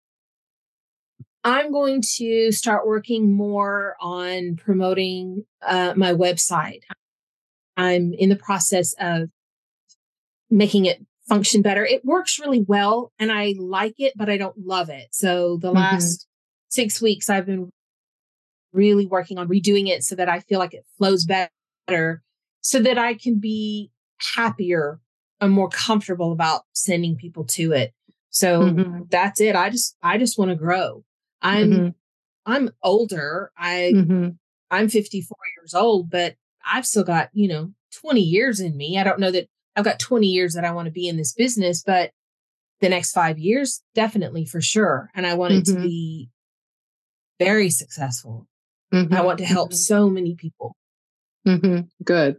I'm 1.43 1.73
going 1.73 2.03
to 2.17 2.53
start 2.53 2.87
working 2.87 3.33
more 3.33 3.97
on 3.99 4.57
promoting 4.57 5.47
uh, 5.67 5.95
my 5.97 6.13
website. 6.13 6.83
I'm 7.79 8.13
in 8.13 8.29
the 8.29 8.37
process 8.37 8.95
of 9.01 9.31
making 10.51 10.85
it 10.85 11.03
function 11.27 11.63
better. 11.63 11.87
It 11.87 12.05
works 12.05 12.39
really 12.39 12.61
well 12.61 13.11
and 13.19 13.33
I 13.33 13.55
like 13.59 13.95
it, 13.97 14.13
but 14.17 14.29
I 14.29 14.37
don't 14.37 14.67
love 14.67 14.91
it. 14.91 15.07
So 15.13 15.57
the 15.57 15.69
mm-hmm. 15.69 15.79
last 15.79 16.27
six 16.71 17.03
weeks, 17.03 17.29
I've 17.29 17.47
been 17.47 17.71
really 18.73 19.07
working 19.07 19.39
on 19.39 19.49
redoing 19.49 19.89
it 19.89 20.05
so 20.05 20.15
that 20.15 20.29
I 20.29 20.41
feel 20.41 20.59
like 20.59 20.75
it 20.75 20.87
flows 20.97 21.25
better 21.27 22.23
so 22.61 22.81
that 22.81 22.99
I 22.99 23.15
can 23.15 23.39
be 23.39 23.91
happier 24.35 25.01
and 25.41 25.53
more 25.53 25.69
comfortable 25.69 26.33
about 26.33 26.63
sending 26.73 27.17
people 27.17 27.45
to 27.45 27.73
it. 27.73 27.93
So 28.31 28.63
mm-hmm. 28.63 29.03
that's 29.11 29.41
it. 29.41 29.57
I 29.57 29.71
just 29.71 29.97
I 30.03 30.19
just 30.19 30.39
want 30.39 30.51
to 30.51 30.57
grow. 30.57 31.05
I'm 31.43 31.71
mm-hmm. 31.71 31.89
I'm 32.47 32.71
older. 32.83 33.51
I 33.57 33.93
mm-hmm. 33.95 34.29
I'm 34.71 34.89
54 34.89 35.37
years 35.59 35.75
old, 35.75 36.11
but 36.11 36.37
I've 36.65 36.87
still 36.87 37.05
got, 37.05 37.31
you 37.33 37.49
know, 37.49 37.73
20 38.01 38.21
years 38.21 38.61
in 38.61 38.77
me. 38.77 38.99
I 38.99 39.05
don't 39.05 39.19
know 39.19 39.33
that 39.33 39.49
I've 39.75 39.85
got 39.85 39.99
20 39.99 40.27
years 40.27 40.55
that 40.55 40.65
I 40.65 40.71
want 40.71 40.87
to 40.87 40.93
be 40.93 41.09
in 41.09 41.17
this 41.17 41.33
business, 41.33 41.83
but 41.83 42.13
the 42.81 42.89
next 42.89 43.13
5 43.13 43.39
years 43.39 43.83
definitely 43.95 44.45
for 44.45 44.61
sure. 44.61 45.11
And 45.15 45.27
I 45.27 45.35
want 45.35 45.55
it 45.55 45.65
to 45.67 45.73
mm-hmm. 45.73 45.83
be 45.83 46.31
very 47.41 47.71
successful. 47.71 48.47
Mm-hmm. 48.95 49.15
I 49.15 49.23
want 49.23 49.39
to 49.39 49.45
help 49.45 49.71
mm-hmm. 49.71 49.77
so 49.77 50.09
many 50.09 50.35
people. 50.37 50.77
Mm-hmm. 51.49 51.87
Good. 52.05 52.37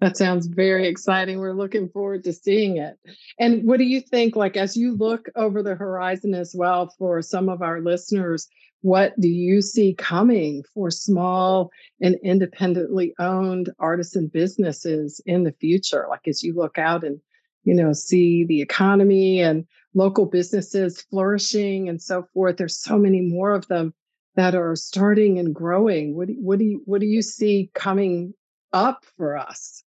That 0.00 0.16
sounds 0.16 0.48
very 0.48 0.88
exciting. 0.88 1.38
We're 1.38 1.52
looking 1.52 1.88
forward 1.88 2.24
to 2.24 2.32
seeing 2.32 2.76
it. 2.76 2.98
And 3.38 3.62
what 3.64 3.78
do 3.78 3.84
you 3.84 4.00
think, 4.00 4.34
like, 4.34 4.56
as 4.56 4.76
you 4.76 4.96
look 4.96 5.28
over 5.36 5.62
the 5.62 5.76
horizon 5.76 6.34
as 6.34 6.54
well 6.58 6.92
for 6.98 7.22
some 7.22 7.48
of 7.48 7.62
our 7.62 7.80
listeners, 7.80 8.48
what 8.80 9.12
do 9.20 9.28
you 9.28 9.62
see 9.62 9.94
coming 9.94 10.64
for 10.74 10.90
small 10.90 11.70
and 12.00 12.16
independently 12.24 13.14
owned 13.20 13.70
artisan 13.78 14.26
businesses 14.26 15.20
in 15.24 15.44
the 15.44 15.52
future? 15.52 16.06
Like, 16.10 16.26
as 16.26 16.42
you 16.42 16.52
look 16.52 16.78
out 16.78 17.04
and, 17.04 17.20
you 17.62 17.74
know, 17.74 17.92
see 17.92 18.44
the 18.44 18.60
economy 18.60 19.40
and 19.40 19.64
local 19.94 20.26
businesses 20.26 21.00
flourishing 21.02 21.88
and 21.88 22.02
so 22.02 22.26
forth, 22.34 22.56
there's 22.56 22.82
so 22.82 22.98
many 22.98 23.20
more 23.20 23.52
of 23.52 23.68
them 23.68 23.94
that 24.34 24.54
are 24.54 24.74
starting 24.76 25.38
and 25.38 25.54
growing. 25.54 26.16
What 26.16 26.28
do, 26.28 26.34
what 26.40 26.58
do 26.58 26.64
you 26.64 26.82
what 26.84 27.00
do 27.00 27.06
you 27.06 27.22
see 27.22 27.70
coming 27.74 28.34
up 28.72 29.04
for 29.16 29.36
us? 29.36 29.84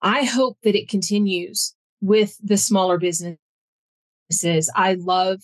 I 0.00 0.24
hope 0.24 0.58
that 0.62 0.76
it 0.76 0.88
continues 0.88 1.74
with 2.00 2.36
the 2.42 2.56
smaller 2.56 2.98
businesses. 2.98 3.38
I 4.74 4.94
love 4.94 5.42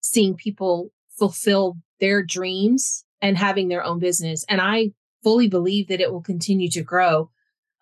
seeing 0.00 0.34
people 0.34 0.90
fulfill 1.18 1.76
their 2.00 2.22
dreams 2.22 3.04
and 3.22 3.38
having 3.38 3.68
their 3.68 3.84
own 3.84 3.98
business. 3.98 4.44
And 4.48 4.60
I 4.60 4.90
fully 5.22 5.48
believe 5.48 5.88
that 5.88 6.00
it 6.00 6.12
will 6.12 6.22
continue 6.22 6.68
to 6.70 6.82
grow. 6.82 7.30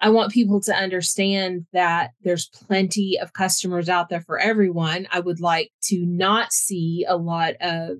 I 0.00 0.10
want 0.10 0.32
people 0.32 0.60
to 0.62 0.74
understand 0.74 1.66
that 1.72 2.10
there's 2.22 2.48
plenty 2.48 3.18
of 3.18 3.32
customers 3.32 3.88
out 3.88 4.08
there 4.08 4.20
for 4.20 4.38
everyone. 4.38 5.06
I 5.10 5.20
would 5.20 5.40
like 5.40 5.72
to 5.84 6.04
not 6.04 6.52
see 6.52 7.04
a 7.08 7.16
lot 7.16 7.54
of 7.60 7.98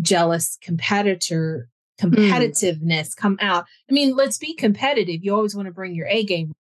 jealous 0.00 0.58
competitor 0.62 1.68
mm. 2.00 2.10
competitiveness 2.10 3.08
mm. 3.08 3.16
come 3.16 3.38
out. 3.40 3.64
I 3.88 3.92
mean, 3.92 4.16
let's 4.16 4.38
be 4.38 4.54
competitive. 4.54 5.20
You 5.22 5.34
always 5.34 5.54
want 5.54 5.66
to 5.66 5.72
bring 5.72 5.94
your 5.94 6.06
A 6.08 6.24
game, 6.24 6.52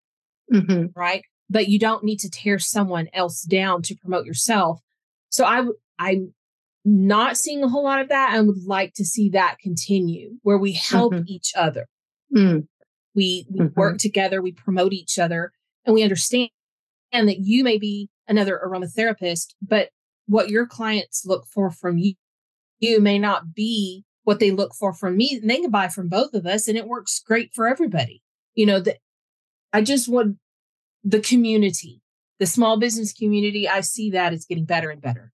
mm-hmm. 0.52 0.88
right? 0.96 1.24
But 1.50 1.68
you 1.68 1.80
don't 1.80 2.04
need 2.04 2.20
to 2.20 2.30
tear 2.30 2.60
someone 2.60 3.08
else 3.14 3.42
down 3.42 3.82
to 3.84 3.96
promote 3.96 4.26
yourself. 4.26 4.82
So 5.30 5.46
I, 5.46 5.66
I'm 5.98 6.34
not 6.86 7.38
seeing 7.38 7.64
a 7.64 7.70
whole 7.70 7.84
lot 7.84 8.02
of 8.02 8.10
that. 8.10 8.32
I 8.34 8.42
would 8.42 8.64
like 8.66 8.94
to 8.96 9.06
see 9.06 9.30
that 9.30 9.58
continue 9.60 10.38
where 10.44 10.58
we 10.58 10.74
help 10.74 11.14
mm-hmm. 11.14 11.24
each 11.28 11.54
other. 11.56 11.88
Mm. 12.36 12.68
We, 13.16 13.46
we 13.50 13.60
mm-hmm. 13.60 13.80
work 13.80 13.98
together, 13.98 14.42
we 14.42 14.52
promote 14.52 14.94
each 14.94 15.18
other, 15.18 15.52
and 15.86 15.94
we 15.94 16.04
understand 16.04 16.50
and 17.12 17.28
that 17.28 17.40
you 17.40 17.64
may 17.64 17.78
be 17.78 18.10
another 18.28 18.62
aromatherapist, 18.64 19.56
but 19.62 19.90
what 20.28 20.50
your 20.50 20.68
clients 20.68 21.26
look 21.26 21.48
for 21.48 21.72
from 21.72 21.98
you, 21.98 22.14
you 22.80 23.00
may 23.02 23.20
not 23.20 23.54
be 23.54 24.04
what 24.24 24.40
they 24.40 24.52
look 24.52 24.74
for 24.74 24.94
from 24.94 25.18
me. 25.18 25.40
And 25.42 25.50
they 25.50 25.60
can 25.60 25.72
buy 25.72 25.88
from 25.88 26.08
both 26.08 26.34
of 26.34 26.46
us, 26.46 26.68
and 26.68 26.78
it 26.78 26.88
works 26.88 27.20
great 27.20 27.54
for 27.54 27.68
everybody. 27.68 28.22
You 28.56 28.66
know, 28.66 28.80
that 28.80 28.98
I 29.74 29.82
just 29.82 30.08
want 30.08 30.38
the 31.04 31.20
community, 31.20 32.02
the 32.40 32.46
small 32.46 32.80
business 32.80 33.14
community. 33.14 33.68
I 33.68 33.82
see 33.82 34.12
that 34.12 34.34
it's 34.34 34.46
getting 34.46 34.66
better 34.66 34.90
and 34.90 35.02
better. 35.02 35.32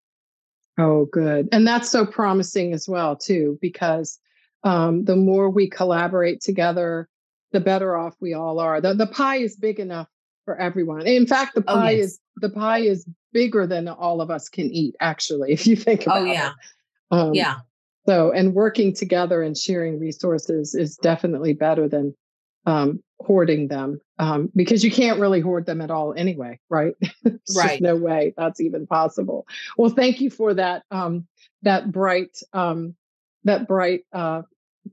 Oh, 0.78 1.06
good. 1.06 1.50
And 1.52 1.68
that's 1.68 1.90
so 1.90 2.06
promising 2.06 2.74
as 2.74 2.88
well, 2.88 3.16
too, 3.16 3.60
because 3.62 4.20
um, 4.64 5.06
the 5.06 5.16
more 5.16 5.50
we 5.50 5.70
collaborate 5.70 6.42
together, 6.42 7.08
the 7.52 7.60
better 7.60 7.98
off 7.98 8.16
we 8.20 8.34
all 8.34 8.60
are. 8.60 8.80
The, 8.82 8.94
the 8.94 9.08
pie 9.08 9.38
is 9.38 9.56
big 9.56 9.80
enough 9.80 10.08
for 10.46 10.58
everyone. 10.58 11.06
In 11.06 11.28
fact, 11.28 11.56
the 11.56 11.64
oh, 11.68 11.76
pie 11.76 11.94
oh, 11.94 11.98
yes. 11.98 12.06
is 12.06 12.20
the 12.38 12.50
pie 12.50 12.80
is 12.80 13.06
bigger 13.34 13.68
than 13.68 13.88
all 13.88 14.22
of 14.22 14.32
us 14.32 14.50
can 14.50 14.72
eat. 14.72 14.96
Actually, 15.00 15.52
if 15.52 15.68
you 15.68 15.76
think 15.76 16.02
oh, 16.02 16.12
about 16.12 16.22
oh, 16.22 16.26
yeah. 16.26 16.50
it. 16.50 16.56
Um, 17.12 17.34
yeah. 17.34 17.58
So, 18.08 18.32
and 18.32 18.54
working 18.54 18.96
together 18.96 19.44
and 19.44 19.56
sharing 19.56 20.00
resources 20.00 20.74
is 20.74 20.98
definitely 20.98 21.54
better 21.54 21.88
than 21.88 22.16
um, 22.66 23.04
hoarding 23.20 23.68
them 23.68 24.02
um, 24.20 24.52
because 24.56 24.84
you 24.84 24.92
can't 24.92 25.20
really 25.20 25.40
hoard 25.40 25.66
them 25.66 25.82
at 25.82 25.92
all 25.92 26.14
anyway, 26.16 26.60
right? 26.70 26.94
right. 27.56 27.82
no 27.82 27.96
way 27.96 28.34
that's 28.38 28.60
even 28.60 28.88
possible. 28.88 29.46
Well, 29.78 29.92
thank 29.92 30.22
you 30.22 30.30
for 30.30 30.54
that 30.56 30.84
um, 30.92 31.28
that 31.62 31.92
bright 31.92 32.38
um, 32.54 32.96
that 33.44 33.68
bright 33.68 34.02
uh, 34.14 34.44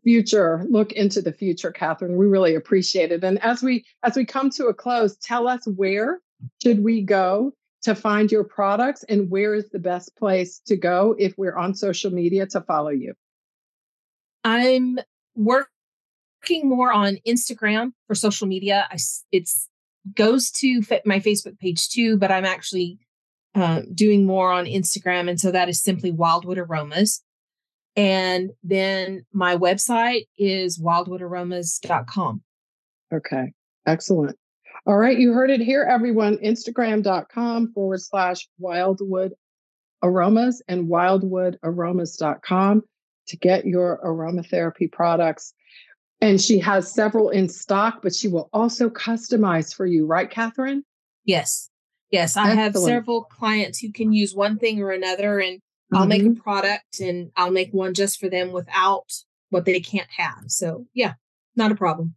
future 0.03 0.65
look 0.69 0.93
into 0.93 1.23
the 1.23 1.33
future, 1.33 1.73
Catherine. 1.73 2.17
We 2.17 2.27
really 2.27 2.55
appreciate 2.55 3.13
it. 3.13 3.25
And 3.25 3.43
as 3.43 3.63
we 3.63 3.85
as 4.03 4.17
we 4.17 4.25
come 4.25 4.51
to 4.51 4.67
a 4.67 4.75
close, 4.75 5.17
tell 5.17 5.49
us 5.49 5.67
where 5.67 6.21
should 6.63 6.85
we 6.85 7.03
go 7.03 7.53
to 7.83 7.95
find 7.95 8.31
your 8.31 8.45
products 8.45 9.05
and 9.05 9.31
where 9.31 9.55
is 9.55 9.71
the 9.71 9.79
best 9.79 10.17
place 10.17 10.61
to 10.67 10.77
go 10.77 11.15
if 11.19 11.37
we're 11.39 11.57
on 11.57 11.75
social 11.75 12.11
media 12.11 12.47
to 12.47 12.61
follow 12.61 12.91
you? 12.91 13.15
I'm 14.45 14.99
working 15.35 16.69
more 16.69 16.93
on 16.93 17.19
Instagram 17.27 17.93
for 18.07 18.15
social 18.15 18.47
media. 18.47 18.89
I, 18.91 18.99
it's 19.33 19.69
goes 20.15 20.51
to 20.51 20.83
my 21.05 21.21
Facebook 21.21 21.59
page 21.59 21.89
too, 21.89 22.17
but 22.17 22.31
I'm 22.31 22.45
actually 22.45 22.99
uh, 23.55 23.83
doing 23.95 24.25
more 24.25 24.53
on 24.53 24.65
Instagram, 24.65 25.29
and 25.29 25.41
so 25.41 25.51
that 25.51 25.69
is 25.69 25.83
simply 25.83 26.11
Wildwood 26.13 26.59
Aromas. 26.59 27.23
And 27.97 28.53
then 28.63 29.27
my 29.33 29.57
website 29.57 30.29
is 30.37 30.79
wildwoodaromas.com. 30.79 32.43
Okay, 33.13 33.53
excellent. 33.87 34.37
All 34.89 34.97
right, 34.97 35.19
you 35.19 35.35
heard 35.35 35.51
it 35.51 35.61
here, 35.61 35.83
everyone. 35.83 36.39
Instagram.com 36.39 37.75
forward 37.75 38.01
slash 38.01 38.49
wildwood 38.59 39.35
aromas 40.03 40.63
and 40.67 40.89
wildwoodaromas.com 40.89 42.83
to 43.27 43.37
get 43.37 43.67
your 43.67 44.01
aromatherapy 44.03 44.91
products. 44.91 45.53
And 46.23 46.41
she 46.41 46.59
has 46.61 46.91
several 46.91 47.29
in 47.29 47.51
stock, 47.51 48.01
but 48.03 48.15
she 48.15 48.29
will 48.29 48.49
also 48.51 48.89
customize 48.89 49.75
for 49.75 49.85
you, 49.85 50.07
right, 50.07 50.31
Catherine? 50.31 50.83
Yes. 51.27 51.69
Yes. 52.11 52.39
I 52.39 52.53
Excellent. 52.53 52.61
have 52.61 52.77
several 52.79 53.25
clients 53.25 53.81
who 53.81 53.93
can 53.93 54.15
use 54.15 54.35
one 54.35 54.57
thing 54.57 54.81
or 54.81 54.91
another, 54.91 55.39
and 55.39 55.61
I'll 55.93 56.01
mm-hmm. 56.01 56.09
make 56.09 56.23
a 56.23 56.25
mm-hmm. 56.29 56.41
product 56.41 57.01
and 57.01 57.31
I'll 57.37 57.51
make 57.51 57.75
one 57.75 57.93
just 57.93 58.19
for 58.19 58.31
them 58.31 58.53
without 58.53 59.13
what 59.51 59.67
they 59.67 59.81
can't 59.81 60.09
have. 60.17 60.45
So, 60.47 60.87
yeah, 60.95 61.13
not 61.57 61.73
a 61.73 61.75
problem. 61.75 62.15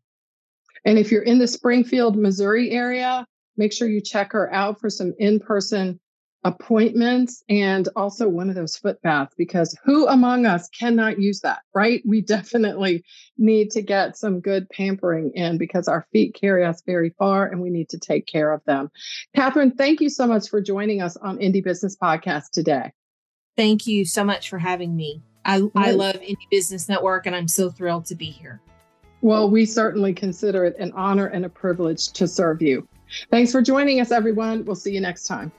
And 0.86 0.98
if 0.98 1.12
you're 1.12 1.24
in 1.24 1.40
the 1.40 1.48
Springfield, 1.48 2.18
Missouri 2.18 2.72
area, 2.72 3.26
make 3.58 3.74
sure 3.74 3.88
you 3.88 4.02
check 4.02 4.32
her 4.32 4.52
out 4.54 4.80
for 4.80 4.90
some 4.90 5.14
in 5.20 5.40
person 5.40 6.00
appointments 6.44 7.44
and 7.50 7.88
also 7.96 8.28
one 8.28 8.50
of 8.50 8.56
those 8.56 8.76
foot 8.76 9.00
baths 9.02 9.34
because 9.38 9.78
who 9.84 10.08
among 10.08 10.46
us 10.46 10.68
cannot 10.70 11.20
use 11.20 11.42
that, 11.42 11.60
right? 11.76 12.02
We 12.06 12.22
definitely 12.22 13.04
need 13.38 13.72
to 13.72 13.82
get 13.82 14.18
some 14.18 14.40
good 14.40 14.68
pampering 14.70 15.32
in 15.36 15.58
because 15.58 15.88
our 15.88 16.08
feet 16.12 16.36
carry 16.40 16.66
us 16.66 16.82
very 16.86 17.14
far 17.20 17.46
and 17.46 17.62
we 17.62 17.70
need 17.70 17.90
to 17.90 18.00
take 18.00 18.26
care 18.26 18.52
of 18.52 18.64
them. 18.66 18.90
Catherine, 19.36 19.72
thank 19.72 20.02
you 20.02 20.10
so 20.10 20.26
much 20.26 20.50
for 20.50 20.62
joining 20.62 21.02
us 21.02 21.16
on 21.18 21.38
Indie 21.38 21.64
Business 21.64 21.96
Podcast 21.96 22.50
today. 22.52 22.92
Thank 23.56 23.86
you 23.86 24.06
so 24.06 24.24
much 24.24 24.50
for 24.50 24.58
having 24.58 24.96
me. 24.96 25.22
I, 25.46 25.62
I 25.76 25.92
love 25.92 26.16
Indie 26.16 26.50
Business 26.50 26.90
Network 26.90 27.28
and 27.28 27.36
I'm 27.36 27.48
so 27.48 27.70
thrilled 27.70 28.06
to 28.06 28.16
be 28.16 28.32
here. 28.32 28.62
Well, 29.22 29.50
we 29.52 29.66
certainly 29.66 30.14
consider 30.14 30.66
it 30.66 30.76
an 30.80 30.92
honor 30.94 31.28
and 31.28 31.46
a 31.46 31.50
privilege 31.50 32.12
to 32.14 32.28
serve 32.28 32.62
you. 32.62 32.88
Thanks 33.30 33.52
for 33.52 33.62
joining 33.62 34.00
us, 34.00 34.12
everyone. 34.12 34.66
We'll 34.66 34.76
see 34.76 34.94
you 34.94 35.02
next 35.02 35.26
time. 35.26 35.52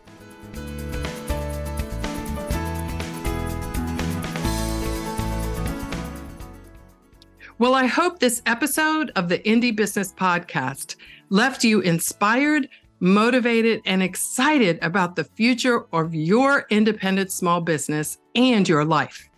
Well, 7.58 7.74
I 7.76 7.86
hope 7.86 8.18
this 8.18 8.42
episode 8.46 9.12
of 9.14 9.28
the 9.28 9.38
Indie 9.38 9.76
Business 9.76 10.12
Podcast 10.12 10.96
left 11.28 11.62
you 11.62 11.80
inspired, 11.80 12.68
motivated, 12.98 13.82
and 13.84 14.02
excited 14.02 14.80
about 14.82 15.14
the 15.14 15.22
future 15.22 15.86
of 15.94 16.12
your 16.12 16.66
independent 16.70 17.30
small 17.30 17.60
business 17.60 18.18
and 18.34 18.68
your 18.68 18.84
life. 18.84 19.28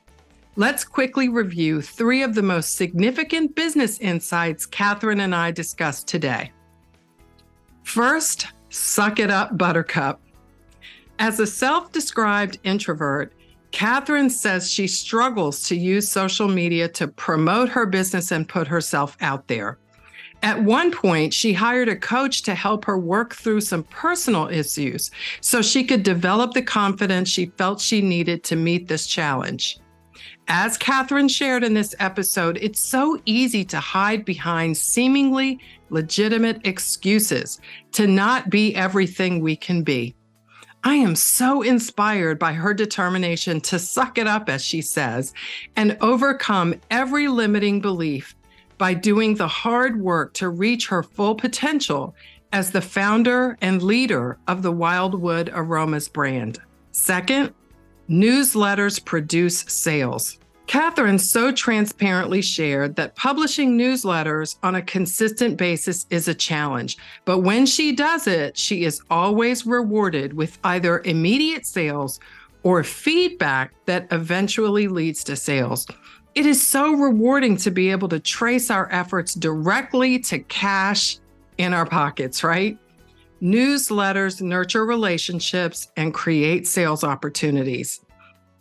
Let's 0.56 0.84
quickly 0.84 1.28
review 1.28 1.82
three 1.82 2.22
of 2.22 2.36
the 2.36 2.42
most 2.42 2.76
significant 2.76 3.56
business 3.56 3.98
insights 3.98 4.66
Catherine 4.66 5.18
and 5.18 5.34
I 5.34 5.50
discussed 5.50 6.06
today. 6.06 6.52
First, 7.82 8.46
suck 8.70 9.18
it 9.18 9.32
up, 9.32 9.58
Buttercup. 9.58 10.20
As 11.18 11.40
a 11.40 11.46
self 11.46 11.90
described 11.90 12.60
introvert, 12.62 13.32
Catherine 13.72 14.30
says 14.30 14.70
she 14.70 14.86
struggles 14.86 15.68
to 15.68 15.76
use 15.76 16.08
social 16.08 16.46
media 16.46 16.86
to 16.90 17.08
promote 17.08 17.68
her 17.70 17.84
business 17.84 18.30
and 18.30 18.48
put 18.48 18.68
herself 18.68 19.16
out 19.20 19.48
there. 19.48 19.78
At 20.44 20.62
one 20.62 20.92
point, 20.92 21.34
she 21.34 21.52
hired 21.52 21.88
a 21.88 21.96
coach 21.96 22.42
to 22.42 22.54
help 22.54 22.84
her 22.84 22.98
work 22.98 23.34
through 23.34 23.62
some 23.62 23.82
personal 23.84 24.46
issues 24.46 25.10
so 25.40 25.62
she 25.62 25.82
could 25.82 26.04
develop 26.04 26.52
the 26.52 26.62
confidence 26.62 27.28
she 27.28 27.46
felt 27.58 27.80
she 27.80 28.00
needed 28.00 28.44
to 28.44 28.54
meet 28.54 28.86
this 28.86 29.08
challenge. 29.08 29.78
As 30.48 30.76
Catherine 30.76 31.28
shared 31.28 31.64
in 31.64 31.72
this 31.72 31.94
episode, 31.98 32.58
it's 32.60 32.80
so 32.80 33.18
easy 33.24 33.64
to 33.64 33.80
hide 33.80 34.24
behind 34.24 34.76
seemingly 34.76 35.58
legitimate 35.88 36.66
excuses 36.66 37.60
to 37.92 38.06
not 38.06 38.50
be 38.50 38.74
everything 38.74 39.40
we 39.40 39.56
can 39.56 39.82
be. 39.82 40.14
I 40.86 40.96
am 40.96 41.16
so 41.16 41.62
inspired 41.62 42.38
by 42.38 42.52
her 42.52 42.74
determination 42.74 43.62
to 43.62 43.78
suck 43.78 44.18
it 44.18 44.26
up, 44.26 44.50
as 44.50 44.62
she 44.62 44.82
says, 44.82 45.32
and 45.76 45.96
overcome 46.02 46.74
every 46.90 47.26
limiting 47.26 47.80
belief 47.80 48.36
by 48.76 48.92
doing 48.92 49.36
the 49.36 49.48
hard 49.48 49.98
work 49.98 50.34
to 50.34 50.50
reach 50.50 50.88
her 50.88 51.02
full 51.02 51.36
potential 51.36 52.14
as 52.52 52.70
the 52.70 52.82
founder 52.82 53.56
and 53.62 53.82
leader 53.82 54.36
of 54.46 54.62
the 54.62 54.72
Wildwood 54.72 55.50
Aromas 55.54 56.08
brand. 56.08 56.58
Second, 56.92 57.54
newsletters 58.08 59.04
produce 59.04 59.60
sales. 59.68 60.38
Catherine 60.66 61.18
so 61.18 61.52
transparently 61.52 62.40
shared 62.40 62.96
that 62.96 63.14
publishing 63.16 63.78
newsletters 63.78 64.56
on 64.62 64.76
a 64.76 64.82
consistent 64.82 65.58
basis 65.58 66.06
is 66.08 66.26
a 66.26 66.34
challenge, 66.34 66.96
but 67.24 67.40
when 67.40 67.66
she 67.66 67.94
does 67.94 68.26
it, 68.26 68.56
she 68.56 68.84
is 68.84 69.02
always 69.10 69.66
rewarded 69.66 70.32
with 70.32 70.58
either 70.64 71.00
immediate 71.04 71.66
sales 71.66 72.18
or 72.62 72.82
feedback 72.82 73.72
that 73.84 74.06
eventually 74.10 74.88
leads 74.88 75.22
to 75.24 75.36
sales. 75.36 75.86
It 76.34 76.46
is 76.46 76.66
so 76.66 76.94
rewarding 76.94 77.56
to 77.58 77.70
be 77.70 77.90
able 77.90 78.08
to 78.08 78.18
trace 78.18 78.70
our 78.70 78.90
efforts 78.90 79.34
directly 79.34 80.18
to 80.20 80.38
cash 80.40 81.18
in 81.58 81.74
our 81.74 81.86
pockets, 81.86 82.42
right? 82.42 82.78
Newsletters 83.42 84.40
nurture 84.40 84.86
relationships 84.86 85.88
and 85.96 86.14
create 86.14 86.66
sales 86.66 87.04
opportunities. 87.04 88.00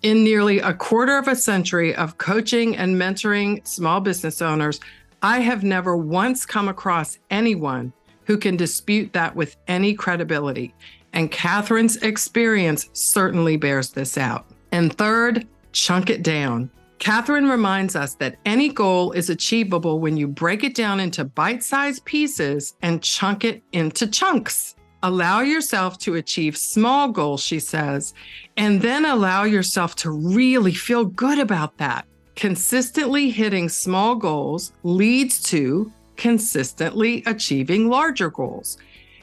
In 0.01 0.23
nearly 0.23 0.59
a 0.59 0.73
quarter 0.73 1.17
of 1.17 1.27
a 1.27 1.35
century 1.35 1.95
of 1.95 2.17
coaching 2.17 2.75
and 2.75 2.95
mentoring 2.95 3.65
small 3.65 4.01
business 4.01 4.41
owners, 4.41 4.79
I 5.21 5.39
have 5.39 5.63
never 5.63 5.95
once 5.95 6.45
come 6.45 6.67
across 6.67 7.17
anyone 7.29 7.93
who 8.25 8.37
can 8.37 8.57
dispute 8.57 9.13
that 9.13 9.35
with 9.35 9.55
any 9.67 9.93
credibility. 9.93 10.73
And 11.13 11.31
Catherine's 11.31 11.97
experience 11.97 12.89
certainly 12.93 13.55
bears 13.55 13.91
this 13.91 14.17
out. 14.17 14.45
And 14.71 14.97
third, 14.97 15.47
chunk 15.71 16.09
it 16.09 16.23
down. 16.23 16.69
Catherine 17.03 17.49
reminds 17.49 17.97
us 17.97 18.15
that 18.15 18.37
any 18.45 18.69
goal 18.69 19.11
is 19.11 19.29
achievable 19.29 19.99
when 19.99 20.15
you 20.15 20.25
break 20.25 20.63
it 20.63 20.73
down 20.73 21.01
into 21.01 21.25
bite 21.25 21.61
sized 21.61 22.05
pieces 22.05 22.77
and 22.81 23.03
chunk 23.03 23.43
it 23.43 23.61
into 23.73 24.07
chunks. 24.07 24.77
Allow 25.03 25.41
yourself 25.41 25.97
to 25.97 26.15
achieve 26.15 26.55
small 26.55 27.09
goals, 27.09 27.43
she 27.43 27.59
says, 27.59 28.13
and 28.55 28.81
then 28.81 29.03
allow 29.03 29.43
yourself 29.43 29.95
to 29.97 30.11
really 30.11 30.71
feel 30.71 31.03
good 31.03 31.39
about 31.39 31.77
that. 31.77 32.05
Consistently 32.37 33.29
hitting 33.29 33.67
small 33.67 34.15
goals 34.15 34.71
leads 34.83 35.43
to 35.49 35.91
consistently 36.15 37.21
achieving 37.25 37.89
larger 37.89 38.29
goals. 38.29 38.77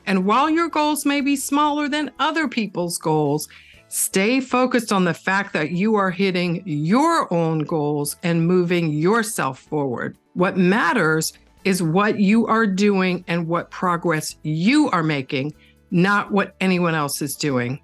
And 0.04 0.26
while 0.26 0.50
your 0.50 0.68
goals 0.68 1.06
may 1.06 1.22
be 1.22 1.34
smaller 1.34 1.88
than 1.88 2.10
other 2.18 2.46
people's 2.46 2.98
goals, 2.98 3.48
Stay 3.92 4.38
focused 4.38 4.92
on 4.92 5.02
the 5.02 5.12
fact 5.12 5.52
that 5.52 5.72
you 5.72 5.96
are 5.96 6.12
hitting 6.12 6.62
your 6.64 7.32
own 7.34 7.58
goals 7.58 8.14
and 8.22 8.46
moving 8.46 8.92
yourself 8.92 9.58
forward. 9.58 10.16
What 10.34 10.56
matters 10.56 11.32
is 11.64 11.82
what 11.82 12.20
you 12.20 12.46
are 12.46 12.68
doing 12.68 13.24
and 13.26 13.48
what 13.48 13.72
progress 13.72 14.36
you 14.44 14.88
are 14.90 15.02
making, 15.02 15.54
not 15.90 16.30
what 16.30 16.54
anyone 16.60 16.94
else 16.94 17.20
is 17.20 17.34
doing. 17.34 17.80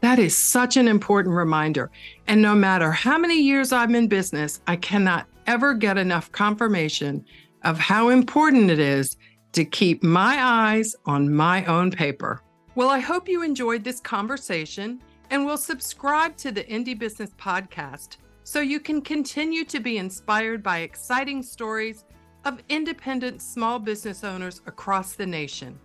That 0.00 0.18
is 0.18 0.34
such 0.34 0.78
an 0.78 0.88
important 0.88 1.34
reminder. 1.34 1.90
And 2.28 2.40
no 2.40 2.54
matter 2.54 2.90
how 2.90 3.18
many 3.18 3.38
years 3.38 3.72
I'm 3.72 3.94
in 3.94 4.08
business, 4.08 4.62
I 4.66 4.76
cannot 4.76 5.26
ever 5.46 5.74
get 5.74 5.98
enough 5.98 6.32
confirmation 6.32 7.26
of 7.62 7.78
how 7.78 8.08
important 8.08 8.70
it 8.70 8.78
is 8.78 9.18
to 9.52 9.66
keep 9.66 10.02
my 10.02 10.38
eyes 10.40 10.96
on 11.04 11.30
my 11.30 11.62
own 11.66 11.90
paper. 11.90 12.40
Well, 12.74 12.88
I 12.88 13.00
hope 13.00 13.28
you 13.28 13.42
enjoyed 13.42 13.84
this 13.84 14.00
conversation 14.00 15.02
and 15.32 15.44
will 15.46 15.56
subscribe 15.56 16.36
to 16.36 16.52
the 16.52 16.62
Indie 16.64 16.96
Business 16.96 17.30
Podcast 17.38 18.18
so 18.44 18.60
you 18.60 18.78
can 18.78 19.00
continue 19.00 19.64
to 19.64 19.80
be 19.80 19.96
inspired 19.96 20.62
by 20.62 20.80
exciting 20.80 21.42
stories 21.42 22.04
of 22.44 22.62
independent 22.68 23.40
small 23.40 23.78
business 23.78 24.24
owners 24.24 24.60
across 24.66 25.14
the 25.14 25.24
nation. 25.24 25.78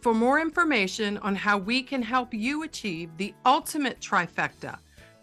For 0.00 0.14
more 0.14 0.38
information 0.38 1.18
on 1.18 1.34
how 1.34 1.58
we 1.58 1.82
can 1.82 2.02
help 2.02 2.32
you 2.32 2.62
achieve 2.62 3.10
the 3.16 3.34
ultimate 3.44 4.00
trifecta 4.00 4.78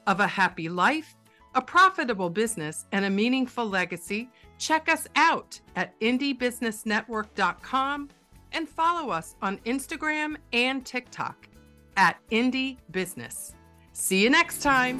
of 0.05 0.19
a 0.19 0.27
happy 0.27 0.67
life, 0.67 1.15
a 1.55 1.61
profitable 1.61 2.29
business, 2.29 2.87
and 2.91 3.05
a 3.05 3.09
meaningful 3.09 3.65
legacy, 3.65 4.29
check 4.57 4.89
us 4.89 5.07
out 5.15 5.57
at 5.77 5.97
indiebusinessnetwork.com 6.01 8.09
and 8.51 8.67
follow 8.67 9.11
us 9.11 9.37
on 9.41 9.59
Instagram 9.59 10.35
and 10.51 10.85
TikTok 10.85 11.48
at 11.99 12.17
Indie 12.31 12.77
Business. 12.89 13.53
See 13.91 14.23
you 14.23 14.29
next 14.29 14.61
time. 14.63 14.99